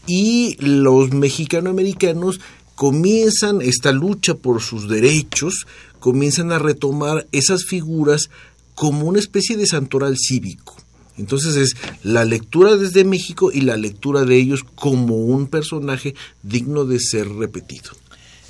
y 0.10 0.56
los 0.60 1.14
mexicanoamericanos 1.14 2.42
comienzan 2.74 3.62
esta 3.62 3.92
lucha 3.92 4.34
por 4.34 4.60
sus 4.60 4.90
derechos, 4.90 5.68
comienzan 6.00 6.52
a 6.52 6.58
retomar 6.58 7.28
esas 7.32 7.64
figuras 7.64 8.32
como 8.74 9.06
una 9.06 9.20
especie 9.20 9.56
de 9.56 9.68
santoral 9.68 10.18
cívico. 10.18 10.76
Entonces 11.20 11.56
es 11.56 11.76
la 12.04 12.26
lectura 12.26 12.78
desde 12.78 13.04
México 13.04 13.52
y 13.52 13.62
la 13.62 13.78
lectura 13.78 14.24
de 14.24 14.38
ellos 14.38 14.64
como 14.76 15.16
un 15.16 15.48
personaje 15.48 16.16
digno 16.44 16.86
de 16.86 17.00
ser 17.00 17.28
repetido. 17.28 17.92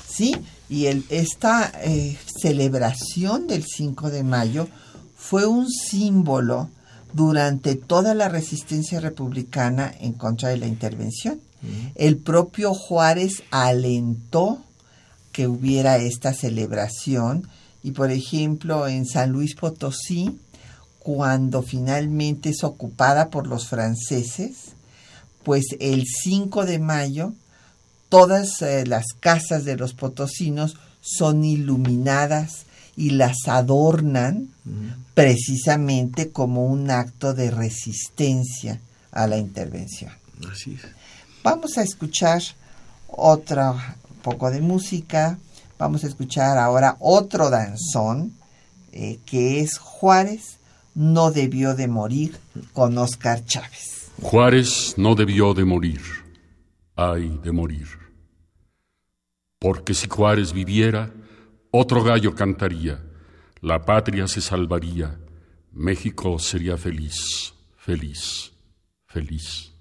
Sí, 0.07 0.35
y 0.69 0.85
el, 0.85 1.03
esta 1.09 1.71
eh, 1.83 2.17
celebración 2.41 3.47
del 3.47 3.65
5 3.65 4.09
de 4.11 4.23
mayo 4.23 4.67
fue 5.17 5.45
un 5.45 5.69
símbolo 5.69 6.69
durante 7.13 7.75
toda 7.75 8.13
la 8.13 8.29
resistencia 8.29 8.99
republicana 8.99 9.93
en 9.99 10.13
contra 10.13 10.49
de 10.49 10.57
la 10.57 10.67
intervención. 10.67 11.39
El 11.95 12.15
propio 12.15 12.73
Juárez 12.73 13.43
alentó 13.51 14.59
que 15.33 15.47
hubiera 15.47 15.97
esta 15.97 16.33
celebración 16.33 17.49
y, 17.83 17.91
por 17.91 18.11
ejemplo, 18.11 18.87
en 18.87 19.05
San 19.05 19.31
Luis 19.31 19.55
Potosí, 19.55 20.39
cuando 21.15 21.63
finalmente 21.63 22.49
es 22.49 22.63
ocupada 22.63 23.29
por 23.29 23.47
los 23.47 23.67
franceses, 23.67 24.73
pues 25.41 25.65
el 25.79 26.05
5 26.05 26.65
de 26.65 26.77
mayo 26.77 27.33
todas 28.09 28.61
eh, 28.61 28.85
las 28.85 29.05
casas 29.19 29.65
de 29.65 29.75
los 29.75 29.95
potosinos 29.95 30.77
son 31.01 31.43
iluminadas 31.43 32.67
y 32.95 33.09
las 33.09 33.37
adornan 33.47 34.49
precisamente 35.15 36.29
como 36.29 36.67
un 36.67 36.91
acto 36.91 37.33
de 37.33 37.49
resistencia 37.49 38.79
a 39.11 39.25
la 39.25 39.37
intervención. 39.37 40.11
Así 40.51 40.75
es. 40.75 40.81
Vamos 41.41 41.79
a 41.79 41.81
escuchar 41.81 42.43
otro 43.07 43.81
poco 44.21 44.51
de 44.51 44.61
música. 44.61 45.39
Vamos 45.79 46.03
a 46.03 46.07
escuchar 46.07 46.59
ahora 46.59 46.97
otro 46.99 47.49
danzón 47.49 48.33
eh, 48.91 49.17
que 49.25 49.61
es 49.61 49.79
Juárez 49.79 50.58
no 50.95 51.31
debió 51.31 51.75
de 51.75 51.87
morir 51.87 52.37
con 52.73 52.97
Oscar 52.97 53.45
Chávez. 53.45 54.11
Juárez 54.21 54.95
no 54.97 55.15
debió 55.15 55.53
de 55.53 55.65
morir. 55.65 56.01
Ay 56.95 57.39
de 57.43 57.51
morir. 57.51 57.87
Porque 59.59 59.93
si 59.93 60.07
Juárez 60.07 60.53
viviera, 60.53 61.11
otro 61.71 62.03
gallo 62.03 62.33
cantaría, 62.35 63.03
la 63.61 63.85
patria 63.85 64.27
se 64.27 64.41
salvaría, 64.41 65.19
México 65.71 66.39
sería 66.39 66.77
feliz, 66.77 67.53
feliz, 67.77 68.51
feliz. 69.05 69.73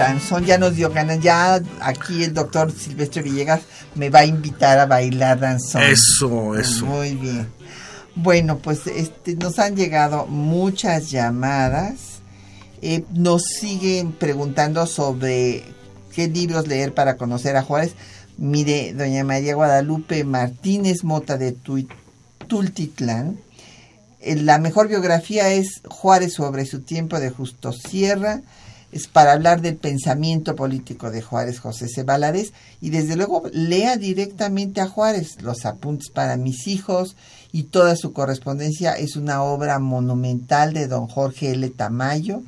Danzón, 0.00 0.44
ya 0.44 0.58
nos 0.58 0.74
dio 0.74 0.90
ganas, 0.90 1.20
ya 1.20 1.60
aquí 1.80 2.24
el 2.24 2.34
doctor 2.34 2.72
Silvestre 2.72 3.22
Villegas 3.22 3.60
me 3.94 4.10
va 4.10 4.20
a 4.20 4.24
invitar 4.24 4.78
a 4.78 4.86
bailar 4.86 5.38
danzón. 5.38 5.82
Eso, 5.82 6.58
eso. 6.58 6.86
Muy 6.86 7.14
bien. 7.14 7.48
Bueno, 8.14 8.58
pues 8.58 8.86
este, 8.86 9.36
nos 9.36 9.58
han 9.58 9.76
llegado 9.76 10.26
muchas 10.26 11.10
llamadas, 11.10 12.20
eh, 12.82 13.04
nos 13.12 13.42
siguen 13.44 14.12
preguntando 14.12 14.86
sobre 14.86 15.64
qué 16.14 16.28
libros 16.28 16.66
leer 16.66 16.92
para 16.92 17.16
conocer 17.16 17.56
a 17.56 17.62
Juárez. 17.62 17.92
Mire, 18.36 18.94
doña 18.94 19.22
María 19.22 19.54
Guadalupe 19.54 20.24
Martínez 20.24 21.04
Mota 21.04 21.36
de 21.36 21.52
Tultitlán, 22.46 23.38
la 24.22 24.58
mejor 24.58 24.88
biografía 24.88 25.50
es 25.52 25.80
Juárez 25.88 26.34
sobre 26.34 26.66
su 26.66 26.80
tiempo 26.80 27.18
de 27.20 27.30
Justo 27.30 27.72
Sierra. 27.72 28.42
Es 28.92 29.06
para 29.06 29.32
hablar 29.32 29.60
del 29.60 29.76
pensamiento 29.76 30.56
político 30.56 31.10
de 31.10 31.22
Juárez 31.22 31.60
José 31.60 31.88
C. 31.88 32.02
Valadez 32.02 32.52
y 32.80 32.90
desde 32.90 33.16
luego 33.16 33.42
lea 33.52 33.96
directamente 33.96 34.80
a 34.80 34.88
Juárez 34.88 35.40
los 35.42 35.64
apuntes 35.64 36.10
para 36.10 36.36
mis 36.36 36.66
hijos 36.66 37.16
y 37.52 37.64
toda 37.64 37.96
su 37.96 38.12
correspondencia 38.12 38.92
es 38.94 39.16
una 39.16 39.42
obra 39.42 39.78
monumental 39.78 40.72
de 40.72 40.88
don 40.88 41.06
Jorge 41.06 41.52
L. 41.52 41.68
Tamayo 41.70 42.42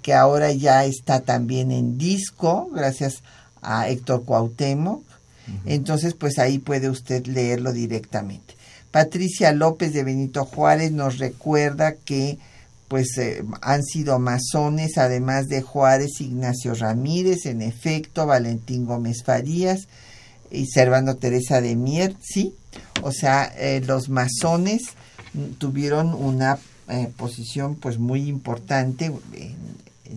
que 0.00 0.14
ahora 0.14 0.52
ya 0.52 0.84
está 0.84 1.20
también 1.20 1.70
en 1.70 1.98
disco 1.98 2.70
gracias 2.72 3.22
a 3.60 3.88
Héctor 3.88 4.24
Cuauhtémoc 4.24 5.02
entonces 5.66 6.14
pues 6.14 6.38
ahí 6.38 6.58
puede 6.58 6.88
usted 6.88 7.26
leerlo 7.26 7.72
directamente 7.72 8.54
Patricia 8.90 9.52
López 9.52 9.92
de 9.92 10.04
Benito 10.04 10.44
Juárez 10.44 10.92
nos 10.92 11.18
recuerda 11.18 11.94
que 11.94 12.38
pues 12.92 13.16
eh, 13.16 13.42
han 13.62 13.82
sido 13.82 14.18
masones, 14.18 14.98
además 14.98 15.48
de 15.48 15.62
Juárez, 15.62 16.20
Ignacio 16.20 16.74
Ramírez, 16.74 17.46
en 17.46 17.62
efecto, 17.62 18.26
Valentín 18.26 18.84
Gómez 18.84 19.22
Farías 19.24 19.88
y 20.50 20.66
Servando 20.66 21.16
Teresa 21.16 21.62
de 21.62 21.74
Mier, 21.74 22.14
sí. 22.20 22.54
O 23.02 23.10
sea, 23.10 23.50
eh, 23.56 23.80
los 23.86 24.10
masones 24.10 24.82
tuvieron 25.56 26.12
una 26.12 26.58
eh, 26.90 27.10
posición 27.16 27.76
pues 27.76 27.98
muy 27.98 28.28
importante 28.28 29.06
en, 29.06 29.56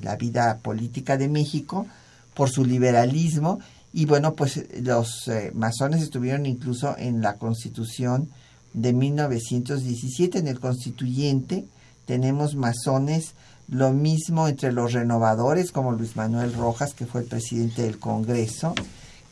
la 0.01 0.17
vida 0.17 0.57
política 0.61 1.15
de 1.15 1.30
México 1.30 1.88
por 2.34 2.49
su 2.49 2.65
liberalismo 2.65 3.61
y 3.93 4.03
bueno, 4.03 4.34
pues 4.34 4.65
los 4.82 5.32
masones 5.53 6.01
estuvieron 6.01 6.45
incluso 6.45 6.97
en 6.97 7.21
la 7.21 7.36
Constitución 7.36 8.28
de 8.73 8.91
1917, 8.91 10.39
en 10.39 10.49
el 10.49 10.59
constituyente, 10.59 11.63
tenemos 12.06 12.56
masones, 12.56 13.34
lo 13.68 13.91
mismo 13.91 14.47
entre 14.47 14.72
los 14.72 14.93
renovadores, 14.93 15.72
como 15.72 15.91
Luis 15.91 16.16
Manuel 16.16 16.53
Rojas, 16.53 16.93
que 16.93 17.06
fue 17.06 17.22
el 17.22 17.28
presidente 17.28 17.82
del 17.82 17.99
Congreso, 17.99 18.76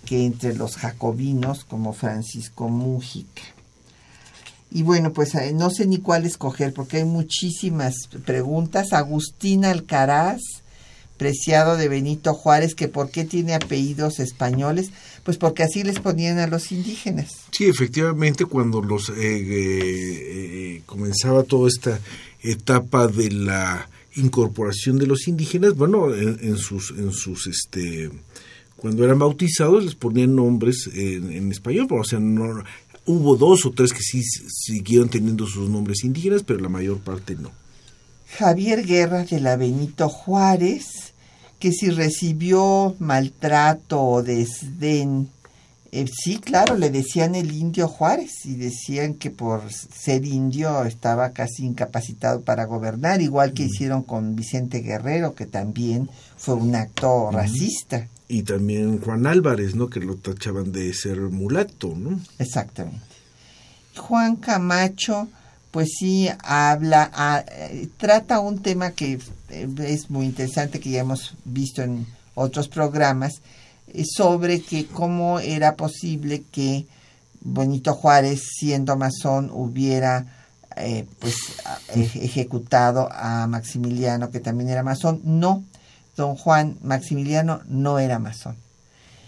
que 0.05 0.25
entre 0.25 0.55
los 0.55 0.75
jacobinos, 0.75 1.65
como 1.65 1.93
Francisco 1.93 2.67
Mújica. 2.69 3.41
Y 4.71 4.81
bueno, 4.81 5.13
pues 5.13 5.35
eh, 5.35 5.53
no 5.53 5.69
sé 5.69 5.85
ni 5.85 5.99
cuál 5.99 6.25
escoger, 6.25 6.73
porque 6.73 6.97
hay 6.97 7.05
muchísimas 7.05 7.93
preguntas. 8.25 8.91
Agustín 8.91 9.65
Alcaraz, 9.65 10.41
preciado 11.17 11.77
de 11.77 11.87
Benito 11.89 12.33
Juárez, 12.33 12.73
que 12.73 12.87
por 12.87 13.11
qué 13.11 13.23
tiene 13.23 13.53
apellidos 13.53 14.19
españoles, 14.19 14.89
pues 15.23 15.37
porque 15.37 15.61
así 15.61 15.83
les 15.83 15.99
ponían 15.99 16.39
a 16.39 16.47
los 16.47 16.71
indígenas. 16.71 17.33
Sí, 17.51 17.65
efectivamente, 17.65 18.45
cuando 18.45 18.81
los 18.81 19.09
eh, 19.09 19.13
eh, 19.19 20.81
comenzaba 20.87 21.43
toda 21.43 21.69
esta 21.69 21.99
etapa 22.43 23.07
de 23.07 23.31
la 23.31 23.89
incorporación 24.15 24.97
de 24.97 25.07
los 25.07 25.27
indígenas, 25.27 25.75
bueno, 25.75 26.13
en, 26.13 26.57
sus, 26.57 26.91
en 26.91 27.11
sus, 27.11 27.47
este, 27.47 28.11
cuando 28.75 29.03
eran 29.03 29.19
bautizados 29.19 29.83
les 29.83 29.95
ponían 29.95 30.35
nombres 30.35 30.89
en, 30.93 31.51
español, 31.51 31.87
o 31.89 32.03
sea, 32.03 32.19
no, 32.19 32.63
hubo 33.05 33.35
dos 33.35 33.65
o 33.65 33.71
tres 33.71 33.91
que 33.93 34.01
sí 34.01 34.21
siguieron 34.21 35.09
teniendo 35.09 35.47
sus 35.47 35.69
nombres 35.69 36.03
indígenas, 36.03 36.43
pero 36.43 36.59
la 36.59 36.69
mayor 36.69 36.99
parte 36.99 37.35
no. 37.35 37.51
Javier 38.37 38.85
Guerra 38.85 39.23
de 39.25 39.39
la 39.39 39.57
Benito 39.57 40.09
Juárez, 40.09 41.13
que 41.59 41.71
si 41.71 41.89
recibió 41.89 42.95
maltrato 42.99 44.01
o 44.01 44.23
desdén 44.23 45.29
eh, 45.95 46.07
sí, 46.11 46.39
claro, 46.39 46.75
le 46.75 46.89
decían 46.89 47.35
el 47.35 47.51
indio 47.51 47.87
Juárez 47.87 48.45
y 48.45 48.55
decían 48.55 49.13
que 49.13 49.29
por 49.29 49.71
ser 49.71 50.25
indio 50.25 50.85
estaba 50.85 51.33
casi 51.33 51.63
incapacitado 51.63 52.41
para 52.41 52.65
gobernar, 52.65 53.21
igual 53.21 53.53
que 53.53 53.65
hicieron 53.65 54.01
con 54.01 54.35
Vicente 54.35 54.79
Guerrero, 54.79 55.35
que 55.35 55.45
también 55.45 56.09
fue 56.35 56.55
un 56.55 56.73
acto 56.73 57.29
racista. 57.29 58.07
Y 58.27 58.41
también 58.41 59.01
Juan 59.01 59.27
Álvarez, 59.27 59.75
¿no? 59.75 59.87
Que 59.87 59.99
lo 59.99 60.15
tachaban 60.15 60.71
de 60.71 60.91
ser 60.95 61.19
mulato, 61.19 61.93
¿no? 61.95 62.19
Exactamente. 62.39 62.99
Juan 63.95 64.37
Camacho, 64.37 65.27
pues 65.69 65.89
sí 65.99 66.27
habla, 66.43 67.11
ah, 67.13 67.45
eh, 67.47 67.87
trata 67.97 68.39
un 68.39 68.63
tema 68.63 68.91
que 68.91 69.19
eh, 69.49 69.67
es 69.85 70.09
muy 70.09 70.25
interesante, 70.25 70.79
que 70.79 70.89
ya 70.89 71.01
hemos 71.01 71.35
visto 71.45 71.83
en 71.83 72.07
otros 72.33 72.67
programas, 72.67 73.43
sobre 74.05 74.61
que 74.61 74.87
cómo 74.87 75.39
era 75.39 75.75
posible 75.75 76.43
que 76.51 76.87
Benito 77.41 77.93
Juárez, 77.93 78.41
siendo 78.57 78.95
masón, 78.95 79.49
hubiera 79.53 80.25
eh, 80.75 81.05
pues 81.19 81.35
ejecutado 81.93 83.09
a 83.11 83.45
Maximiliano, 83.47 84.31
que 84.31 84.39
también 84.39 84.69
era 84.69 84.83
masón. 84.83 85.21
No, 85.23 85.63
don 86.15 86.35
Juan 86.35 86.77
Maximiliano 86.81 87.61
no 87.67 87.99
era 87.99 88.19
masón. 88.19 88.55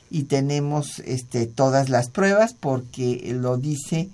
Y 0.09 0.23
tenemos 0.23 0.99
este, 0.99 1.45
todas 1.45 1.89
las 1.89 2.09
pruebas 2.09 2.53
porque 2.53 3.33
lo 3.33 3.57
dice 3.57 4.09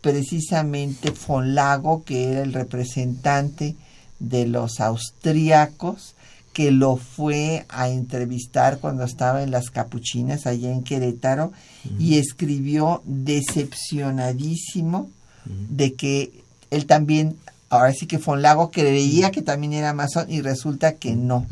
precisamente 0.00 1.12
Fonlago, 1.12 2.04
que 2.04 2.30
era 2.30 2.42
el 2.42 2.52
representante 2.52 3.76
de 4.18 4.46
los 4.46 4.80
austríacos, 4.80 6.14
que 6.52 6.70
lo 6.70 6.96
fue 6.96 7.64
a 7.68 7.88
entrevistar 7.88 8.78
cuando 8.80 9.04
estaba 9.04 9.42
en 9.42 9.50
las 9.50 9.70
capuchinas 9.70 10.46
allá 10.46 10.70
en 10.70 10.82
Querétaro 10.82 11.52
y 11.98 12.18
escribió 12.18 13.02
decepcionadísimo 13.04 15.10
de 15.44 15.94
que 15.94 16.32
él 16.70 16.86
también, 16.86 17.36
ahora 17.68 17.92
sí 17.92 18.06
que 18.06 18.18
fue 18.18 18.34
un 18.34 18.42
lago, 18.42 18.70
creía 18.70 19.30
que 19.30 19.42
también 19.42 19.72
era 19.72 19.94
masón 19.94 20.30
y 20.30 20.40
resulta 20.40 20.96
que 20.96 21.14
no. 21.14 21.46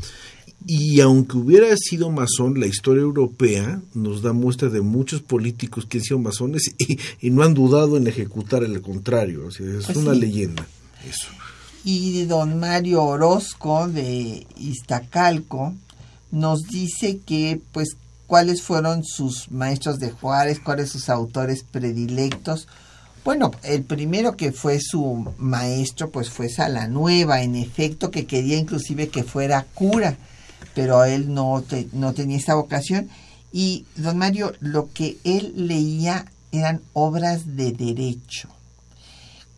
Y 0.65 0.99
aunque 0.99 1.37
hubiera 1.37 1.73
sido 1.77 2.11
masón, 2.11 2.59
la 2.59 2.67
historia 2.67 3.01
europea 3.01 3.81
nos 3.93 4.21
da 4.21 4.33
muestra 4.33 4.67
de 4.67 4.81
muchos 4.81 5.21
políticos 5.21 5.85
que 5.85 5.99
han 5.99 6.03
sido 6.03 6.19
masones 6.19 6.75
y, 7.21 7.29
no 7.29 7.43
han 7.43 7.53
dudado 7.53 7.95
en 7.95 8.07
ejecutar 8.07 8.65
el 8.65 8.81
contrario. 8.81 9.47
es 9.47 9.85
pues 9.85 9.95
una 9.95 10.13
leyenda. 10.13 10.67
Eso 11.09 11.38
y 11.83 12.25
don 12.25 12.59
Mario 12.59 13.03
Orozco 13.03 13.87
de 13.87 14.45
Iztacalco 14.57 15.73
nos 16.31 16.63
dice 16.63 17.19
que 17.19 17.61
pues 17.71 17.95
cuáles 18.27 18.61
fueron 18.61 19.03
sus 19.03 19.49
maestros 19.51 19.97
de 19.99 20.11
Juárez, 20.11 20.59
cuáles 20.59 20.89
sus 20.89 21.09
autores 21.09 21.63
predilectos. 21.63 22.67
Bueno, 23.23 23.51
el 23.63 23.83
primero 23.83 24.35
que 24.35 24.51
fue 24.51 24.79
su 24.79 25.33
maestro 25.37 26.09
pues 26.09 26.29
fue 26.29 26.49
Salanueva, 26.49 27.41
en 27.41 27.55
efecto 27.55 28.11
que 28.11 28.25
quería 28.25 28.57
inclusive 28.57 29.09
que 29.09 29.23
fuera 29.23 29.65
cura, 29.73 30.17
pero 30.75 31.03
él 31.05 31.33
no, 31.33 31.63
no 31.93 32.13
tenía 32.13 32.37
esa 32.37 32.55
vocación. 32.55 33.09
Y 33.51 33.85
don 33.95 34.17
Mario, 34.17 34.53
lo 34.59 34.91
que 34.93 35.17
él 35.23 35.53
leía 35.55 36.25
eran 36.51 36.81
obras 36.93 37.55
de 37.55 37.71
derecho 37.71 38.49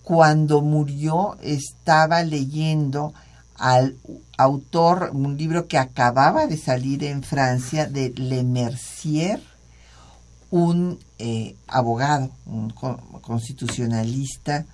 cuando 0.04 0.62
murió 0.62 1.38
estaba 1.42 2.24
leyendo 2.24 3.14
al 3.56 3.96
autor, 4.38 5.12
un 5.14 5.38
libro 5.38 5.68
que 5.68 5.78
acababa 5.78 6.48
de 6.48 6.58
salir 6.58 7.04
en 7.04 7.22
Francia, 7.22 7.86
de 7.86 8.10
Le 8.16 8.44
Mercier, 8.44 9.40
un 10.50 11.00
eh, 11.20 11.56
abogado, 11.68 12.32
un 12.46 12.72
constitucionalista 12.72 14.66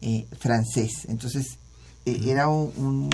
eh, 0.00 0.26
francés. 0.38 1.06
Entonces, 1.08 1.58
eh, 2.04 2.20
era 2.26 2.48
un, 2.48 3.08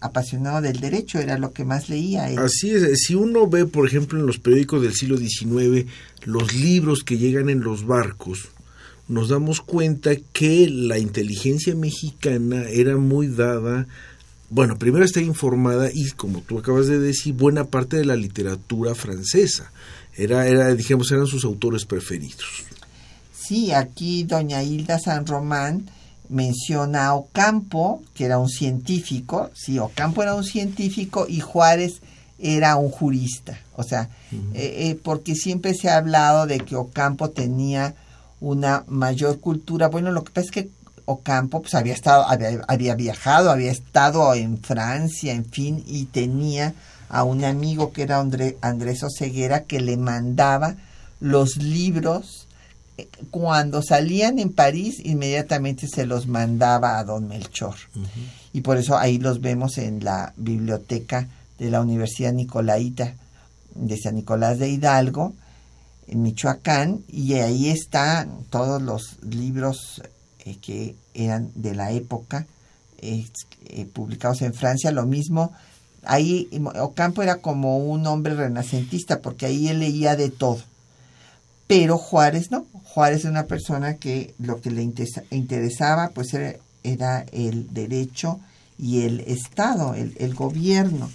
apasionado 0.00 0.62
del 0.62 0.80
derecho, 0.80 1.18
era 1.18 1.36
lo 1.36 1.52
que 1.52 1.64
más 1.64 1.88
leía. 1.88 2.24
Así 2.38 2.70
es, 2.70 3.02
si 3.02 3.14
uno 3.14 3.46
ve, 3.46 3.66
por 3.66 3.86
ejemplo, 3.86 4.18
en 4.18 4.26
los 4.26 4.38
periódicos 4.38 4.80
del 4.80 4.94
siglo 4.94 5.18
XIX, 5.18 5.86
los 6.24 6.54
libros 6.54 7.04
que 7.04 7.18
llegan 7.18 7.50
en 7.50 7.60
los 7.60 7.86
barcos, 7.86 8.48
nos 9.10 9.28
damos 9.28 9.60
cuenta 9.60 10.12
que 10.32 10.68
la 10.70 10.98
inteligencia 10.98 11.74
mexicana 11.74 12.62
era 12.70 12.96
muy 12.96 13.26
dada, 13.26 13.88
bueno, 14.50 14.78
primero 14.78 15.04
está 15.04 15.20
informada 15.20 15.90
y 15.92 16.10
como 16.12 16.42
tú 16.42 16.60
acabas 16.60 16.86
de 16.86 17.00
decir, 17.00 17.34
buena 17.34 17.64
parte 17.64 17.96
de 17.96 18.04
la 18.04 18.14
literatura 18.14 18.94
francesa. 18.94 19.72
Era, 20.16 20.46
era 20.46 20.72
dijimos, 20.76 21.10
eran 21.10 21.26
sus 21.26 21.44
autores 21.44 21.84
preferidos. 21.84 22.64
Sí, 23.36 23.72
aquí 23.72 24.22
doña 24.22 24.62
Hilda 24.62 25.00
San 25.00 25.26
Román 25.26 25.90
menciona 26.28 27.06
a 27.06 27.14
Ocampo, 27.14 28.04
que 28.14 28.26
era 28.26 28.38
un 28.38 28.48
científico, 28.48 29.50
sí, 29.54 29.80
Ocampo 29.80 30.22
era 30.22 30.36
un 30.36 30.44
científico 30.44 31.26
y 31.28 31.40
Juárez 31.40 32.00
era 32.38 32.76
un 32.76 32.90
jurista, 32.90 33.58
o 33.74 33.82
sea, 33.82 34.08
eh, 34.32 34.38
eh, 34.54 35.00
porque 35.02 35.34
siempre 35.34 35.74
se 35.74 35.90
ha 35.90 35.96
hablado 35.96 36.46
de 36.46 36.60
que 36.60 36.76
Ocampo 36.76 37.30
tenía 37.30 37.96
una 38.40 38.84
mayor 38.88 39.40
cultura. 39.40 39.88
Bueno, 39.88 40.10
lo 40.12 40.24
que 40.24 40.32
pasa 40.32 40.46
es 40.46 40.50
que 40.50 40.68
Ocampo 41.04 41.62
pues 41.62 41.74
había 41.74 41.94
estado, 41.94 42.24
había, 42.68 42.94
viajado, 42.94 43.50
había 43.50 43.70
estado 43.70 44.34
en 44.34 44.58
Francia, 44.58 45.32
en 45.32 45.44
fin, 45.44 45.82
y 45.86 46.04
tenía 46.06 46.74
a 47.08 47.24
un 47.24 47.44
amigo 47.44 47.92
que 47.92 48.02
era 48.02 48.20
Andrés 48.20 49.02
Oseguera 49.02 49.64
que 49.64 49.80
le 49.80 49.96
mandaba 49.96 50.76
los 51.18 51.56
libros 51.56 52.46
eh, 52.96 53.08
cuando 53.30 53.82
salían 53.82 54.38
en 54.38 54.52
París 54.52 55.00
inmediatamente 55.04 55.86
se 55.88 56.06
los 56.06 56.28
mandaba 56.28 56.98
a 56.98 57.04
don 57.04 57.26
Melchor 57.26 57.74
y 58.52 58.60
por 58.60 58.76
eso 58.78 58.96
ahí 58.96 59.18
los 59.18 59.40
vemos 59.40 59.76
en 59.78 60.04
la 60.04 60.32
biblioteca 60.36 61.28
de 61.58 61.70
la 61.70 61.80
Universidad 61.80 62.32
Nicolaita 62.32 63.14
de 63.74 63.96
San 63.96 64.16
Nicolás 64.16 64.58
de 64.58 64.68
Hidalgo, 64.68 65.34
Michoacán, 66.14 67.02
y 67.08 67.34
ahí 67.34 67.68
están 67.68 68.44
todos 68.50 68.82
los 68.82 69.18
libros 69.22 70.02
eh, 70.44 70.56
que 70.60 70.96
eran 71.14 71.50
de 71.54 71.74
la 71.74 71.92
época, 71.92 72.46
eh, 72.98 73.26
publicados 73.92 74.42
en 74.42 74.54
Francia, 74.54 74.90
lo 74.90 75.06
mismo. 75.06 75.52
Ahí 76.04 76.48
Ocampo 76.80 77.22
era 77.22 77.36
como 77.36 77.78
un 77.78 78.06
hombre 78.06 78.34
renacentista, 78.34 79.20
porque 79.20 79.46
ahí 79.46 79.68
él 79.68 79.80
leía 79.80 80.16
de 80.16 80.30
todo. 80.30 80.60
Pero 81.66 81.98
Juárez 81.98 82.50
no, 82.50 82.66
Juárez 82.82 83.20
es 83.20 83.24
una 83.26 83.46
persona 83.46 83.94
que 83.94 84.34
lo 84.38 84.60
que 84.60 84.72
le 84.72 84.82
interesaba 84.82 86.08
pues 86.08 86.34
era, 86.34 87.20
el 87.32 87.72
derecho 87.72 88.40
y 88.76 89.02
el 89.02 89.20
Estado, 89.20 89.94
el, 89.94 90.34
gobierno. 90.34 91.08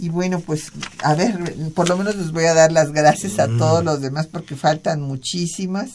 Y 0.00 0.08
bueno, 0.08 0.40
pues 0.40 0.72
a 1.02 1.14
ver, 1.14 1.54
por 1.74 1.88
lo 1.88 1.98
menos 1.98 2.16
les 2.16 2.32
voy 2.32 2.44
a 2.44 2.54
dar 2.54 2.72
las 2.72 2.90
gracias 2.92 3.38
a 3.38 3.46
todos 3.46 3.82
mm. 3.82 3.84
los 3.84 4.00
demás 4.00 4.26
porque 4.26 4.56
faltan 4.56 5.02
muchísimas. 5.02 5.90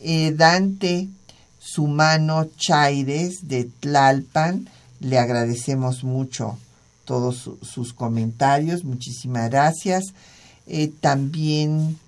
Eh, 0.00 0.34
Dante 0.36 1.08
Sumano 1.58 2.50
Chaires 2.58 3.48
de 3.48 3.64
Tlalpan, 3.64 4.68
le 5.00 5.18
agradecemos 5.18 6.04
mucho 6.04 6.58
todos 7.06 7.50
sus 7.62 7.94
comentarios, 7.94 8.84
muchísimas 8.84 9.48
gracias. 9.48 10.12
Eh, 10.66 10.92
también 11.00 11.98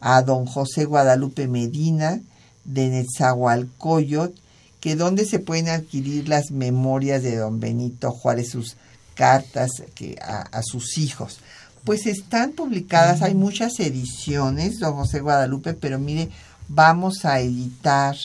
a 0.00 0.22
don 0.22 0.46
José 0.46 0.84
Guadalupe 0.84 1.48
Medina 1.48 2.20
de 2.64 2.88
Netzahualcoyot, 2.90 4.34
que 4.78 4.94
donde 4.94 5.24
se 5.24 5.40
pueden 5.40 5.68
adquirir 5.68 6.28
las 6.28 6.52
memorias 6.52 7.24
de 7.24 7.36
don 7.36 7.58
Benito 7.58 8.12
Juárez, 8.12 8.50
sus 8.50 8.76
cartas 9.20 9.82
que, 9.94 10.18
a, 10.18 10.62
sus 10.62 10.96
hijos. 10.96 11.40
Pues 11.84 12.06
están 12.06 12.52
publicadas, 12.52 13.20
hay 13.20 13.34
muchas 13.34 13.78
ediciones, 13.78 14.78
don 14.78 14.94
José 14.94 15.20
Guadalupe, 15.20 15.74
pero 15.74 15.98
mire, 15.98 16.30
vamos 16.68 17.26
a 17.26 17.40
editar 17.40 18.16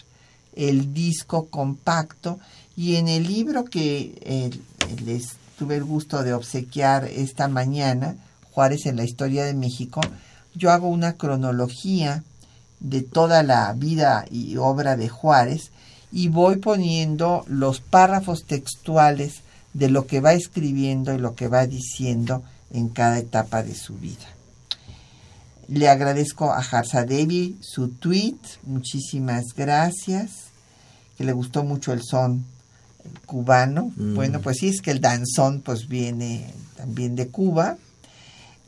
el 0.55 0.93
disco 0.93 1.47
compacto 1.47 2.39
y 2.77 2.95
en 2.95 3.09
el 3.09 3.27
libro 3.27 3.65
que 3.65 4.17
eh, 4.21 4.51
les 5.03 5.33
tuve 5.59 5.75
el 5.75 5.83
gusto 5.83 6.23
de 6.23 6.33
obsequiar 6.33 7.03
esta 7.03 7.49
mañana, 7.49 8.15
Juárez 8.51 8.85
en 8.85 8.95
la 8.95 9.03
historia 9.03 9.43
de 9.43 9.53
México, 9.53 9.99
yo 10.53 10.71
hago 10.71 10.87
una 10.87 11.17
cronología 11.17 12.23
de 12.79 13.01
toda 13.01 13.43
la 13.43 13.73
vida 13.73 14.23
y 14.31 14.55
obra 14.55 14.95
de 14.95 15.09
Juárez 15.09 15.71
y 16.13 16.29
voy 16.29 16.55
poniendo 16.55 17.43
los 17.49 17.81
párrafos 17.81 18.45
textuales 18.45 19.41
de 19.75 19.89
lo 19.89 20.07
que 20.07 20.21
va 20.21 20.33
escribiendo 20.33 21.13
y 21.13 21.17
lo 21.17 21.35
que 21.35 21.49
va 21.49 21.67
diciendo 21.67 22.41
en 22.71 22.87
cada 22.87 23.19
etapa 23.19 23.61
de 23.61 23.75
su 23.75 23.95
vida. 23.95 24.25
Le 25.67 25.89
agradezco 25.89 26.53
a 26.53 26.63
Devi 27.05 27.57
su 27.59 27.89
tweet, 27.89 28.37
muchísimas 28.63 29.53
gracias, 29.55 30.31
que 31.17 31.25
le 31.25 31.33
gustó 31.33 31.65
mucho 31.65 31.91
el 31.91 32.03
son 32.03 32.45
cubano. 33.25 33.91
Mm. 33.97 34.15
Bueno, 34.15 34.39
pues 34.39 34.57
sí, 34.59 34.69
es 34.69 34.81
que 34.81 34.91
el 34.91 35.01
danzón 35.01 35.61
pues 35.61 35.89
viene 35.89 36.53
también 36.77 37.17
de 37.17 37.27
Cuba. 37.27 37.77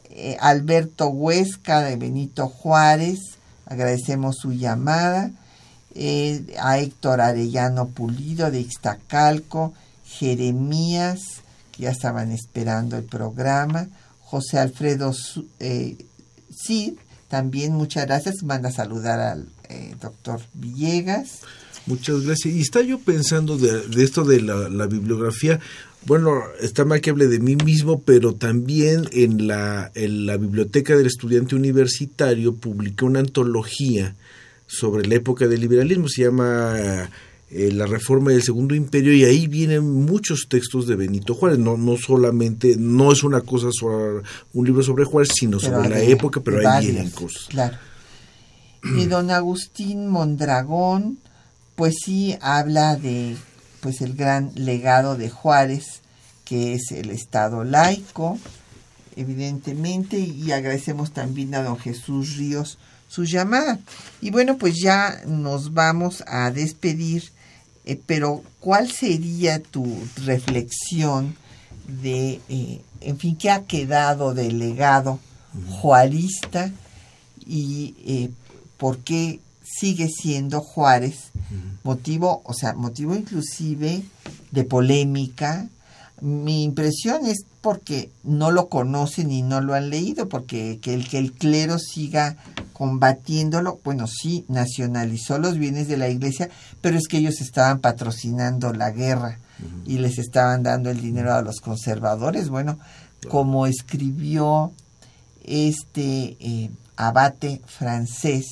Eh, 0.09 0.35
Alberto 0.41 1.07
Huesca 1.07 1.81
de 1.81 1.95
Benito 1.95 2.49
Juárez, 2.49 3.19
agradecemos 3.65 4.35
su 4.41 4.51
llamada, 4.51 5.31
eh, 5.95 6.55
a 6.59 6.79
Héctor 6.79 7.21
Arellano 7.21 7.87
Pulido 7.87 8.51
de 8.51 8.59
Ixtacalco, 8.59 9.73
Jeremías, 10.07 11.19
que 11.71 11.83
ya 11.83 11.91
estaban 11.91 12.31
esperando 12.31 12.97
el 12.97 13.03
programa, 13.03 13.89
José 14.19 14.59
Alfredo 14.59 15.13
eh, 15.59 15.97
Cid, 16.51 16.93
también 17.27 17.73
muchas 17.73 18.05
gracias, 18.05 18.43
manda 18.43 18.69
a 18.69 18.71
saludar 18.71 19.19
al 19.19 19.47
doctor 19.99 20.39
Villegas. 20.53 21.41
Muchas 21.87 22.25
gracias. 22.25 22.53
Y 22.53 22.61
está 22.61 22.81
yo 22.81 22.99
pensando 22.99 23.57
de, 23.57 24.03
esto 24.03 24.25
de 24.25 24.41
la, 24.41 24.87
bibliografía. 24.87 25.59
Bueno, 26.05 26.43
está 26.61 26.85
mal 26.85 27.01
que 27.01 27.09
hable 27.09 27.27
de 27.27 27.39
mí 27.39 27.55
mismo, 27.55 28.01
pero 28.01 28.33
también 28.33 29.09
en 29.13 29.47
la, 29.47 29.91
en 29.95 30.25
la 30.25 30.37
Biblioteca 30.37 30.95
del 30.95 31.07
Estudiante 31.07 31.55
Universitario 31.55 32.55
publiqué 32.55 33.05
una 33.05 33.19
antología 33.19 34.15
sobre 34.67 35.07
la 35.07 35.15
época 35.15 35.47
del 35.47 35.61
liberalismo. 35.61 36.09
Se 36.09 36.23
llama 36.23 37.09
eh, 37.49 37.71
La 37.71 37.85
Reforma 37.85 38.31
del 38.31 38.43
Segundo 38.43 38.75
Imperio 38.75 39.13
y 39.13 39.23
ahí 39.23 39.47
vienen 39.47 40.05
muchos 40.05 40.47
textos 40.49 40.87
de 40.87 40.95
Benito 40.95 41.33
Juárez. 41.33 41.59
No, 41.59 41.77
no 41.77 41.97
solamente, 41.97 42.75
no 42.77 43.11
es 43.11 43.23
una 43.23 43.41
cosa 43.41 43.69
sobre 43.71 44.23
un 44.53 44.65
libro 44.65 44.83
sobre 44.83 45.05
Juárez, 45.05 45.29
sino 45.33 45.59
sobre 45.59 45.89
la 45.89 46.01
época, 46.01 46.41
pero 46.41 46.67
ahí 46.69 46.85
vienen 46.85 47.09
cosas. 47.11 47.47
Claro. 47.49 47.77
Y 48.97 49.05
don 49.05 49.31
Agustín 49.31 50.07
Mondragón 50.07 51.17
pues 51.77 51.93
sí 52.03 52.35
habla 52.41 52.95
de 52.95 53.37
pues 53.81 54.01
el 54.01 54.15
gran 54.15 54.51
legado 54.55 55.15
de 55.15 55.29
Juárez, 55.29 56.01
que 56.43 56.73
es 56.73 56.91
el 56.91 57.11
Estado 57.11 57.63
laico, 57.63 58.39
evidentemente, 59.15 60.17
y 60.17 60.51
agradecemos 60.51 61.11
también 61.11 61.53
a 61.53 61.61
don 61.61 61.77
Jesús 61.77 62.35
Ríos 62.35 62.79
su 63.07 63.25
llamada. 63.25 63.79
Y 64.21 64.31
bueno, 64.31 64.57
pues 64.57 64.81
ya 64.81 65.21
nos 65.27 65.75
vamos 65.75 66.23
a 66.25 66.49
despedir, 66.49 67.31
eh, 67.87 67.97
pero 68.05 68.43
¿cuál 68.59 68.91
sería 68.91 69.63
tu 69.63 69.87
reflexión 70.25 71.35
de, 71.87 72.41
eh, 72.49 72.81
en 72.99 73.17
fin, 73.17 73.37
qué 73.37 73.49
ha 73.49 73.63
quedado 73.63 74.33
del 74.33 74.59
legado 74.59 75.19
juarista 75.69 76.69
y 77.45 77.95
eh, 78.05 78.29
por 78.75 78.97
qué 78.97 79.39
sigue 79.63 80.09
siendo 80.09 80.59
Juárez 80.59 81.31
motivo, 81.83 82.41
o 82.43 82.53
sea, 82.53 82.73
motivo 82.73 83.15
inclusive 83.15 84.03
de 84.51 84.63
polémica. 84.65 85.69
Mi 86.19 86.63
impresión 86.65 87.25
es 87.25 87.45
porque 87.61 88.11
no 88.23 88.51
lo 88.51 88.67
conocen 88.67 89.31
y 89.31 89.43
no 89.43 89.61
lo 89.61 89.75
han 89.75 89.89
leído, 89.89 90.27
porque 90.27 90.79
que 90.81 90.93
el 90.93 91.07
que 91.07 91.19
el 91.19 91.31
clero 91.31 91.79
siga 91.79 92.35
combatiéndolo, 92.77 93.79
bueno, 93.83 94.05
sí, 94.05 94.45
nacionalizó 94.49 95.39
los 95.39 95.57
bienes 95.57 95.87
de 95.87 95.97
la 95.97 96.09
iglesia, 96.09 96.51
pero 96.79 96.95
es 96.95 97.07
que 97.07 97.17
ellos 97.17 97.41
estaban 97.41 97.79
patrocinando 97.79 98.71
la 98.71 98.91
guerra 98.91 99.39
y 99.87 99.97
les 99.97 100.19
estaban 100.19 100.61
dando 100.61 100.91
el 100.91 101.01
dinero 101.01 101.33
a 101.33 101.41
los 101.41 101.59
conservadores. 101.59 102.49
Bueno, 102.49 102.77
como 103.29 103.65
escribió 103.65 104.71
este 105.43 106.37
eh, 106.39 106.69
abate 106.97 107.61
francés 107.65 108.45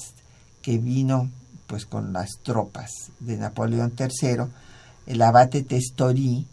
que 0.63 0.79
vino 0.79 1.29
pues 1.67 1.85
con 1.85 2.11
las 2.11 2.39
tropas 2.41 3.11
de 3.19 3.37
Napoleón 3.37 3.93
III, 3.95 4.45
el 5.05 5.21
abate 5.21 5.61
Testori 5.61 6.47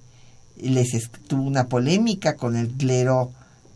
les 0.59 1.11
tuvo 1.27 1.45
una 1.45 1.69
polémica 1.69 2.37
con 2.37 2.55
el 2.55 2.69
clero 2.69 3.33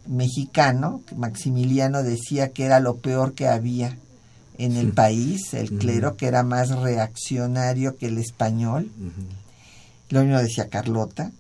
mexicano, 0.09 1.03
Maximiliano 1.17 2.03
decía 2.03 2.51
que 2.51 2.65
era 2.65 2.81
lo 2.81 2.97
peor 2.97 3.35
que 3.35 3.49
había 3.49 3.97
en 4.59 4.77
el 4.77 4.93
país, 4.93 5.53
el 5.55 5.71
clero 5.79 6.17
que 6.17 6.27
era 6.27 6.43
más 6.43 6.71
reaccionario 6.71 7.97
que 7.97 8.07
el 8.07 8.19
español, 8.19 8.91
lo 10.09 10.23
mismo 10.23 10.39
decía 10.39 10.69
Carlota, 10.69 11.31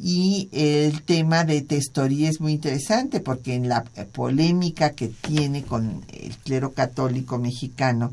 y 0.00 0.48
el 0.52 1.02
tema 1.02 1.44
de 1.44 1.62
Testorí 1.62 2.26
es 2.26 2.40
muy 2.40 2.52
interesante 2.52 3.18
porque 3.18 3.54
en 3.54 3.68
la 3.68 3.82
polémica 4.12 4.90
que 4.90 5.08
tiene 5.08 5.64
con 5.64 6.04
el 6.12 6.36
clero 6.36 6.72
católico 6.72 7.38
mexicano, 7.38 8.12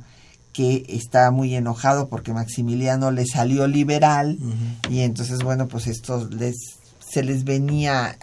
que 0.52 0.86
estaba 0.88 1.32
muy 1.32 1.54
enojado 1.54 2.08
porque 2.08 2.34
Maximiliano 2.34 3.12
le 3.12 3.26
salió 3.26 3.68
liberal 3.68 4.40
y 4.90 5.02
entonces 5.02 5.40
bueno 5.44 5.68
pues 5.68 5.86
esto 5.88 6.30
les 6.32 6.56
se 7.06 7.24
les 7.24 7.44
venía 7.44 8.18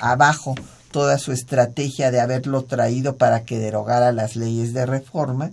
abajo 0.00 0.56
toda 0.90 1.18
su 1.18 1.32
estrategia 1.32 2.10
de 2.10 2.20
haberlo 2.20 2.64
traído 2.64 3.16
para 3.16 3.44
que 3.44 3.58
derogara 3.58 4.12
las 4.12 4.36
leyes 4.36 4.72
de 4.72 4.86
reforma 4.86 5.52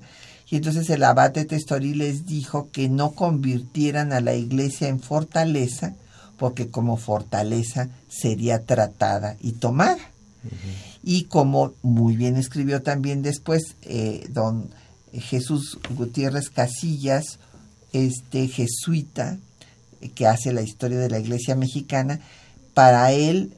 y 0.49 0.57
entonces 0.57 0.89
el 0.89 1.03
abate 1.03 1.45
Testorí 1.45 1.95
les 1.95 2.25
dijo 2.25 2.69
que 2.71 2.87
no 2.87 3.11
convirtieran 3.11 4.13
a 4.13 4.21
la 4.21 4.35
iglesia 4.35 4.87
en 4.87 4.99
fortaleza 4.99 5.95
porque 6.37 6.69
como 6.69 6.97
fortaleza 6.97 7.89
sería 8.09 8.63
tratada 8.63 9.37
y 9.41 9.53
tomada. 9.53 10.11
Y 11.03 11.23
como 11.23 11.73
muy 11.81 12.15
bien 12.15 12.35
escribió 12.35 12.83
también 12.83 13.23
después 13.23 13.75
eh, 13.81 14.27
don 14.29 14.69
Jesús 15.13 15.79
Gutiérrez 15.95 16.49
Casillas, 16.49 17.39
este 17.93 18.47
jesuita 18.47 19.37
que 20.13 20.27
hace 20.27 20.53
la 20.53 20.61
historia 20.61 20.99
de 20.99 21.09
la 21.09 21.19
iglesia 21.19 21.55
mexicana, 21.55 22.19
para 22.73 23.11
él, 23.11 23.53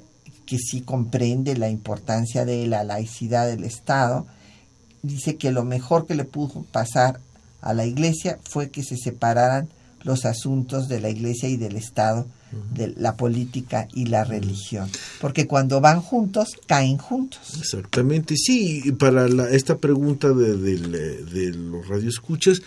que 0.48 0.58
sí 0.58 0.82
comprende 0.82 1.56
la 1.56 1.70
importancia 1.70 2.46
de 2.46 2.66
la 2.66 2.84
laicidad 2.84 3.46
del 3.46 3.64
Estado, 3.64 4.26
dice 5.04 5.36
que 5.36 5.52
lo 5.52 5.64
mejor 5.64 6.08
que 6.08 6.16
le 6.16 6.24
pudo 6.24 6.64
pasar 6.72 7.20
a 7.62 7.74
la 7.74 7.86
iglesia 7.86 8.40
fue 8.44 8.72
que 8.72 8.82
se 8.82 8.98
separaran 8.98 9.68
los 10.04 10.26
asuntos 10.26 10.88
de 10.88 11.02
la 11.02 11.10
iglesia 11.10 11.50
y 11.50 11.58
del 11.58 11.76
Estado 11.76 12.26
de 12.74 12.94
la 12.96 13.18
política 13.18 13.90
y 13.94 14.06
la 14.06 14.24
religión, 14.24 14.90
porque 15.20 15.48
cuando 15.48 15.82
van 15.82 16.02
juntos, 16.02 16.56
caen 16.66 16.98
juntos. 16.98 17.42
Exactamente, 17.60 18.36
sí, 18.38 18.82
y 18.86 18.94
para 18.94 19.28
la, 19.28 19.50
esta 19.50 19.78
pregunta 19.78 20.30
de, 20.30 20.56
de, 20.56 20.78
de 21.26 21.52
los 21.52 21.86
radioescuchas, 21.90 22.62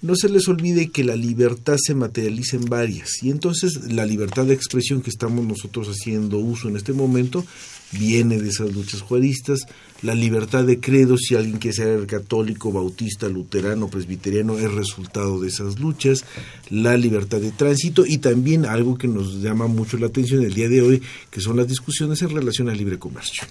no 0.00 0.14
se 0.14 0.28
les 0.28 0.46
olvide 0.48 0.90
que 0.90 1.04
la 1.04 1.16
libertad 1.16 1.76
se 1.78 1.94
materializa 1.94 2.56
en 2.56 2.66
varias 2.66 3.22
y 3.22 3.30
entonces 3.30 3.92
la 3.92 4.06
libertad 4.06 4.46
de 4.46 4.54
expresión 4.54 5.02
que 5.02 5.10
estamos 5.10 5.44
nosotros 5.44 5.88
haciendo 5.88 6.38
uso 6.38 6.68
en 6.68 6.76
este 6.76 6.92
momento 6.92 7.44
viene 7.92 8.38
de 8.38 8.48
esas 8.48 8.72
luchas 8.72 9.00
juaristas, 9.00 9.66
la 10.02 10.14
libertad 10.14 10.64
de 10.64 10.78
credo, 10.78 11.16
si 11.16 11.34
alguien 11.34 11.58
quiere 11.58 11.76
ser 11.76 12.06
católico, 12.06 12.70
bautista, 12.70 13.28
luterano, 13.28 13.88
presbiteriano, 13.88 14.58
es 14.58 14.70
resultado 14.72 15.40
de 15.40 15.48
esas 15.48 15.78
luchas, 15.78 16.24
la 16.70 16.96
libertad 16.96 17.40
de 17.40 17.50
tránsito 17.50 18.04
y 18.06 18.18
también 18.18 18.66
algo 18.66 18.98
que 18.98 19.08
nos 19.08 19.40
llama 19.40 19.66
mucho 19.66 19.96
la 19.96 20.08
atención 20.08 20.44
el 20.44 20.54
día 20.54 20.68
de 20.68 20.82
hoy, 20.82 21.02
que 21.30 21.40
son 21.40 21.56
las 21.56 21.68
discusiones 21.68 22.20
en 22.22 22.30
relación 22.30 22.68
al 22.68 22.76
libre 22.76 22.98
comercio. 22.98 23.44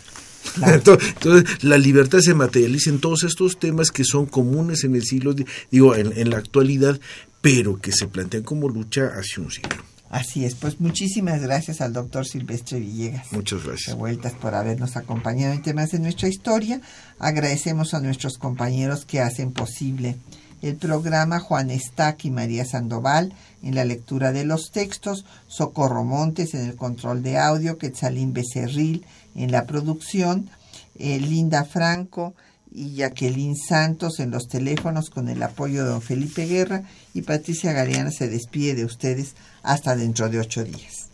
Entonces, 0.66 1.64
la 1.64 1.78
libertad 1.78 2.20
se 2.20 2.34
materializa 2.34 2.90
en 2.90 3.00
todos 3.00 3.24
estos 3.24 3.60
temas 3.60 3.92
que 3.92 4.04
son 4.04 4.26
comunes 4.26 4.84
en 4.84 4.96
el 4.96 5.04
siglo, 5.04 5.36
digo, 5.72 5.96
en, 5.96 6.14
en 6.18 6.30
la 6.30 6.38
actualidad, 6.38 7.00
pero 7.42 7.80
que 7.80 7.92
se 7.92 8.08
plantean 8.08 8.44
como 8.44 8.70
lucha 8.70 9.12
hace 9.18 9.42
un 9.42 9.52
siglo. 9.52 9.78
Así 10.10 10.46
es, 10.46 10.56
pues 10.56 10.80
muchísimas 10.80 11.42
gracias 11.42 11.82
al 11.82 11.92
doctor 11.92 12.26
Silvestre 12.26 12.80
Villegas. 12.80 13.32
Muchas 13.32 13.64
gracias. 13.64 13.88
De 13.88 13.94
vueltas 13.94 14.34
por 14.34 14.56
habernos 14.56 14.96
acompañado 14.96 15.54
en 15.54 15.62
temas 15.62 15.92
de 15.92 16.00
nuestra 16.00 16.30
historia. 16.30 16.80
Agradecemos 17.20 17.94
a 17.94 18.00
nuestros 18.00 18.38
compañeros 18.38 19.06
que 19.06 19.20
hacen 19.20 19.52
posible 19.52 20.16
el 20.62 20.76
programa 20.76 21.40
Juan 21.40 21.70
Estac 21.70 22.24
y 22.26 22.32
María 22.32 22.66
Sandoval 22.66 23.34
en 23.62 23.76
la 23.76 23.86
lectura 23.86 24.32
de 24.32 24.46
los 24.46 24.72
textos, 24.72 25.26
Socorro 25.48 26.04
Montes 26.04 26.54
en 26.54 26.62
el 26.68 26.76
control 26.76 27.22
de 27.22 27.38
audio, 27.38 27.78
Quetzalín 27.78 28.34
Becerril 28.34 29.06
en 29.38 29.52
la 29.52 29.66
producción, 29.66 30.50
eh, 30.98 31.20
Linda 31.20 31.64
Franco 31.64 32.34
y 32.72 32.96
Jacqueline 32.96 33.56
Santos 33.56 34.20
en 34.20 34.32
los 34.32 34.48
teléfonos 34.50 35.10
con 35.10 35.30
el 35.30 35.42
apoyo 35.42 35.84
de 35.84 35.92
don 35.92 36.02
Felipe 36.02 36.46
Guerra 36.46 36.84
y 37.14 37.22
Patricia 37.22 37.72
Galeana 37.72 38.12
se 38.12 38.28
despide 38.28 38.76
de 38.76 38.86
ustedes 38.86 39.36
hasta 39.64 39.96
dentro 39.96 40.28
de 40.28 40.40
ocho 40.40 40.64
días. 40.64 41.10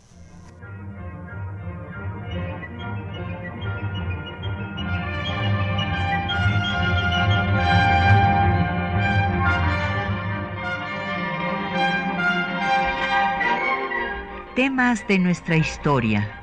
Temas 14.55 15.05
de 15.07 15.17
nuestra 15.17 15.57
historia 15.57 16.42